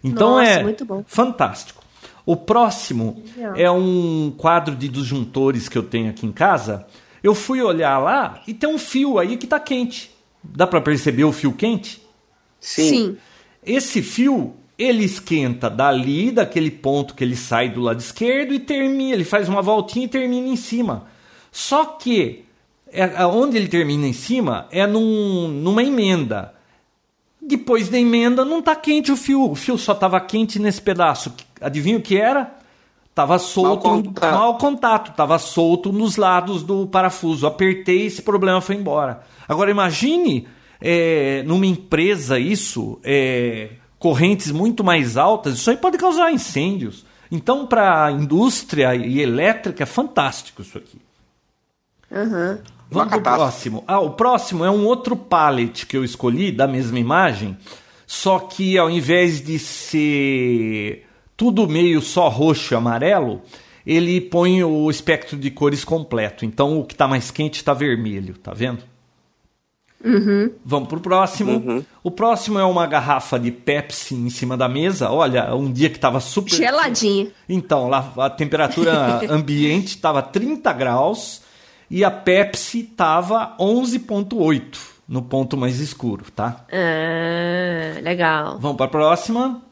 [0.01, 0.75] Então Nossa, é
[1.05, 1.88] fantástico.
[2.25, 3.23] O próximo
[3.55, 6.85] é um quadro de disjuntores que eu tenho aqui em casa.
[7.23, 10.11] Eu fui olhar lá e tem um fio aí que está quente.
[10.43, 12.01] Dá para perceber o fio quente?
[12.59, 13.17] Sim.
[13.65, 19.13] Esse fio, ele esquenta dali, daquele ponto que ele sai do lado esquerdo e termina,
[19.13, 21.07] ele faz uma voltinha e termina em cima.
[21.51, 22.45] Só que
[22.91, 26.53] é, onde ele termina em cima é num, numa emenda.
[27.41, 31.33] Depois da emenda não está quente o fio, o fio só estava quente nesse pedaço.
[31.61, 32.55] Adivinha o que era?
[33.13, 34.33] Tava solto, Mau contato.
[34.33, 37.45] mau contato, tava solto nos lados do parafuso.
[37.45, 39.21] Apertei, esse problema foi embora.
[39.47, 40.47] Agora imagine
[40.79, 47.05] é, numa empresa isso, é, correntes muito mais altas, isso aí pode causar incêndios.
[47.31, 50.97] Então, para a indústria e elétrica, é fantástico isso aqui.
[52.11, 52.59] Aham.
[52.91, 53.35] Vamos pro catástrofe.
[53.37, 53.83] próximo.
[53.85, 57.55] Ah, o próximo é um outro pallet que eu escolhi da mesma imagem,
[58.07, 61.05] só que ao invés de ser
[61.39, 63.41] tudo meio só roxo e amarelo,
[63.87, 66.43] ele põe o espectro de cores completo.
[66.43, 68.83] Então o que está mais quente está vermelho, tá vendo?
[70.65, 71.85] Vamos pro próximo.
[72.03, 75.09] O próximo é uma garrafa de Pepsi em cima da mesa.
[75.11, 77.31] Olha, um dia que estava super Geladinha.
[77.47, 81.41] então, lá a temperatura ambiente estava 30 graus
[81.89, 84.77] e a Pepsi estava 11,8
[85.07, 86.65] no ponto mais escuro, tá?
[86.71, 88.59] Ah, legal.
[88.59, 89.68] Vamos para a próxima.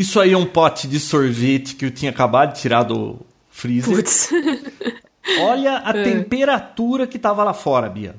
[0.00, 3.18] Isso aí é um pote de sorvete que eu tinha acabado de tirar do
[3.50, 3.96] freezer.
[3.96, 4.30] Putz.
[5.42, 8.16] Olha a temperatura que estava lá fora, Bia.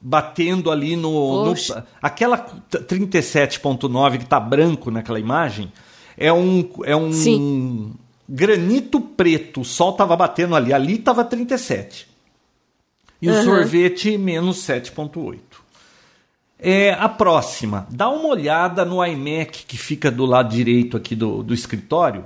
[0.00, 1.44] Batendo ali no.
[1.44, 1.54] no
[2.00, 5.72] aquela 37,9 que está branco naquela imagem
[6.16, 7.92] é um, é um Sim.
[8.28, 9.62] granito preto.
[9.62, 10.72] O sol estava batendo ali.
[10.72, 12.06] Ali estava 37.
[13.20, 13.42] E o Aham.
[13.42, 15.40] sorvete menos 7,8.
[16.58, 21.42] É, a próxima, dá uma olhada no iMac que fica do lado direito aqui do,
[21.42, 22.24] do escritório.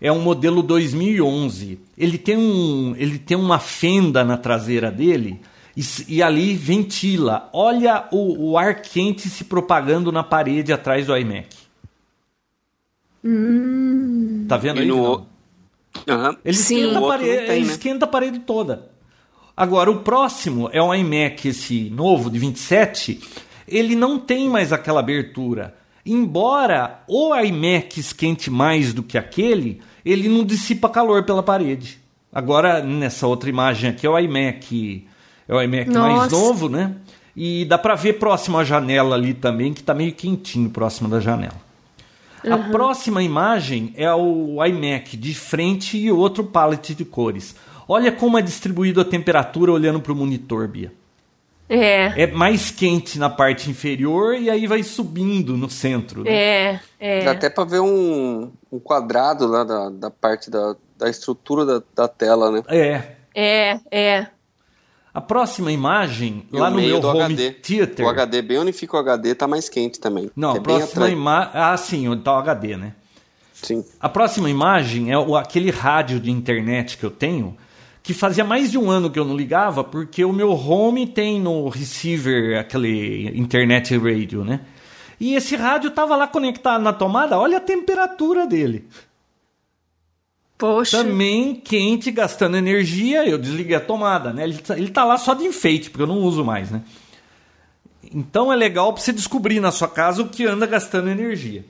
[0.00, 1.80] É um modelo 2011.
[1.96, 5.40] Ele tem, um, ele tem uma fenda na traseira dele
[5.76, 7.48] e, e ali ventila.
[7.52, 11.48] Olha o, o ar quente se propagando na parede atrás do iMac.
[14.46, 14.88] Tá vendo E aí?
[14.88, 15.26] no-?
[16.08, 16.36] Aham.
[16.44, 16.82] Ele, Sim.
[16.82, 17.72] esquenta, parede, tem, ele né?
[17.72, 18.90] esquenta a parede toda.
[19.56, 23.20] Agora, o próximo é um iMac, esse novo de 27.
[23.66, 25.74] Ele não tem mais aquela abertura.
[26.04, 31.98] Embora o iMac esquente mais do que aquele, ele não dissipa calor pela parede.
[32.32, 35.06] Agora, nessa outra imagem aqui, é o iMac,
[35.48, 36.94] é o iMac mais novo, né?
[37.34, 41.20] E dá pra ver próximo à janela ali também, que tá meio quentinho próximo da
[41.20, 41.64] janela.
[42.44, 47.56] A próxima imagem é o iMac de frente e outro pallet de cores.
[47.88, 50.92] Olha como é distribuído a temperatura olhando para o monitor, Bia.
[51.68, 56.22] É, É mais quente na parte inferior e aí vai subindo no centro.
[56.24, 56.30] né?
[56.30, 57.24] é, é.
[57.24, 61.82] Dá até pra ver um, um quadrado lá da, da parte da, da estrutura da,
[61.94, 62.62] da tela, né?
[62.68, 63.02] É.
[63.34, 64.26] É, é.
[65.12, 67.50] A próxima imagem, E lá no meio meu do home HD.
[67.52, 68.04] theater.
[68.04, 70.28] O HD, bem onde fica o HD, tá mais quente também.
[70.36, 71.50] Não, a é bem próxima imagem.
[71.54, 72.92] Ah, sim, onde tá o HD, né?
[73.54, 73.84] Sim.
[74.00, 77.56] A próxima imagem é o- aquele rádio de internet que eu tenho,
[78.04, 81.40] que fazia mais de um ano que eu não ligava, porque o meu home tem
[81.40, 84.60] no receiver aquele internet radio, né?
[85.18, 88.86] E esse rádio tava lá conectado na tomada, olha a temperatura dele.
[90.58, 90.98] Poxa.
[90.98, 94.44] Também quente, gastando energia, eu desliguei a tomada, né?
[94.44, 96.82] Ele tá, ele tá lá só de enfeite, porque eu não uso mais, né?
[98.12, 101.64] Então é legal para você descobrir na sua casa o que anda gastando energia.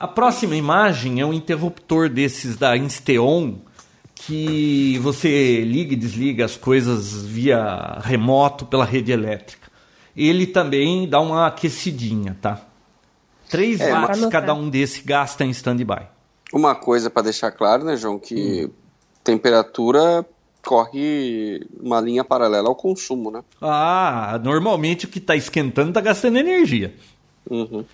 [0.00, 3.56] A próxima imagem é um interruptor desses da Insteon
[4.26, 9.70] que você liga e desliga as coisas via remoto pela rede elétrica.
[10.16, 12.60] Ele também dá uma aquecidinha, tá?
[13.50, 16.06] 3 É, watts mas- cada um desse gasta em stand-by.
[16.52, 18.70] Uma coisa para deixar claro, né, João, que
[19.24, 20.24] temperatura
[20.64, 23.42] corre uma linha paralela ao consumo, né?
[23.60, 26.94] Ah, normalmente o que está esquentando está gastando energia.
[27.50, 27.84] Uhum.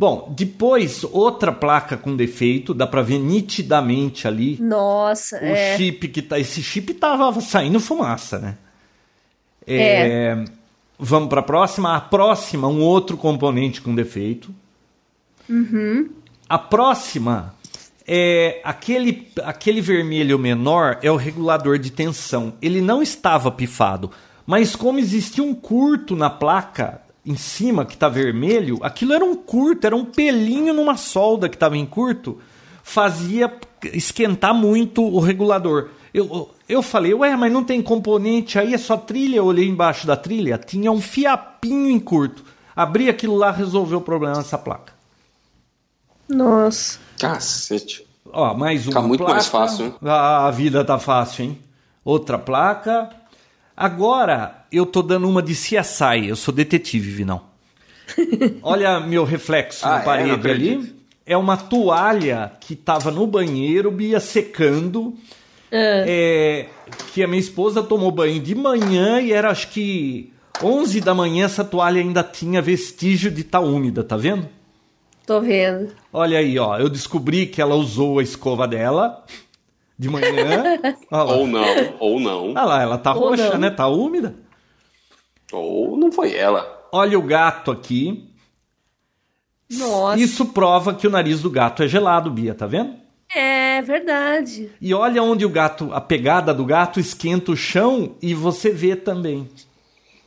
[0.00, 5.76] Bom, depois outra placa com defeito, dá para ver nitidamente ali Nossa, o é.
[5.76, 6.38] chip que tá.
[6.38, 8.56] Esse chip tava saindo fumaça, né?
[9.66, 10.42] É,
[10.98, 11.94] Vamos para a próxima.
[11.94, 14.54] A próxima, um outro componente com defeito.
[16.48, 17.54] A próxima
[18.08, 22.54] é aquele, aquele vermelho menor é o regulador de tensão.
[22.62, 24.10] Ele não estava pifado,
[24.46, 29.34] mas como existia um curto na placa em cima que está vermelho, aquilo era um
[29.36, 32.38] curto, era um pelinho numa solda que estava em curto,
[32.82, 33.52] fazia
[33.92, 35.90] esquentar muito o regulador.
[36.12, 39.36] Eu, eu falei, ué, mas não tem componente aí, é só trilha.
[39.36, 42.42] Eu olhei embaixo da trilha, tinha um fiapinho em curto.
[42.74, 44.92] Abri aquilo lá, resolveu o problema dessa placa.
[46.28, 46.98] Nossa.
[47.18, 48.06] Cacete.
[48.32, 49.32] Ó, mais uma Tá muito placa.
[49.34, 49.94] mais fácil, hein?
[50.04, 51.58] Ah, a vida tá fácil, hein?
[52.04, 53.10] Outra placa.
[53.80, 56.28] Agora eu tô dando uma de CSI.
[56.28, 57.40] Eu sou detetive, Vinão.
[58.62, 60.04] Olha meu reflexo Ah, na é?
[60.04, 60.80] Parede acredito.
[60.80, 60.94] ali.
[61.24, 65.14] É uma toalha que tava no banheiro, Bia, secando.
[65.72, 66.66] É,
[67.14, 70.30] que a minha esposa tomou banho de manhã e era acho que
[70.62, 74.46] 11 da manhã essa toalha ainda tinha vestígio de estar úmida, tá vendo?
[75.24, 75.92] Tô vendo.
[76.12, 76.76] Olha aí, ó.
[76.76, 79.24] Eu descobri que ela usou a escova dela
[80.00, 80.78] de manhã.
[81.12, 82.50] Ou não, ou não.
[82.52, 83.58] Olha lá, ela tá Ou roxa, não.
[83.58, 83.68] né?
[83.68, 84.34] Tá úmida.
[85.52, 86.88] Ou não foi ela.
[86.90, 88.30] Olha o gato aqui.
[89.70, 90.18] Nossa.
[90.18, 92.94] Isso prova que o nariz do gato é gelado, Bia, tá vendo?
[93.34, 94.70] É verdade.
[94.80, 98.96] E olha onde o gato, a pegada do gato esquenta o chão e você vê
[98.96, 99.50] também.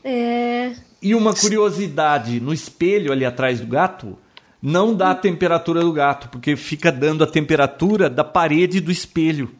[0.04, 0.74] É.
[1.02, 4.18] E uma curiosidade, no espelho ali atrás do gato,
[4.62, 9.52] não dá a temperatura do gato, porque fica dando a temperatura da parede do espelho.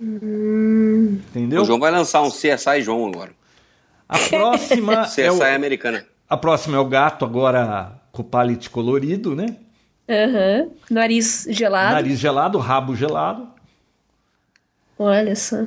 [0.00, 1.62] Entendeu?
[1.62, 3.32] O João vai lançar um CSI João agora.
[4.08, 6.04] A próxima CSI é o, americana.
[6.28, 9.56] a próxima é o gato agora com o palete colorido, né?
[10.08, 10.68] Aham.
[10.90, 11.94] Nariz gelado.
[11.94, 13.48] Nariz gelado, rabo gelado.
[14.98, 15.64] Olha só.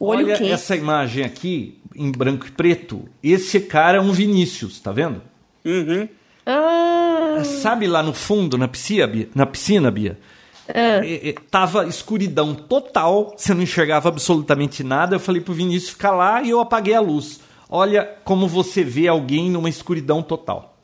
[0.00, 0.50] Olho Olha quente.
[0.50, 3.08] essa imagem aqui em branco e preto.
[3.22, 5.20] Esse cara é um Vinícius, tá vendo?
[5.64, 6.08] Uhum.
[6.44, 9.28] Ah, Sabe lá no fundo, na piscina, Bia?
[9.34, 10.18] Na piscina, Bia?
[10.74, 15.16] É, tava escuridão total, você não enxergava absolutamente nada.
[15.16, 17.40] Eu falei pro Vinícius ficar lá e eu apaguei a luz.
[17.68, 20.76] Olha como você vê alguém numa escuridão total.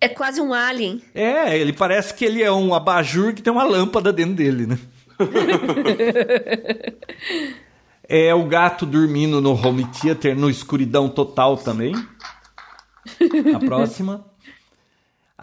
[0.00, 1.00] É quase um alien.
[1.14, 4.78] É, ele parece que ele é um abajur que tem uma lâmpada dentro dele, né?
[8.08, 11.94] é o gato dormindo no home theater, no escuridão total também.
[13.54, 14.24] A próxima.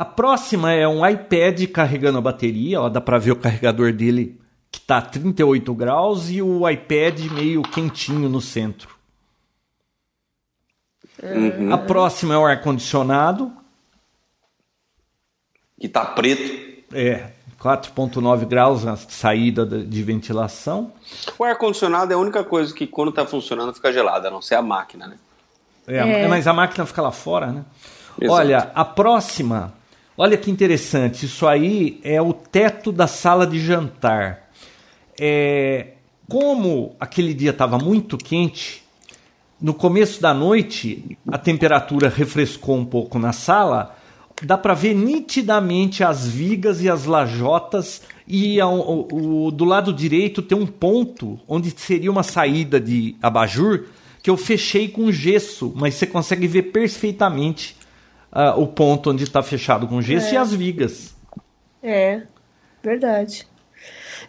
[0.02, 4.42] A próxima é um iPad carregando a bateria, ó, dá pra ver o carregador dele
[4.72, 8.96] que tá a 38 graus e o iPad meio quentinho no centro.
[11.22, 11.72] Uhum.
[11.72, 13.54] A próxima é o ar-condicionado,
[15.80, 16.52] Que tá preto.
[16.92, 17.30] É,
[17.62, 20.94] 4,9 graus na saída de ventilação.
[21.38, 24.56] O ar-condicionado é a única coisa que quando tá funcionando fica gelada, a não ser
[24.56, 25.20] a máquina, né?
[25.88, 26.28] É, É.
[26.28, 27.64] Mas a máquina fica lá fora, né?
[28.20, 28.40] Exato.
[28.40, 29.80] Olha, a próxima.
[30.24, 31.26] Olha que interessante.
[31.26, 34.52] Isso aí é o teto da sala de jantar.
[35.20, 35.94] É,
[36.30, 38.84] como aquele dia estava muito quente,
[39.60, 43.98] no começo da noite a temperatura refrescou um pouco na sala.
[44.44, 49.08] Dá para ver nitidamente as vigas e as lajotas e ao-
[49.52, 53.86] do lado direito tem um ponto onde seria uma saída de abajur
[54.22, 57.81] que eu fechei com gesso, mas você consegue ver perfeitamente
[58.32, 61.14] ah, o ponto onde está fechado com gesso e as vigas.
[61.84, 62.22] É,
[62.84, 63.48] verdade.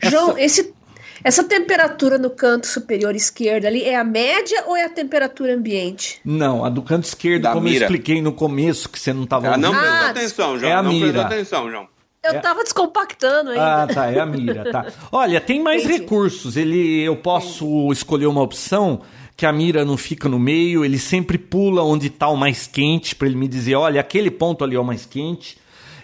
[0.01, 0.74] Essa- João, esse,
[1.23, 6.20] essa temperatura no canto superior esquerdo ali é a média ou é a temperatura ambiente?
[6.24, 7.85] Não, a do canto esquerdo, Da como eu mira.
[7.85, 9.83] expliquei no começo, que você não estava Ah, não ouvindo.
[9.83, 10.73] prestou Ah, atenção, João.
[10.73, 11.12] é a não mira.
[11.12, 11.89] prestou atenção, João.
[12.24, 12.39] Eu É.
[12.41, 13.83] tava descompactando ainda.
[13.83, 14.87] Ah, tá, é a mira, tá.
[15.11, 16.01] Olha, tem mais Entendi.
[16.03, 16.57] recursos.
[16.57, 19.01] Ele, eu posso escolher uma opção
[19.36, 23.14] que a mira não fica no meio, ele sempre pula onde está o mais quente
[23.14, 25.59] para ele me dizer, olha, aquele ponto ali é o mais quente.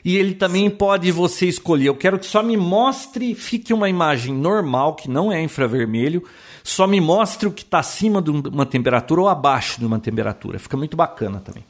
[0.05, 4.32] E ele também pode você escolher, eu quero que só me mostre, fique uma imagem
[4.32, 6.24] normal, que não é infravermelho,
[6.62, 10.59] só me mostre o que está acima de uma temperatura ou abaixo de uma temperatura.
[10.59, 11.64] Fica muito bacana também.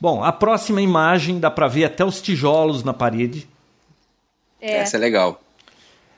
[0.00, 3.46] Bom, a próxima imagem dá para ver até os tijolos na parede.
[4.60, 4.78] É.
[4.78, 5.40] Essa é legal.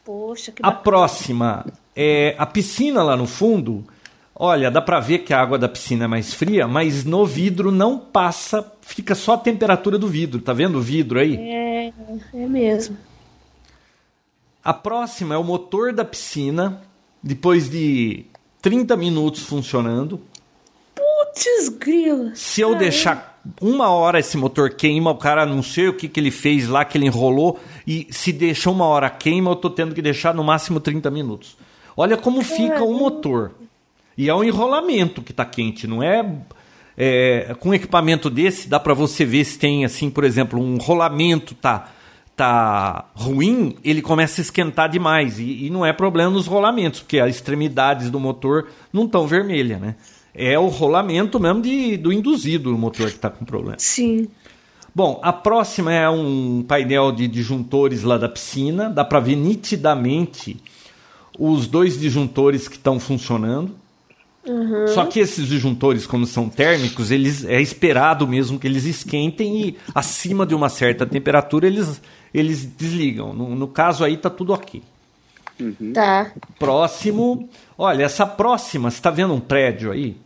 [0.04, 0.82] Poxa, que A bacana.
[0.82, 3.84] próxima é a piscina lá no fundo.
[4.44, 7.70] Olha, dá pra ver que a água da piscina é mais fria, mas no vidro
[7.70, 10.40] não passa, fica só a temperatura do vidro.
[10.40, 11.36] Tá vendo o vidro aí?
[11.36, 11.92] É,
[12.34, 12.96] É, mesmo.
[14.64, 16.82] A próxima é o motor da piscina,
[17.22, 18.26] depois de
[18.60, 20.20] 30 minutos funcionando.
[20.92, 22.32] Putz, grila.
[22.34, 26.18] Se eu deixar uma hora esse motor queima, o cara não sei o que, que
[26.18, 29.94] ele fez lá, que ele enrolou, e se deixa uma hora queima, eu tô tendo
[29.94, 31.56] que deixar no máximo 30 minutos.
[31.96, 33.52] Olha como fica o motor.
[34.16, 36.24] E é um enrolamento que tá quente, não é,
[36.96, 40.76] é com um equipamento desse dá para você ver se tem assim, por exemplo, um
[40.76, 41.90] rolamento tá
[42.36, 47.18] tá ruim, ele começa a esquentar demais e, e não é problema nos rolamentos, porque
[47.18, 49.96] as extremidades do motor não estão vermelhas, né?
[50.34, 53.76] É o rolamento mesmo de, do induzido do motor que está com problema.
[53.78, 54.28] Sim.
[54.94, 58.88] Bom, a próxima é um painel de disjuntores lá da piscina.
[58.90, 60.56] Dá para ver nitidamente
[61.38, 63.74] os dois disjuntores que estão funcionando.
[64.46, 64.88] Uhum.
[64.88, 69.76] Só que esses disjuntores, como são térmicos, eles é esperado mesmo que eles esquentem e
[69.94, 72.00] acima de uma certa temperatura eles,
[72.34, 73.32] eles desligam.
[73.32, 74.82] No, no caso aí tá tudo ok.
[75.94, 76.32] Tá.
[76.58, 77.48] Próximo,
[77.78, 80.16] olha, essa próxima, você está vendo um prédio aí?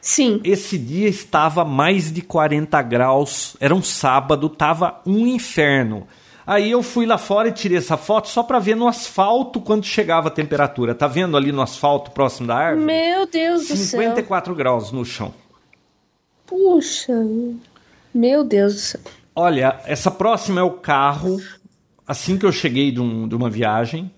[0.00, 0.40] Sim.
[0.42, 6.06] Esse dia estava mais de 40 graus, era um sábado, tava um inferno.
[6.46, 9.84] Aí eu fui lá fora e tirei essa foto só para ver no asfalto quando
[9.84, 10.94] chegava a temperatura.
[10.94, 12.84] Tá vendo ali no asfalto próximo da árvore?
[12.86, 14.00] Meu Deus do céu.
[14.00, 15.32] 54 graus no chão.
[16.46, 17.12] Puxa.
[18.14, 19.00] Meu Deus do céu.
[19.34, 21.40] Olha, essa próxima é o carro.
[22.06, 24.10] Assim que eu cheguei de, um- de uma viagem.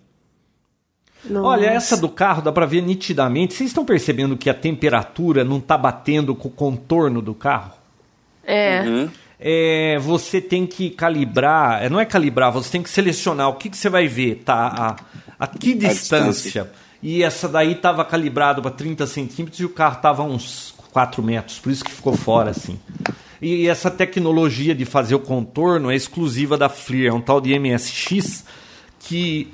[1.28, 1.46] Nossa.
[1.46, 3.54] Olha, essa do carro dá pra ver nitidamente.
[3.54, 7.72] Vocês estão percebendo que a temperatura não tá batendo com o contorno do carro?
[8.42, 8.82] É.
[8.82, 9.10] Uhum.
[9.38, 13.68] É, você tem que calibrar, é, não é calibrar, você tem que selecionar o que,
[13.68, 14.96] que você vai ver, tá?
[15.38, 16.30] A, a que distância.
[16.30, 16.70] distância.
[17.02, 21.22] E essa daí estava calibrado para 30 centímetros e o carro estava a uns 4
[21.22, 22.78] metros, por isso que ficou fora assim.
[23.42, 27.58] E essa tecnologia de fazer o contorno é exclusiva da FLIR, é um tal de
[27.58, 28.44] MSX
[29.00, 29.52] que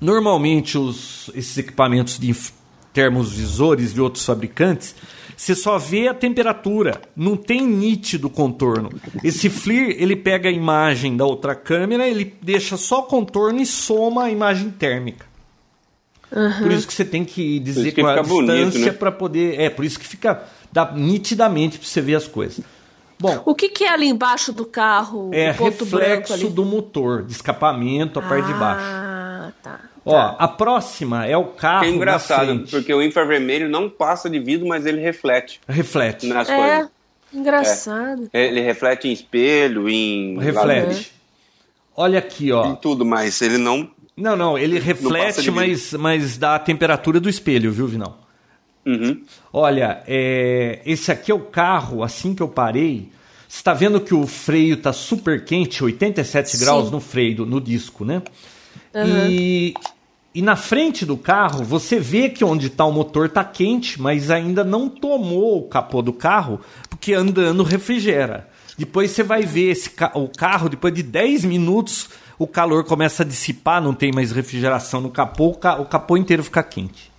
[0.00, 2.52] normalmente os, esses equipamentos de inf-
[2.92, 4.94] termosvisores de outros fabricantes,
[5.36, 8.90] você só vê a temperatura, não tem nítido contorno.
[9.22, 14.24] Esse FLIR, ele pega a imagem da outra câmera, ele deixa só contorno e soma
[14.24, 15.26] a imagem térmica.
[16.30, 18.92] Por isso que você tem que dizer que qual é a distância né?
[18.92, 19.60] para poder.
[19.60, 20.42] É, por isso que fica
[20.72, 22.64] dá nitidamente para você ver as coisas.
[23.18, 25.30] Bom, O que, que é ali embaixo do carro?
[25.32, 26.48] é o ponto branco reflexo ali?
[26.50, 28.84] do motor, de escapamento, a parte de baixo.
[30.14, 32.70] Ó, a próxima é o carro É na engraçado, frente.
[32.70, 36.26] porque o infravermelho não passa de vidro, mas ele reflete Reflete.
[36.28, 36.90] nas É, coisas.
[37.34, 38.30] engraçado.
[38.32, 41.12] Ele reflete em espelho, em Reflete.
[41.96, 42.66] Olha aqui, ó.
[42.66, 43.90] em tudo, mas ele não.
[44.16, 48.20] Não, não, ele reflete, de mas, mas dá a temperatura do espelho, viu, Vinal?
[48.86, 49.22] Uhum.
[49.52, 53.10] Olha, é, esse aqui é o carro, assim que eu parei.
[53.48, 56.64] Você está vendo que o freio tá super quente, 87 Sim.
[56.64, 58.22] graus no freio, no disco, né?
[59.28, 59.74] E,
[60.38, 64.30] e na frente do carro, você vê que onde está o motor tá quente, mas
[64.30, 66.60] ainda não tomou o capô do carro,
[66.90, 68.48] porque andando refrigera.
[68.78, 73.22] Depois você vai ver esse ca- o carro, depois de 10 minutos, o calor começa
[73.22, 77.10] a dissipar, não tem mais refrigeração no capô, o, ca- o capô inteiro fica quente.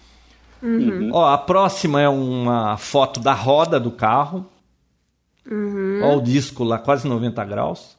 [1.14, 4.45] Ó, a próxima é uma foto da roda do carro.
[6.03, 7.98] Ó, o disco lá, quase 90 graus.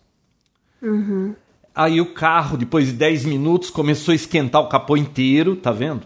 [1.78, 6.02] Aí o carro, depois de 10 minutos, começou a esquentar o capô inteiro, tá vendo?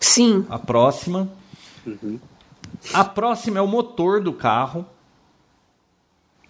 [0.00, 0.44] Sim.
[0.50, 1.28] A próxima.
[2.92, 4.84] A próxima é o motor do carro.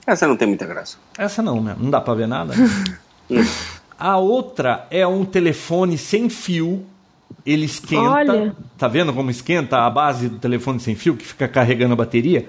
[0.06, 0.96] Essa não tem muita graça.
[1.18, 1.76] Essa não, né?
[1.78, 2.54] Não dá pra ver nada.
[4.00, 6.86] A outra é um telefone sem fio.
[7.44, 8.02] Ele esquenta.
[8.02, 8.56] Olha.
[8.78, 12.48] Tá vendo como esquenta a base do telefone sem fio que fica carregando a bateria?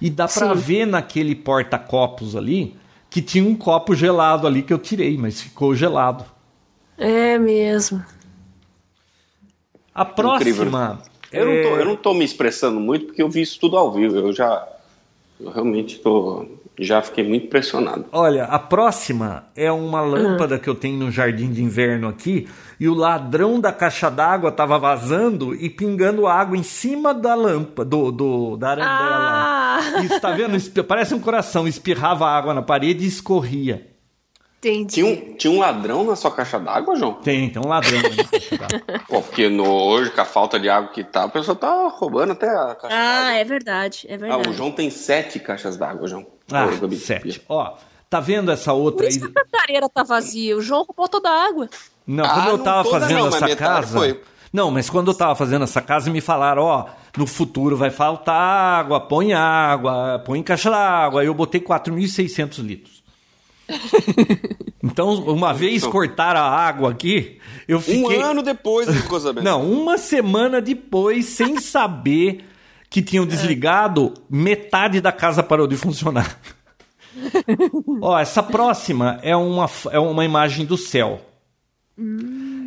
[0.00, 0.60] E dá pra Sim.
[0.60, 2.76] ver naquele porta-copos ali
[3.14, 6.24] que tinha um copo gelado ali que eu tirei, mas ficou gelado.
[6.98, 8.04] É mesmo.
[9.94, 11.00] A próxima.
[11.30, 13.76] Eu, não é- tô, eu não tô me expressando muito porque eu vi isso tudo
[13.76, 14.16] ao vivo.
[14.16, 14.66] Eu já.
[15.38, 16.44] Eu realmente tô.
[16.76, 18.06] Já fiquei muito impressionado.
[18.10, 22.48] Olha, a próxima é uma lâmpada que eu tenho no jardim de inverno aqui
[22.80, 27.88] e o ladrão da caixa d'água tava vazando e pingando água em cima da lâmpada,
[27.88, 28.90] do, do- da arandela.
[28.90, 29.63] Ah!
[30.04, 30.58] Isso, tá vendo?
[30.84, 33.90] Parece um coração, espirrava água na parede e escorria.
[34.58, 34.94] Entendi.
[34.94, 37.12] Tinha um, tinha um ladrão na sua caixa d'água, João?
[37.14, 39.00] Tem, tem um ladrão na caixa d'água.
[39.06, 42.48] Porque no, hoje, com a falta de água que tá, a pessoa tá roubando até
[42.48, 43.32] a caixa Ah, d'água.
[43.34, 44.48] é verdade, é Ah, verdade.
[44.48, 46.26] o João tem sete caixas d'água, João.
[46.50, 46.66] Ah,
[46.98, 47.42] sete.
[47.46, 47.74] Ó,
[48.08, 49.10] tá vendo essa Por outra aí?
[49.10, 50.56] isso que a cantareira tá vazia.
[50.56, 51.68] O João roubou toda a água.
[52.06, 53.98] Não, Ah, quando eu não tava fazendo não, mas essa casa.
[53.98, 54.20] foi.
[54.50, 58.34] Não, mas quando eu tava fazendo essa casa, me falaram, ó, no futuro vai faltar
[58.36, 61.24] água, põe água, põe caixa d'água.
[61.24, 63.02] Eu botei 4.600 litros.
[64.86, 65.90] Então, uma vez Então.
[65.90, 68.18] cortaram a água aqui, eu fiquei.
[68.18, 69.42] Um ano depois ficou sabendo.
[69.42, 72.44] Não, uma semana depois, sem saber
[72.90, 76.38] que tinham desligado, metade da casa parou de funcionar.
[78.02, 81.22] Ó, essa próxima é uma, é uma imagem do céu.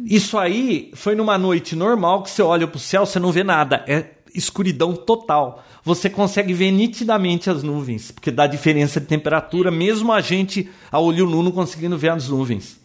[0.03, 3.83] Isso aí foi numa noite normal que você olha pro céu, você não vê nada.
[3.87, 5.63] É escuridão total.
[5.83, 10.99] Você consegue ver nitidamente as nuvens, porque dá diferença de temperatura, mesmo a gente, a
[10.99, 12.79] olho nu, não conseguindo ver as nuvens.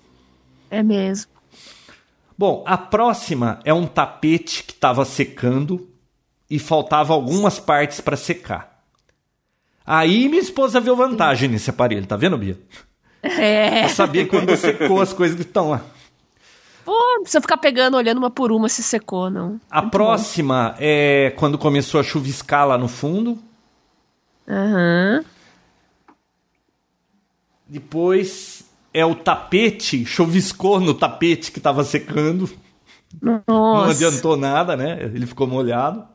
[0.71, 1.31] É mesmo.
[2.37, 5.89] Bom, a próxima é um tapete que estava secando
[6.51, 8.83] e faltava algumas partes para secar.
[9.85, 12.59] Aí minha esposa viu vantagem nesse aparelho, tá vendo, Bia?
[13.23, 13.85] É.
[13.85, 15.83] Eu sabia quando secou as coisas que estão lá.
[16.85, 19.61] Pô, não precisa ficar pegando, olhando uma por uma se secou, não.
[19.71, 23.39] A próxima é quando começou a chuviscar lá no fundo.
[24.49, 25.25] Aham.
[27.69, 32.51] Depois é o tapete, chuviscou no tapete que estava secando.
[33.21, 33.93] Não Nossa.
[33.93, 34.99] adiantou nada, né?
[35.03, 36.07] Ele ficou molhado.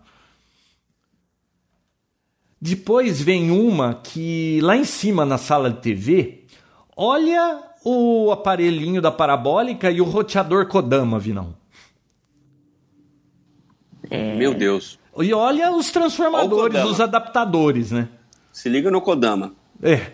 [2.60, 6.46] Depois vem uma que lá em cima na sala de TV,
[6.96, 11.56] olha o aparelhinho da parabólica e o roteador Kodama, Vinão.
[14.10, 15.00] Meu Deus.
[15.20, 16.86] E olha os Olha transformadores, o Kodama.
[16.92, 18.08] os adaptadores, né?
[18.52, 19.54] Se liga no Kodama.
[19.82, 20.12] É.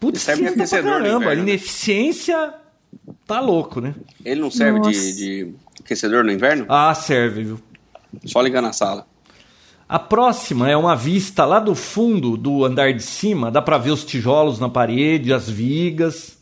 [0.00, 1.34] Putz, Serve de pra aquecedor no caramba.
[1.34, 1.40] né?
[1.42, 2.54] Ineficiência
[3.26, 3.94] tá louco, né?
[4.24, 6.66] Ele não serve de, de aquecedor no inverno?
[6.68, 7.60] Ah, serve, viu?
[8.24, 9.06] Só ligar na sala.
[9.88, 13.90] A próxima é uma vista lá do fundo do andar de cima, dá pra ver
[13.92, 16.35] os tijolos na parede, as vigas.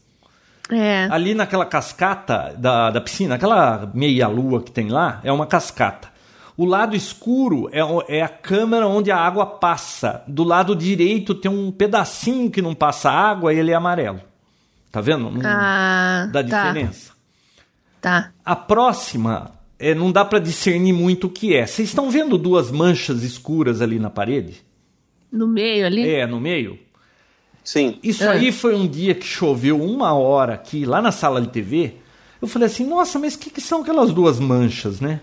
[0.70, 1.06] É.
[1.10, 6.08] Ali naquela cascata da, da piscina, aquela meia-lua que tem lá, é uma cascata.
[6.56, 7.80] O lado escuro é,
[8.18, 10.22] é a câmera onde a água passa.
[10.26, 14.20] Do lado direito tem um pedacinho que não passa água e ele é amarelo.
[14.92, 15.28] Tá vendo?
[15.30, 17.12] Não Ah, dá tá, diferença.
[18.00, 18.30] tá.
[18.44, 21.66] A próxima, é, não dá pra discernir muito o que é.
[21.66, 24.62] Vocês estão vendo duas manchas escuras ali na parede?
[25.32, 26.08] No meio ali?
[26.08, 26.78] É, no meio?
[27.64, 27.98] Sim.
[28.02, 28.28] Isso É.
[28.28, 31.94] aí foi um dia que choveu uma hora aqui, lá na sala de TV.
[32.40, 35.20] Eu falei assim, nossa, mas o que, que são aquelas duas manchas, né?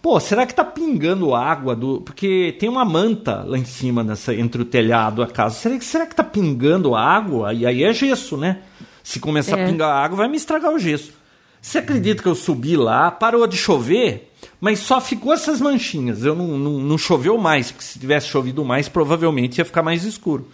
[0.00, 2.00] Pô, será que tá pingando água do.
[2.00, 5.56] Porque tem uma manta lá em cima, nessa, entre o telhado e a casa.
[5.56, 7.52] Será que, será que tá pingando água?
[7.52, 8.60] E aí é gesso, né?
[9.02, 9.64] Se começar É.
[9.64, 11.12] a pingar água, vai me estragar o gesso.
[11.60, 16.24] Você acredita que eu subi lá, parou de chover, mas só ficou essas manchinhas.
[16.24, 20.04] Eu não, não, não choveu mais, porque se tivesse chovido mais, provavelmente ia ficar mais
[20.04, 20.46] escuro.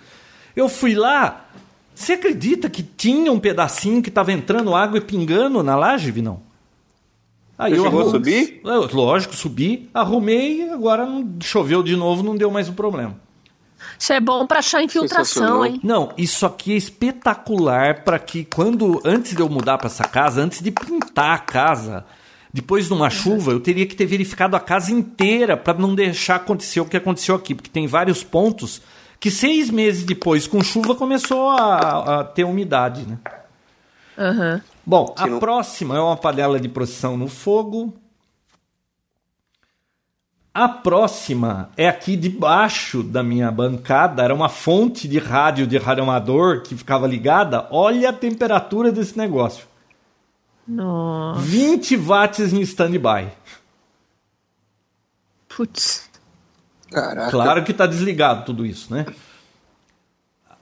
[0.56, 1.46] Eu fui lá,
[1.94, 6.40] você acredita que tinha um pedacinho que estava entrando água e pingando na laje, Vinão?
[7.56, 8.60] Aí Você chegou a arrum- subir?
[8.64, 13.16] Eu, lógico, subi, arrumei e agora não, choveu de novo, não deu mais o problema.
[13.96, 15.78] Isso é bom pra achar infiltração, hein?
[15.82, 20.40] Não, isso aqui é espetacular para que quando antes de eu mudar para essa casa,
[20.42, 22.04] antes de pintar a casa,
[22.52, 26.36] depois de uma chuva, eu teria que ter verificado a casa inteira para não deixar
[26.36, 28.82] acontecer o que aconteceu aqui, porque tem vários pontos
[29.24, 33.18] que seis meses depois, com chuva, começou a, a ter umidade, né?
[34.18, 34.62] Aham.
[34.84, 37.94] Bom, a próxima é uma panela de procissão no fogo.
[40.52, 46.02] A próxima é aqui debaixo da minha bancada, era uma fonte de rádio de rádio
[46.02, 47.66] amador que ficava ligada.
[47.70, 49.64] Olha a temperatura desse negócio.
[50.68, 51.40] Nossa.
[51.40, 53.28] 20 watts em standby.
[55.48, 56.10] Putz.
[56.94, 57.30] Caraca.
[57.30, 59.04] Claro que tá desligado tudo isso, né?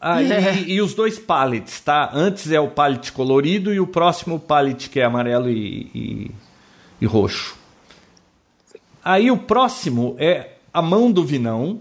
[0.00, 0.54] Aí, É.
[0.62, 2.10] E os dois pallets, tá?
[2.12, 6.30] Antes é o pallet colorido e o próximo pallet que é amarelo e, e,
[7.00, 7.56] e roxo.
[9.04, 11.80] Aí o próximo é a mão do Vinão.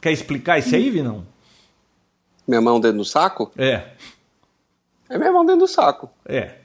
[0.00, 1.26] Quer explicar isso aí, Vinão?
[2.46, 3.52] Minha mão dentro do saco?
[3.58, 3.88] É,
[5.10, 6.10] É minha mão dentro do saco.
[6.26, 6.57] é.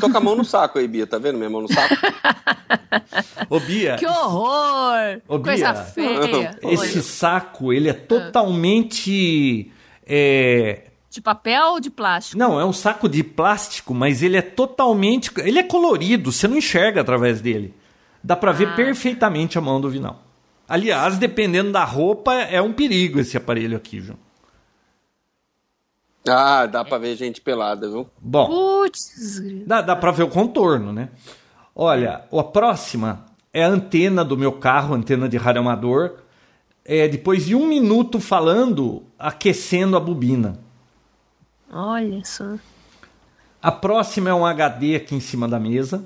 [0.00, 1.06] Tô com a mão no saco aí, Bia.
[1.06, 1.94] Tá vendo minha mão no saco?
[3.48, 5.20] Ô, Bia, Que horror!
[5.28, 6.58] Ô, Coisa Bia, feia.
[6.62, 7.02] esse Olha.
[7.02, 9.70] saco, ele é totalmente...
[10.06, 12.38] é, De papel ou de plástico?
[12.38, 15.30] Não, é um saco de plástico, mas ele é totalmente.
[15.38, 17.74] Ele é colorido, você não enxerga através dele.
[18.22, 20.22] Dá pra ver perfeitamente a mão do Vinal.
[20.66, 24.18] Aliás, dependendo da roupa, é um perigo esse aparelho aqui, João.
[26.28, 28.08] Ah, dá pra ver gente pelada, viu?
[28.20, 29.38] Bom, Putz.
[29.38, 29.66] grilo.
[29.66, 31.10] dá, dá pra ver o contorno, né?
[31.76, 36.14] Olha, a próxima é a antena do meu carro, antena de rádio amador.
[36.84, 40.58] É, depois de um minuto falando, aquecendo a bobina.
[41.72, 42.56] Olha só.
[43.62, 46.04] A próxima é um HD aqui em cima da mesa,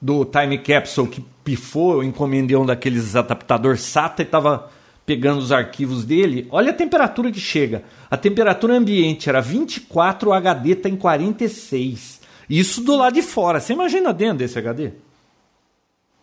[0.00, 1.94] do Time Capsule que pifou.
[1.94, 4.70] Eu encomendei um daqueles adaptador SATA e tava
[5.06, 7.84] pegando os arquivos dele, olha a temperatura que chega.
[8.10, 12.20] A temperatura ambiente era 24, o HD está em 46.
[12.50, 13.60] Isso do lado de fora.
[13.60, 14.92] Você imagina dentro desse HD?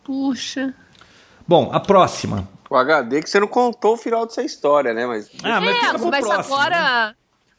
[0.04, 0.74] Puxa.
[1.48, 2.48] Bom, a próxima.
[2.70, 5.06] O HD que você não contou o final dessa história, né?
[5.06, 7.16] Mas Ah, mas é, mas próximo, né?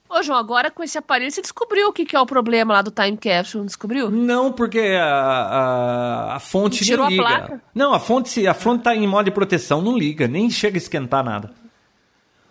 [0.08, 2.82] Ô, João, agora com esse aparelho você descobriu o que, que é o problema lá
[2.82, 4.10] do Time Capsule, não descobriu?
[4.10, 7.22] Não, porque a, a, a fonte não a liga.
[7.22, 7.62] placa?
[7.74, 10.78] Não, a fonte, a fonte tá em modo de proteção, não liga, nem chega a
[10.78, 11.50] esquentar nada.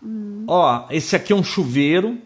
[0.01, 0.43] Hum.
[0.47, 2.17] Ó, esse aqui é um chuveiro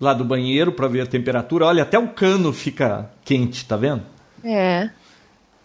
[0.00, 1.66] lá do banheiro para ver a temperatura.
[1.66, 4.02] Olha, até o cano fica quente, tá vendo?
[4.44, 4.90] É.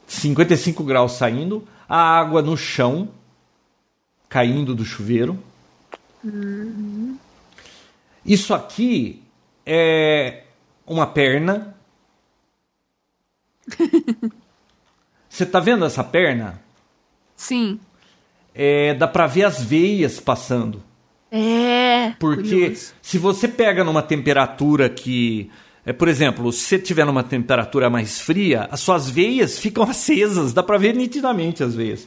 [0.07, 3.09] 55 graus saindo, a água no chão
[4.29, 5.37] caindo do chuveiro.
[8.25, 9.21] Isso aqui
[9.65, 10.43] é
[10.85, 11.75] uma perna.
[15.29, 16.59] Você tá vendo essa perna?
[17.35, 17.79] Sim.
[18.53, 20.83] É, dá pra ver as veias passando.
[21.31, 22.11] É.
[22.19, 22.93] Porque curioso.
[23.01, 25.49] se você pega numa temperatura que.
[25.85, 30.51] É, por exemplo, se você tiver numa temperatura mais fria, as suas veias ficam acesas,
[30.53, 32.05] dá pra ver nitidamente as veias.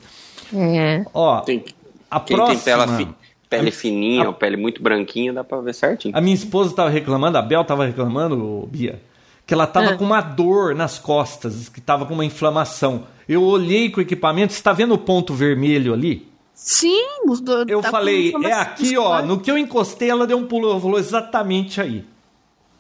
[0.55, 1.05] É.
[1.15, 1.65] Ó, tem,
[2.11, 2.87] a próxima.
[2.87, 3.15] tem pele, fi-
[3.49, 6.17] pele fininha ou pele muito branquinha, dá pra ver certinho.
[6.17, 9.01] A minha esposa tava reclamando, a Bel tava reclamando, Bia,
[9.47, 9.97] que ela tava Ah.
[9.97, 13.05] com uma dor nas costas, que tava com uma inflamação.
[13.29, 16.29] Eu olhei com o equipamento, você tá vendo o ponto vermelho ali?
[16.55, 17.67] Sim, os dois.
[17.69, 19.21] Eu tá falei, é aqui, ó.
[19.23, 20.71] No que eu encostei, ela deu um pulo.
[20.71, 22.05] Ela falou exatamente aí.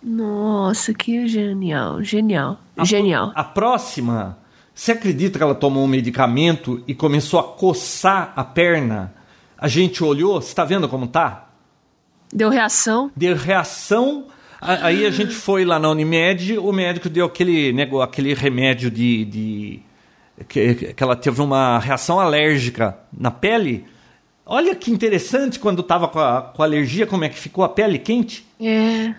[0.03, 2.03] Nossa, que genial.
[2.03, 2.59] Genial.
[2.83, 3.33] Genial.
[3.35, 4.37] A próxima,
[4.75, 9.13] você acredita que ela tomou um medicamento e começou a coçar a perna?
[9.65, 11.49] A gente olhou, você tá vendo como tá?
[12.31, 13.11] Deu reação?
[13.17, 14.27] Deu reação.
[14.61, 19.25] Aí a gente foi lá na Unimed, o médico deu aquele, nego- aquele remédio de.
[19.25, 19.81] de
[20.47, 23.87] que, que ela teve uma reação alérgica na pele.
[24.45, 27.69] Olha que interessante quando tava com a, com a alergia, como é que ficou a
[27.71, 28.45] pele quente.
[28.61, 29.15] É.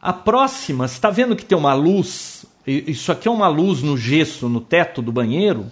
[0.00, 2.46] A próxima, você está vendo que tem uma luz?
[2.64, 5.62] Isso aqui é uma luz no gesso, no teto do banheiro.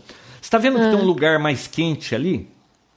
[0.40, 2.48] Você está vendo que tem um lugar mais quente ali?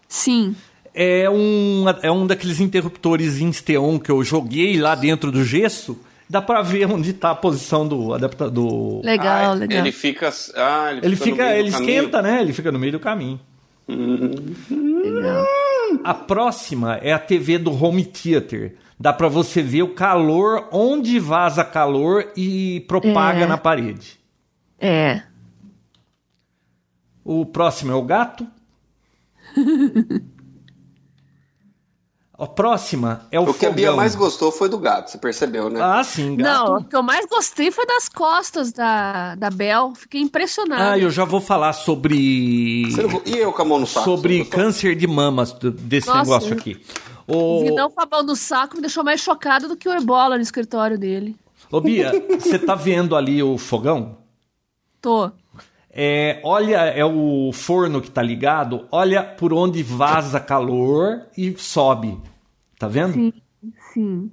[0.10, 0.54] Sim.
[0.94, 5.98] É um, é um daqueles interruptores Insteon que eu joguei lá dentro do gesso.
[6.30, 9.02] Dá para ver onde está a posição do adaptador.
[9.06, 9.80] Legal, Ah, legal.
[9.80, 10.30] Ele fica.
[10.56, 11.30] Ah, ele, Ele fica.
[11.30, 11.90] no fica, meio do ele caminho.
[11.92, 12.42] esquenta, né?
[12.42, 13.40] Ele fica no meio do caminho.
[13.88, 15.46] legal.
[16.04, 18.76] A próxima é a TV do home theater.
[19.00, 23.48] Dá para você ver o calor, onde vaza calor e propaga É.
[23.48, 24.20] na parede.
[24.80, 25.22] É.
[27.24, 28.46] O próximo é o gato.
[32.38, 33.98] A próxima é o, O que a Bia fogão.
[33.98, 35.80] mais gostou foi do gato, você percebeu, né?
[35.82, 36.68] Ah, sim, gato.
[36.70, 39.94] Não, o que eu mais gostei foi das costas da, da Bel.
[39.96, 40.92] Fiquei impressionada.
[40.92, 44.06] Ah, eu já vou falar sobre Você não- E eu com a mão no saco?
[44.06, 46.20] sobre câncer de mamas desse Nossa.
[46.24, 46.82] negócio aqui.
[47.28, 50.36] O Vidão com a mão no saco me deixou mais chocada do que o ebola
[50.38, 51.36] no escritório dele.
[51.70, 54.18] ô Bia, você tá vendo ali o fogão?
[55.02, 55.30] Tô.
[55.92, 58.88] É, olha, é o forno que tá ligado.
[58.92, 62.20] Olha por onde vaza calor e sobe.
[62.78, 63.34] Tá vendo?
[63.94, 64.32] Sim.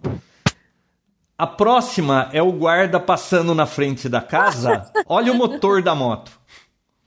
[1.39, 4.91] A próxima é o guarda passando na frente da casa.
[5.07, 6.33] Olha o motor da moto.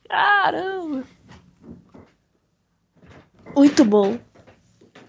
[0.07, 1.03] Caramba.
[3.55, 4.17] Muito bom.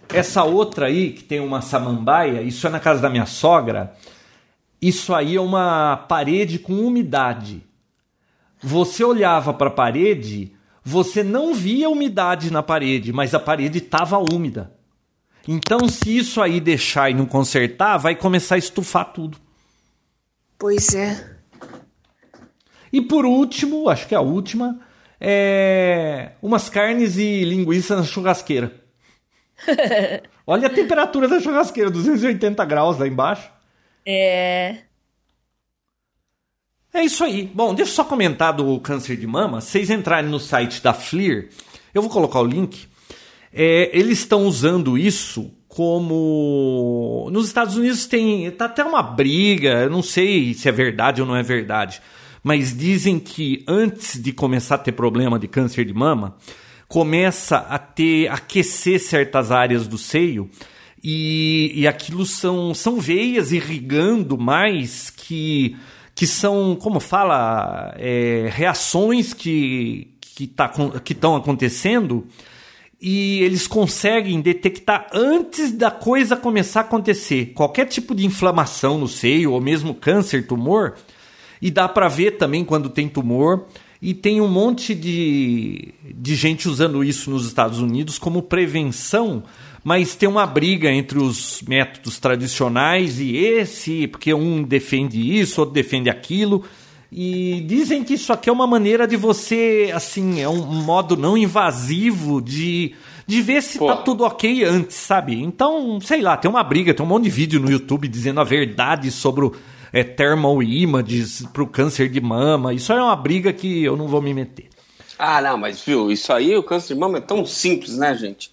[0.09, 3.95] Essa outra aí, que tem uma samambaia, isso é na casa da minha sogra.
[4.81, 7.62] Isso aí é uma parede com umidade.
[8.62, 10.53] Você olhava para a parede,
[10.85, 14.73] você não via umidade na parede, mas a parede estava úmida.
[15.49, 19.39] Então, se isso aí deixar e não consertar, vai começar a estufar tudo.
[20.59, 21.39] Pois é.
[22.93, 24.81] E por último, acho que é a última,
[25.20, 28.74] é umas carnes e linguiça na churrasqueira.
[30.47, 33.51] Olha a temperatura da churrasqueira, 280 graus lá embaixo.
[34.05, 34.78] É.
[36.93, 37.51] É isso aí.
[37.55, 39.61] Bom, deixa eu só comentar do câncer de mama.
[39.61, 41.49] Vocês entrarem no site da FLIR,
[41.95, 42.87] eu vou colocar o link.
[43.53, 47.29] É, eles estão usando isso como.
[47.33, 48.51] Nos Estados Unidos tem.
[48.51, 52.03] Tá até uma briga, eu não sei se é verdade ou não é verdade.
[52.43, 56.37] Mas dizem que antes de começar a ter problema de câncer de mama,
[56.89, 60.51] começa a ter aquecer certas áreas do seio
[61.03, 65.77] e, e aquilo são, são veias irrigando mais que,
[66.21, 70.71] que são, como fala, é, reações que que tá,
[71.09, 72.27] estão acontecendo
[73.01, 77.55] e eles conseguem detectar antes da coisa começar a acontecer.
[77.55, 80.95] Qualquer tipo de inflamação no seio ou mesmo câncer, tumor
[81.61, 83.65] e dá para ver também quando tem tumor.
[84.03, 89.43] E tem um monte de, de gente usando isso nos Estados Unidos como prevenção,
[89.82, 95.74] mas tem uma briga entre os métodos tradicionais e esse, porque um defende isso, outro
[95.74, 96.65] defende aquilo.
[97.12, 101.36] E dizem que isso aqui é uma maneira de você, assim, é um modo não
[101.36, 102.94] invasivo de,
[103.27, 103.86] de ver se Pô.
[103.86, 105.43] tá tudo ok antes, sabe?
[105.43, 108.44] Então, sei lá, tem uma briga, tem um monte de vídeo no YouTube dizendo a
[108.44, 109.52] verdade sobre o
[109.93, 112.73] é, thermal images para o câncer de mama.
[112.73, 114.69] Isso é uma briga que eu não vou me meter.
[115.19, 118.52] Ah, não, mas viu, isso aí, o câncer de mama é tão simples, né, gente?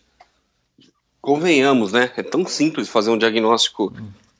[1.27, 2.09] Convenhamos, né?
[2.15, 3.91] É tão simples fazer um diagnóstico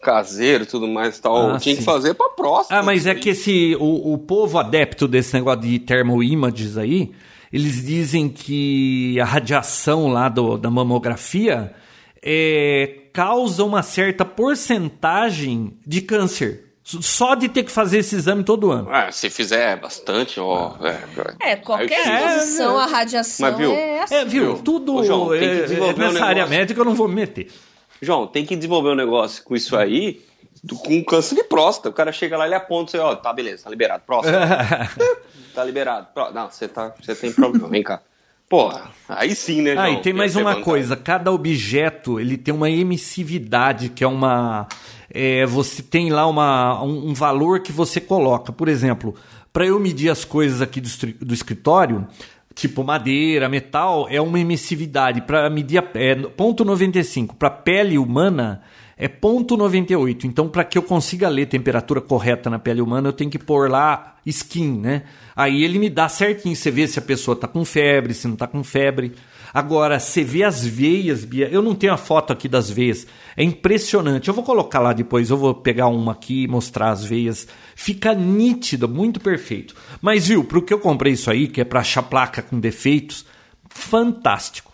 [0.01, 1.51] caseiro e tudo mais tal.
[1.51, 1.80] Ah, Tinha sim.
[1.81, 2.80] que fazer para próxima.
[2.80, 7.11] Ah, mas é que esse o, o povo adepto desse negócio de thermal images aí,
[7.51, 11.73] eles dizem que a radiação lá do, da mamografia
[12.23, 16.66] é, causa uma certa porcentagem de câncer.
[16.88, 18.88] Só de ter que fazer esse exame todo ano.
[18.89, 20.77] Ah, se fizer bastante, ó.
[21.41, 24.15] É, é qualquer exposição à radiação Mas, viu, é assim.
[24.15, 24.59] É, viu?
[24.59, 27.51] Tudo Ô, João, é, nessa um área médica eu não vou me meter.
[28.01, 30.22] João, tem que desenvolver um negócio com isso aí,
[30.85, 31.89] com câncer de próstata.
[31.89, 34.03] O cara chega lá e ele aponta e ó, tá beleza, tá liberado.
[34.05, 34.89] Próstata.
[35.53, 36.07] tá liberado.
[36.34, 38.01] Não, você tá, você tem problema, vem cá.
[38.47, 39.85] Porra, aí sim, né, João?
[39.85, 40.95] Ah, e tem mais uma coisa.
[40.95, 44.69] Cada objeto, ele tem uma emissividade, que é uma
[45.18, 48.53] é, você tem lá uma, um, um, valor que você coloca.
[48.53, 49.15] Por exemplo,
[49.52, 50.88] para eu medir as coisas aqui do,
[51.26, 52.07] do, escritório,
[52.53, 55.22] tipo madeira, metal, é uma emissividade.
[55.22, 57.35] Para medir a, é, ponto 95.
[57.35, 58.61] Para pele humana
[58.95, 60.27] é ponto 98.
[60.27, 63.72] Então, para que eu consiga ler temperatura correta na pele humana, eu tenho que pôr
[63.72, 65.03] lá skin, né?
[65.35, 68.35] Aí ele me dá certinho, você vê se a pessoa está com febre, se não
[68.35, 69.14] está com febre.
[69.53, 71.48] Agora, você vê as veias, Bia.
[71.49, 73.07] Eu não tenho a foto aqui das veias.
[73.36, 74.28] É impressionante.
[74.28, 75.30] Eu vou colocar lá depois.
[75.30, 77.48] Eu vou pegar uma aqui e mostrar as veias.
[77.76, 79.76] Fica nítido, muito perfeito.
[80.02, 83.26] Mas, viu, pro que eu comprei isso aí, que é para achar placa com defeitos,
[83.69, 84.68] fantástico.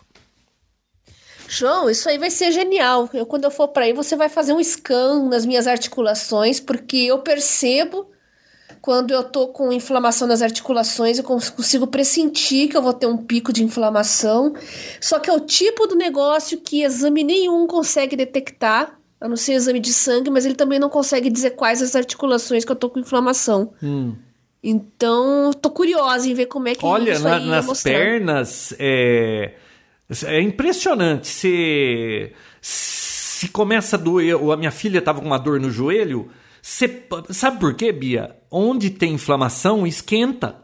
[1.47, 3.09] João, isso aí vai ser genial.
[3.13, 6.97] Eu, quando eu for para aí, você vai fazer um scan nas minhas articulações, porque
[6.97, 8.12] eu percebo
[8.83, 13.15] quando eu tô com inflamação nas articulações, eu consigo pressentir que eu vou ter um
[13.15, 14.53] pico de inflamação.
[14.99, 19.53] Só que é o tipo do negócio que exame nenhum consegue detectar, a não ser
[19.53, 22.89] exame de sangue, mas ele também não consegue dizer quais as articulações que eu tô
[22.89, 23.73] com inflamação.
[23.81, 24.15] Hum.
[24.61, 27.89] Então, tô curiosa em ver como é que Olha, isso na, nas mostrar.
[27.89, 29.53] pernas é,
[30.25, 31.29] é impressionante.
[31.29, 36.29] Se, se começa a doer, a minha filha tava com uma dor no joelho,
[36.65, 36.89] Cê,
[37.29, 38.37] sabe por quê, Bia?
[38.49, 40.63] Onde tem inflamação, esquenta.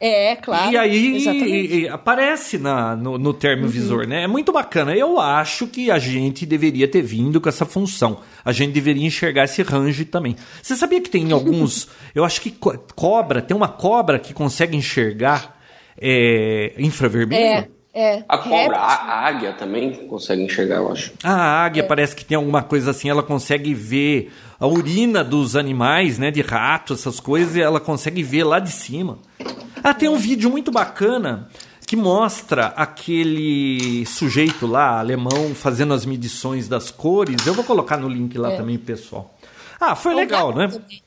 [0.00, 0.72] É, claro.
[0.72, 4.08] E aí e, e aparece na, no, no termovisor, uhum.
[4.08, 4.24] né?
[4.24, 4.92] É muito bacana.
[4.92, 8.22] Eu acho que a gente deveria ter vindo com essa função.
[8.44, 10.34] A gente deveria enxergar esse range também.
[10.60, 11.88] Você sabia que tem alguns.
[12.12, 12.50] eu acho que
[12.96, 15.56] cobra, tem uma cobra que consegue enxergar
[15.96, 17.40] é, infravermelho?
[17.40, 17.76] É.
[17.98, 21.14] É, a cobra, a, a, águia também consegue enxergar, eu acho.
[21.24, 21.86] A águia é.
[21.86, 26.40] parece que tem alguma coisa assim, ela consegue ver a urina dos animais, né, de
[26.40, 29.18] rato, essas coisas, e ela consegue ver lá de cima.
[29.82, 31.48] Ah, tem um vídeo muito bacana
[31.86, 37.46] que mostra aquele sujeito lá, alemão, fazendo as medições das cores.
[37.46, 38.56] Eu vou colocar no link lá é.
[38.56, 39.36] também, pessoal.
[39.78, 40.68] Ah, foi legal, né?
[40.68, 41.02] Também.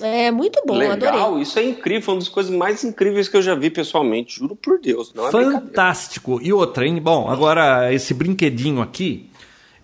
[0.00, 1.42] É muito bom, Legal, adorei.
[1.42, 4.54] isso é incrível, foi uma das coisas mais incríveis que eu já vi pessoalmente, juro
[4.54, 5.12] por Deus.
[5.12, 6.38] Não é Fantástico.
[6.40, 7.00] E outra, hein?
[7.02, 9.28] Bom, agora esse brinquedinho aqui,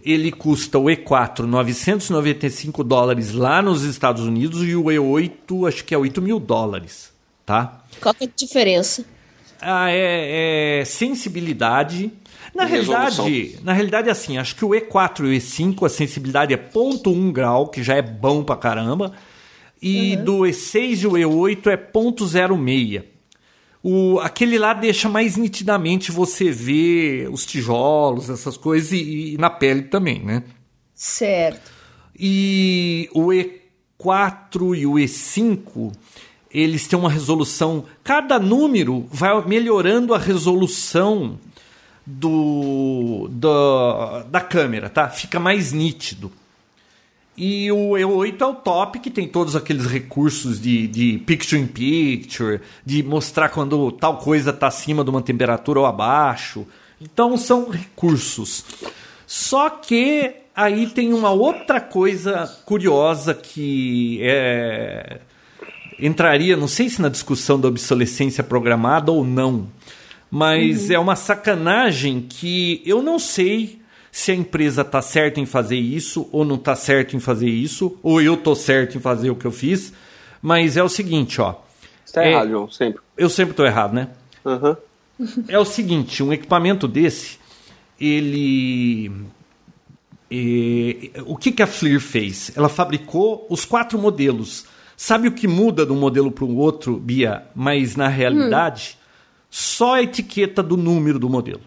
[0.05, 5.95] ele custa o E4 995 dólares lá nos Estados Unidos e o E8 acho que
[5.95, 7.11] é 8 mil dólares,
[7.47, 7.83] tá?
[8.01, 9.05] Qual que é a diferença?
[9.61, 12.13] Ah, é, é sensibilidade.
[12.55, 16.57] Na realidade, na realidade, assim, acho que o E4 e o E5 a sensibilidade é
[16.57, 19.13] 0.1 grau, que já é bom pra caramba.
[19.81, 20.25] E uhum.
[20.25, 23.14] do E6 e o E8 é .06.
[23.87, 29.51] O, aquele lá deixa mais nitidamente você ver os tijolos, essas coisas, e, e na
[29.51, 30.43] pele também, né?
[30.95, 31.71] Certo.
[32.19, 35.93] E o E4 e o E5,
[36.51, 37.85] eles têm uma resolução.
[38.03, 41.39] Cada número vai melhorando a resolução
[42.07, 45.11] do, do da câmera, tá?
[45.11, 46.33] Fica mais nítido.
[47.37, 51.67] E o E8 é o top, que tem todos aqueles recursos de, de picture in
[51.67, 56.65] picture, de mostrar quando tal coisa está acima de uma temperatura ou abaixo.
[57.01, 58.65] Então são recursos.
[59.27, 65.19] Só que aí tem uma outra coisa curiosa que é,
[65.99, 69.67] entraria, não sei se na discussão da obsolescência programada ou não,
[70.31, 70.95] mas uhum.
[70.95, 73.81] é uma sacanagem que eu não sei
[74.17, 77.99] se a empresa está certa em fazer isso ou não está certo em fazer isso,
[78.01, 79.93] ou eu estou certo em fazer o que eu fiz.
[80.41, 81.57] Mas é o seguinte, ó.
[82.13, 82.31] Tá É.
[82.31, 83.03] errado, João, sempre.
[83.17, 84.11] Eu sempre estou errado, né?
[84.47, 84.77] Aham.
[85.49, 87.41] É o seguinte, um equipamento desse,
[88.01, 89.11] ele...
[90.31, 92.53] é, o que, que a FLIR fez?
[92.57, 94.65] Ela fabricou os quatro modelos.
[94.97, 97.49] Sabe o que muda de um modelo para o outro, Bia?
[97.53, 98.97] Mas na realidade,
[99.51, 101.63] só a etiqueta do número do modelo.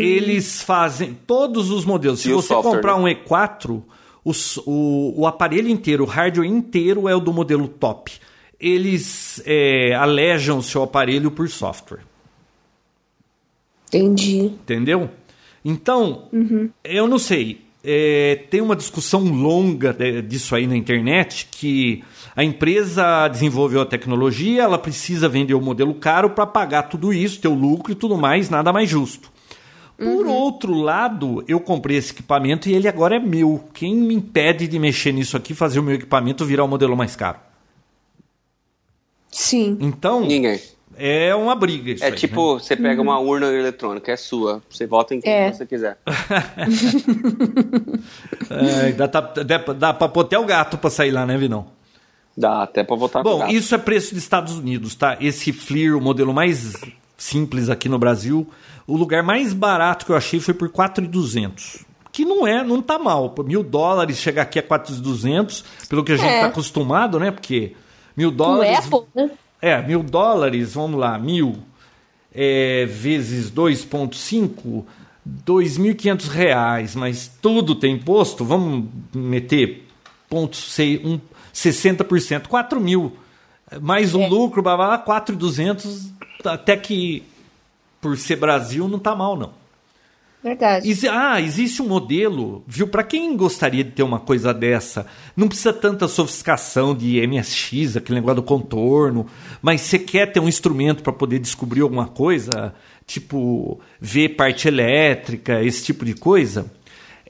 [0.00, 2.20] Eles fazem todos os modelos.
[2.20, 3.02] Se E o você software, comprar né?
[3.02, 3.82] um E4,
[4.24, 8.12] os- o, o aparelho inteiro, o hardware inteiro é o do modelo top.
[8.58, 12.00] Eles é, alejam o seu aparelho por software.
[13.88, 14.38] Entendi.
[14.44, 15.10] Entendeu?
[15.64, 16.24] Então,
[16.84, 17.62] eu não sei.
[17.82, 22.04] É, tem uma discussão longa de- disso aí na internet que
[22.36, 27.40] a empresa desenvolveu a tecnologia, ela precisa vender o modelo caro para pagar tudo isso,
[27.40, 29.30] ter o lucro e tudo mais, nada mais justo.
[30.02, 33.62] Por outro lado, eu comprei esse equipamento e ele agora é meu.
[33.74, 37.14] Quem me impede de mexer nisso aqui, fazer o meu equipamento virar o modelo mais
[37.14, 37.38] caro?
[39.30, 39.76] Sim.
[39.80, 40.58] Então, Ninguém.
[40.96, 42.16] é uma briga isso É aí, né?
[42.18, 44.62] tipo, você pega uma urna eletrônica, é sua.
[44.70, 45.52] Você vota em quem É.
[45.52, 45.98] você quiser.
[48.50, 51.66] É, dá, tá- dá, dá pra pôr até o gato pra sair lá, né, Vinão?
[52.36, 53.52] Dá até pra votar Bom, pro gato.
[53.54, 55.16] isso é preço dos Estados Unidos, tá?
[55.20, 56.72] Esse FLIR, o modelo mais
[57.20, 58.48] simples aqui no Brasil,
[58.86, 61.84] o lugar mais barato que eu achei foi por 4,200.
[62.10, 63.34] Que não é, não tá mal.
[63.44, 66.40] Mil dólares chegar aqui a 4,200, pelo que a gente É.
[66.40, 67.30] tá acostumado, né?
[67.30, 67.76] Porque
[68.16, 68.78] mil dólares.
[68.78, 69.30] Apple, né?
[69.60, 71.58] É, mil dólares, vamos lá, mil
[72.34, 74.84] é, vezes 2,5,
[75.44, 79.86] 2.500 reais, mas tudo tem imposto, vamos meter
[80.28, 81.20] ponto sei, um,
[81.52, 83.12] 60%, 4 mil,
[83.82, 86.12] mais o lucro, blá, blá, blá, 4,200,
[86.44, 87.22] até que
[88.00, 89.60] por ser Brasil não tá mal não.
[90.42, 90.88] Verdade.
[91.10, 92.88] Ah, existe um modelo, viu?
[92.88, 95.06] Para quem gostaria de ter uma coisa dessa,
[95.36, 99.26] não precisa tanta sofisticação de MSX, aquele negócio do contorno,
[99.60, 102.74] mas você quer ter um instrumento para poder descobrir alguma coisa,
[103.06, 106.72] tipo ver parte elétrica, esse tipo de coisa.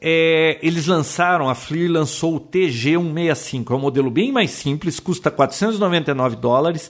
[0.01, 5.29] É, eles lançaram, a FLIR lançou o TG165, é um modelo bem mais simples, custa
[5.29, 6.89] 499 dólares.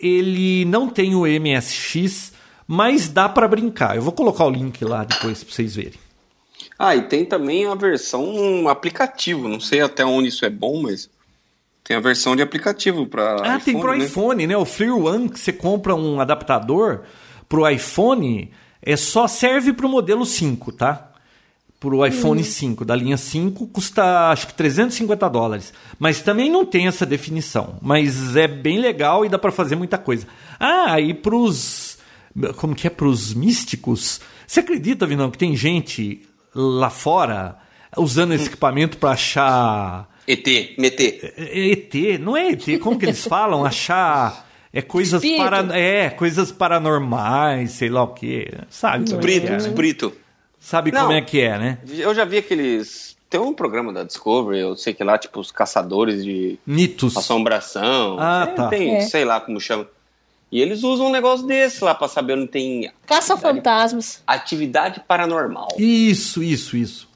[0.00, 2.32] Ele não tem o MSX,
[2.66, 3.96] mas dá para brincar.
[3.96, 5.98] Eu vou colocar o link lá depois para vocês verem.
[6.78, 9.48] Ah, e tem também a versão aplicativo.
[9.48, 11.10] Não sei até onde isso é bom, mas
[11.84, 14.04] tem a versão de aplicativo para Ah, tem pro né?
[14.04, 14.56] iPhone, né?
[14.56, 17.02] O FLIR One, que você compra um adaptador
[17.48, 18.50] pro iPhone,
[18.80, 21.09] é só serve pro modelo 5, tá?
[21.80, 25.72] Pro iPhone 5, da linha 5, custa acho que 350 dólares.
[25.98, 27.78] Mas também não tem essa definição.
[27.80, 30.26] Mas é bem legal e dá para fazer muita coisa.
[30.58, 31.96] Ah, e pros.
[32.56, 32.90] Como que é?
[32.90, 34.20] Pros místicos.
[34.46, 36.20] Você acredita, Vinão, que tem gente
[36.54, 37.56] lá fora
[37.96, 40.06] usando esse equipamento para achar.
[40.28, 40.46] ET,
[40.76, 41.32] MET.
[41.34, 43.64] É ET, não é ET, como que eles falam?
[43.64, 45.48] Achar é coisas Espírito.
[45.48, 48.52] para é, coisas paranormais, sei lá o quê.
[48.68, 49.68] Sabe é Brito, é?
[49.70, 50.12] Brito.
[50.70, 51.00] Sabe Não.
[51.00, 51.78] como é que é, né?
[51.98, 53.16] Eu já vi aqueles.
[53.28, 57.16] Tem um programa da Discovery, eu sei que lá, tipo, os caçadores de Mitos.
[57.16, 58.16] assombração.
[58.20, 58.68] Ah, Tem- tá.
[58.68, 59.00] Tem, É.
[59.00, 59.84] sei lá como chama.
[60.52, 64.22] E eles usam um negócio desse lá pra saber onde tem Caça-fantasmas.
[64.24, 65.66] atividade paranormal.
[65.76, 67.08] Isso, isso, isso.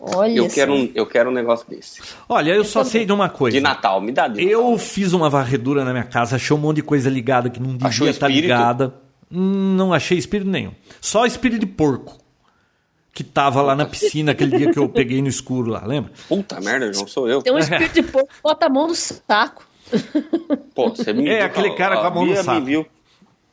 [0.00, 2.00] Olha Eu quero, um, eu quero um negócio desse.
[2.26, 3.54] Olha, eu só sei de uma coisa.
[3.58, 4.78] De Natal, me dá de Eu Natal.
[4.78, 8.08] fiz uma varredura na minha casa, achei um monte de coisa ligada que não devia
[8.08, 8.40] estar espírito?
[8.52, 8.94] ligada.
[9.30, 10.72] Hum, Não achei espírito nenhum.
[11.00, 12.18] Só espírito de porco.
[13.14, 16.10] Que tava lá na piscina aquele dia que eu peguei no escuro lá, lembra?
[16.28, 17.40] Puta merda, não sou eu.
[17.42, 19.64] Tem um espírito de porco, bota a mão no saco.
[20.74, 22.60] Pô, você me É, aquele cara com a mão no Bia saco.
[22.60, 22.86] Me viu.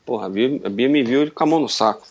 [0.06, 2.02] Porra, a Bia, a Bia me viu com a mão no saco.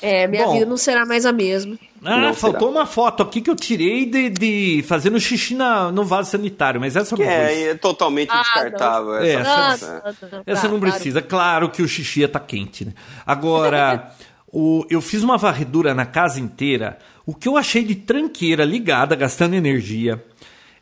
[0.00, 0.52] É, minha Bom.
[0.54, 1.76] vida não será mais a mesma.
[2.04, 2.80] Ah, Não faltou será.
[2.80, 6.94] uma foto aqui que eu tirei de, de fazendo xixi na, no vaso sanitário, mas
[6.94, 9.16] essa Que não é, é totalmente Ah, descartável.
[9.16, 11.20] É, essa- essa- não, não, Essa não precisa.
[11.20, 12.92] Claro que o xixi tá quente, né?
[13.26, 14.12] Agora,
[14.52, 16.98] o, eu fiz uma varredura na casa inteira.
[17.26, 20.22] O que eu achei de tranqueira ligada, gastando energia.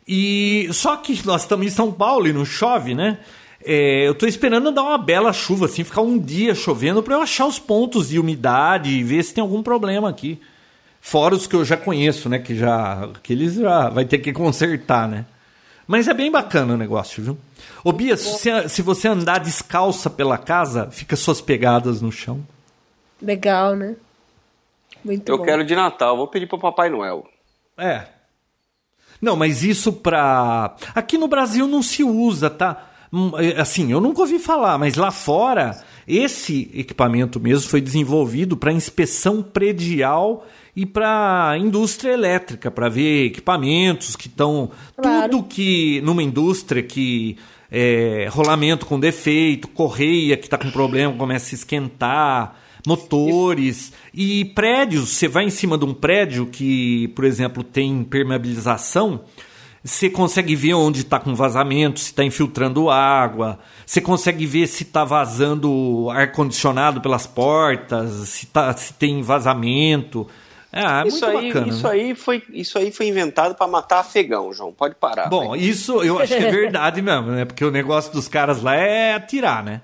[0.07, 3.19] E só que nós estamos em São Paulo e não chove, né?
[3.63, 7.21] É, eu tô esperando dar uma bela chuva, assim, ficar um dia chovendo para eu
[7.21, 10.39] achar os pontos de umidade e ver se tem algum problema aqui.
[11.01, 12.39] Fora os que eu já conheço, né?
[12.39, 13.09] Que já.
[13.21, 15.25] Que eles já vai ter que consertar, né?
[15.85, 17.37] Mas é bem bacana o negócio, viu?
[17.83, 22.45] Ô Bia, se se você andar descalça pela casa, fica suas pegadas no chão.
[23.21, 23.95] Legal, né?
[25.03, 25.43] Muito Eu bom.
[25.43, 27.25] quero de Natal, vou pedir pro Papai Noel.
[27.77, 28.07] É.
[29.21, 30.75] Não, mas isso pra.
[30.93, 32.89] Aqui no Brasil não se usa, tá?
[33.11, 38.57] Hum, é, Assim, eu nunca ouvi falar, mas lá fora Esse equipamento mesmo foi desenvolvido
[38.57, 40.45] para inspeção predial
[40.75, 44.71] e para indústria elétrica, para ver equipamentos que estão.
[44.95, 45.31] Claro.
[45.31, 47.37] Tudo que numa indústria que
[47.71, 52.55] é, rolamento com defeito, correia que está com problema, começa a esquentar,
[52.87, 55.09] motores e prédios.
[55.09, 59.25] Você vai em cima de um prédio que, por exemplo, tem impermeabilização,
[59.83, 64.83] você consegue ver onde está com vazamento, se está infiltrando água, você consegue ver se
[64.83, 70.25] está vazando ar condicionado pelas portas, se, tá, se tem vazamento.
[70.71, 71.67] Ah, é isso, muito aí, bacana.
[71.67, 74.71] isso, aí foi, isso aí foi inventado para matar afegão, João.
[74.71, 75.27] Pode parar.
[75.27, 77.43] Bom, isso eu acho que é verdade mesmo, né?
[77.43, 79.81] Porque o negócio dos caras lá é atirar, né?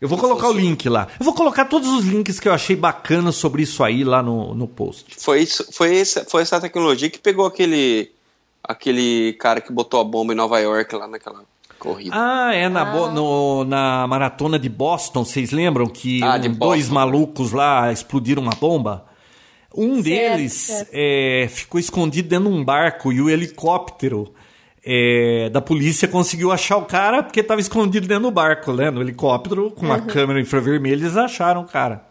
[0.00, 1.08] Eu vou colocar o link lá.
[1.18, 4.54] Eu vou colocar todos os links que eu achei bacanas sobre isso aí lá no,
[4.54, 5.14] no post.
[5.18, 8.10] Foi, isso, foi, essa, foi essa tecnologia que pegou aquele,
[8.64, 11.42] aquele cara que botou a bomba em Nova York lá naquela
[11.78, 12.14] corrida.
[12.14, 16.88] Ah, é na, bo- no- na maratona de Boston, vocês lembram que Ah, um- dois
[16.88, 19.04] malucos lá explodiram uma bomba?
[19.74, 20.90] Um Certo, deles certo.
[20.92, 24.32] é, ficou escondido dentro de um barco e o helicóptero
[24.84, 28.90] é, da polícia conseguiu achar o cara porque estava escondido dentro do barco, né?
[28.90, 32.04] No helicóptero, com uma câmera infravermelha, eles acharam o cara.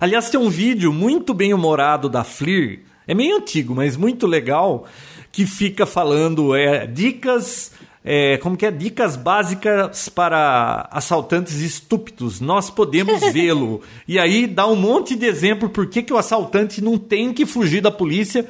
[0.00, 4.86] Aliás, tem um vídeo muito bem humorado da Fleer, é meio antigo, mas muito legal,
[5.30, 7.72] que fica falando é, dicas,
[8.04, 8.70] é, como que é?
[8.70, 12.40] Dicas básicas para assaltantes estúpidos.
[12.40, 13.80] Nós podemos vê-lo.
[14.06, 17.46] e aí dá um monte de exemplo por que, que o assaltante não tem que
[17.46, 18.48] fugir da polícia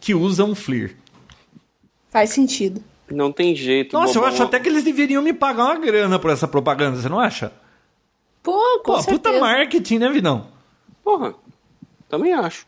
[0.00, 0.96] que usa um Fleer.
[2.10, 2.82] Faz sentido.
[3.12, 3.92] Não tem jeito.
[3.94, 4.28] Nossa, eu bobão.
[4.34, 7.52] acho até que eles deveriam me pagar uma grana por essa propaganda, você não acha?
[8.42, 9.40] Pô, com Pô, puta certeza.
[9.40, 10.48] marketing, né, Vidão?
[11.04, 11.34] Porra,
[12.08, 12.66] também acho.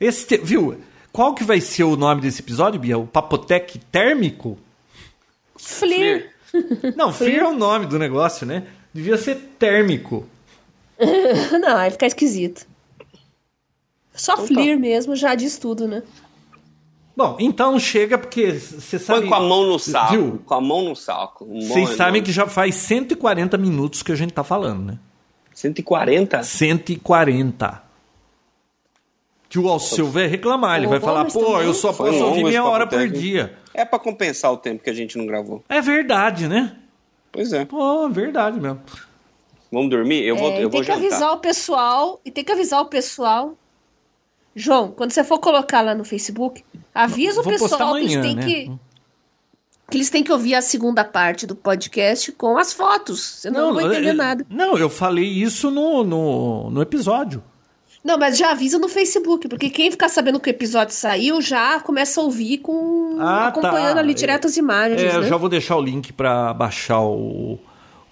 [0.00, 0.78] Esse, te- viu?
[1.12, 2.98] Qual que vai ser o nome desse episódio, Bia?
[2.98, 4.58] O Papotec Térmico?
[5.56, 6.30] Flir.
[6.96, 8.66] Não, Fear é o nome do negócio, né?
[8.92, 10.26] Devia ser térmico.
[11.60, 12.66] Não, aí fica esquisito.
[14.14, 14.54] Só Então tá.
[14.54, 16.02] Flir mesmo já diz tudo, né?
[17.16, 19.20] Bom, então chega porque você sabe.
[19.20, 20.12] Põe com a mão no saco.
[20.12, 20.42] Viu?
[20.44, 21.46] Com a mão no saco.
[21.46, 24.98] Vocês sabem que já faz 140 minutos que a gente tá falando, né?
[25.54, 26.42] 140?
[26.42, 27.82] 140.
[29.48, 32.44] Que o Alceu vai reclamar, ele vai falar, pô, eu só foi posso longo ouvir
[32.44, 33.56] meia hora por dia.
[33.72, 35.62] É pra compensar o tempo que a gente não gravou.
[35.68, 36.76] É verdade, né?
[37.30, 37.64] Pois é.
[37.64, 38.80] Pô, verdade mesmo.
[39.70, 40.22] Vamos dormir?
[40.24, 41.06] Eu vou, É, eu vou tem que jantar.
[41.06, 42.20] avisar o pessoal.
[42.24, 43.56] E tem que avisar o pessoal.
[44.54, 46.64] João, quando você for colocar lá no Facebook,
[46.94, 48.44] avisa Vou o pessoal que amanhã, eles têm né?
[48.44, 48.72] que.
[49.90, 53.20] Que eles têm que ouvir a segunda parte do podcast com as fotos.
[53.22, 54.46] Senão não, vou entender eu- nada.
[54.48, 57.42] Não, eu falei isso no, no, no episódio.
[58.02, 61.80] Não, mas já avisa no Facebook, porque quem ficar sabendo que o episódio saiu já
[61.80, 63.16] começa a ouvir com.
[63.18, 64.00] Ah, acompanhando tá.
[64.00, 65.00] ali direto as imagens.
[65.00, 65.28] É, eu né?
[65.28, 67.58] já vou deixar o link para baixar o,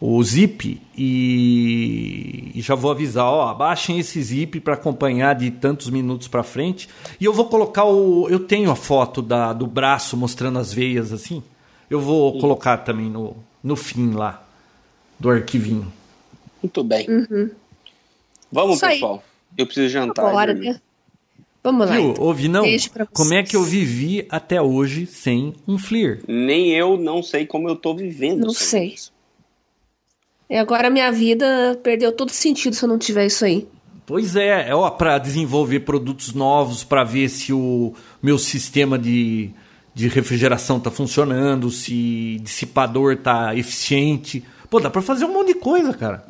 [0.05, 5.89] o zip e, e já vou avisar, ó, baixem esse zip para acompanhar de tantos
[5.91, 6.89] minutos para frente.
[7.21, 11.13] E eu vou colocar o, eu tenho a foto da, do braço mostrando as veias
[11.13, 11.41] assim.
[11.89, 14.45] Eu vou colocar também no, no fim lá
[15.21, 15.93] do arquivinho.
[16.61, 17.09] Muito bem.
[17.09, 17.51] Uhum.
[18.51, 18.95] Vamos, Isso aí.
[18.95, 19.23] pessoal.
[19.57, 20.33] Eu preciso jantar.
[20.33, 20.71] Bora, dormir.
[20.73, 20.81] né?
[21.63, 21.95] Vamos lá.
[21.95, 22.11] Viu?
[22.11, 22.25] então.
[22.25, 22.65] Ouvi não?
[23.13, 26.25] Como é que eu vivi até hoje sem um Fleer?
[26.27, 28.41] Nem eu não sei como eu tô vivendo.
[28.41, 28.87] Não sem sei.
[28.95, 29.12] isso.
[30.53, 33.67] E agora minha vida perdeu todo sentido se eu não tiver isso aí.
[34.05, 39.49] Pois é, é ó, para desenvolver produtos novos, para ver se o meu sistema de,
[39.95, 44.45] de refrigeração tá funcionando, se dissipador tá eficiente.
[44.69, 46.27] Pô, dá para fazer um monte de coisa, cara.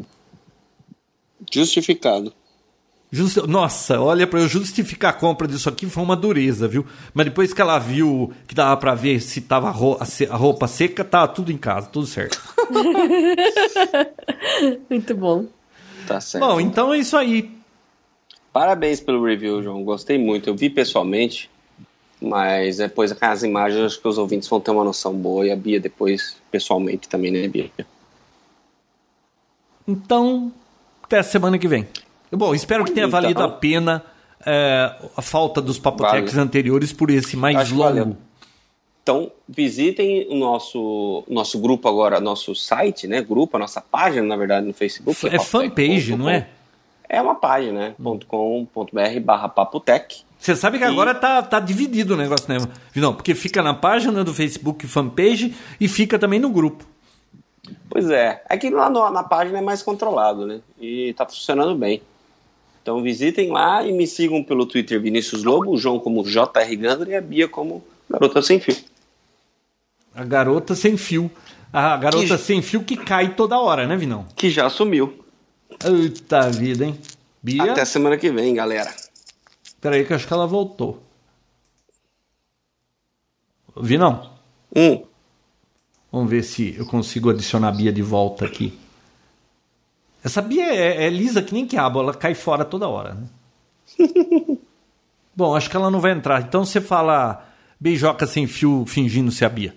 [1.53, 2.33] Justificado.
[3.15, 6.87] Justi- Nossa, olha, para eu justificar a compra disso aqui foi uma dureza, viu?
[7.13, 10.25] Mas depois que ela viu que dava para ver se tava a ro- a se-
[10.27, 12.41] a roupa seca, tá tudo em casa, tudo certo.
[14.89, 15.45] Muito bom.
[16.07, 16.45] Tá certo.
[16.47, 17.51] Bom, então é isso aí.
[18.53, 19.85] Parabéns pelo review, João.
[19.85, 20.49] Gostei muito.
[20.49, 21.51] Eu vi pessoalmente,
[22.21, 25.47] mas depois as imagens acho que os ouvintes vão ter uma noção boa.
[25.47, 27.71] E a Bia depois, pessoalmente, também, né, Bia?
[29.87, 30.53] Então,
[31.03, 31.87] até a semana que vem.
[32.33, 33.21] Bom, espero que tenha Então.
[33.21, 34.03] valido a pena
[34.45, 36.45] é, a falta dos papotecs Vale.
[36.47, 38.17] anteriores por esse mais Acho que longo.
[39.03, 43.21] Então, visitem o nosso, nosso grupo agora, nosso site, né?
[43.21, 45.27] Grupo, a nossa página, na verdade, no Facebook.
[45.29, 46.49] É fanpage, não é?
[47.09, 47.95] É uma página, né?
[48.29, 50.23] .com.br barra papotec.
[50.39, 52.59] Você sabe que E- agora tá, tá dividido o negócio, né?
[52.97, 56.85] Não, porque fica na página do Facebook fanpage e fica também no grupo.
[57.89, 60.61] Pois é, aqui lá no- na página é mais controlado, né?
[60.81, 62.03] E tá funcionando bem.
[62.83, 67.11] Então visitem lá e me sigam pelo Twitter Vinícius Lobo, o João como JR Gandra
[67.11, 68.77] e a Bia como Garota Sem Fio.
[70.15, 71.31] A garota sem fio.
[71.73, 74.27] A garota Que- sem fio que cai toda hora, né, Vinão?
[74.37, 75.25] Que já sumiu.
[75.83, 76.99] Eita vida, hein?
[77.43, 77.73] Bia?
[77.73, 78.93] Até semana que vem, galera.
[79.81, 81.03] Peraí que eu acho que ela voltou.
[83.81, 84.31] Vi não?
[84.77, 85.03] Um.
[86.11, 88.79] Vamos ver se eu consigo adicionar a Bia de volta aqui.
[90.25, 93.27] Essa Bia é, é lisa que nem quiabo, ela cai fora toda hora, né?
[95.35, 96.43] Bom, acho que ela não vai entrar.
[96.43, 97.45] Então você fala
[97.81, 99.75] beijoca sem fio fingindo ser a Bia.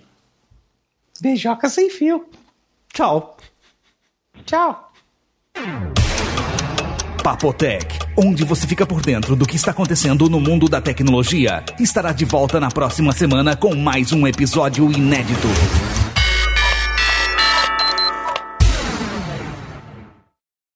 [1.22, 2.26] Beijoca sem fio.
[2.94, 3.38] Tchau.
[4.46, 4.92] Tchau.
[7.24, 12.12] Papotec, onde você fica por dentro do que está acontecendo no mundo da tecnologia, estará
[12.12, 15.48] de volta na próxima semana com mais um episódio inédito.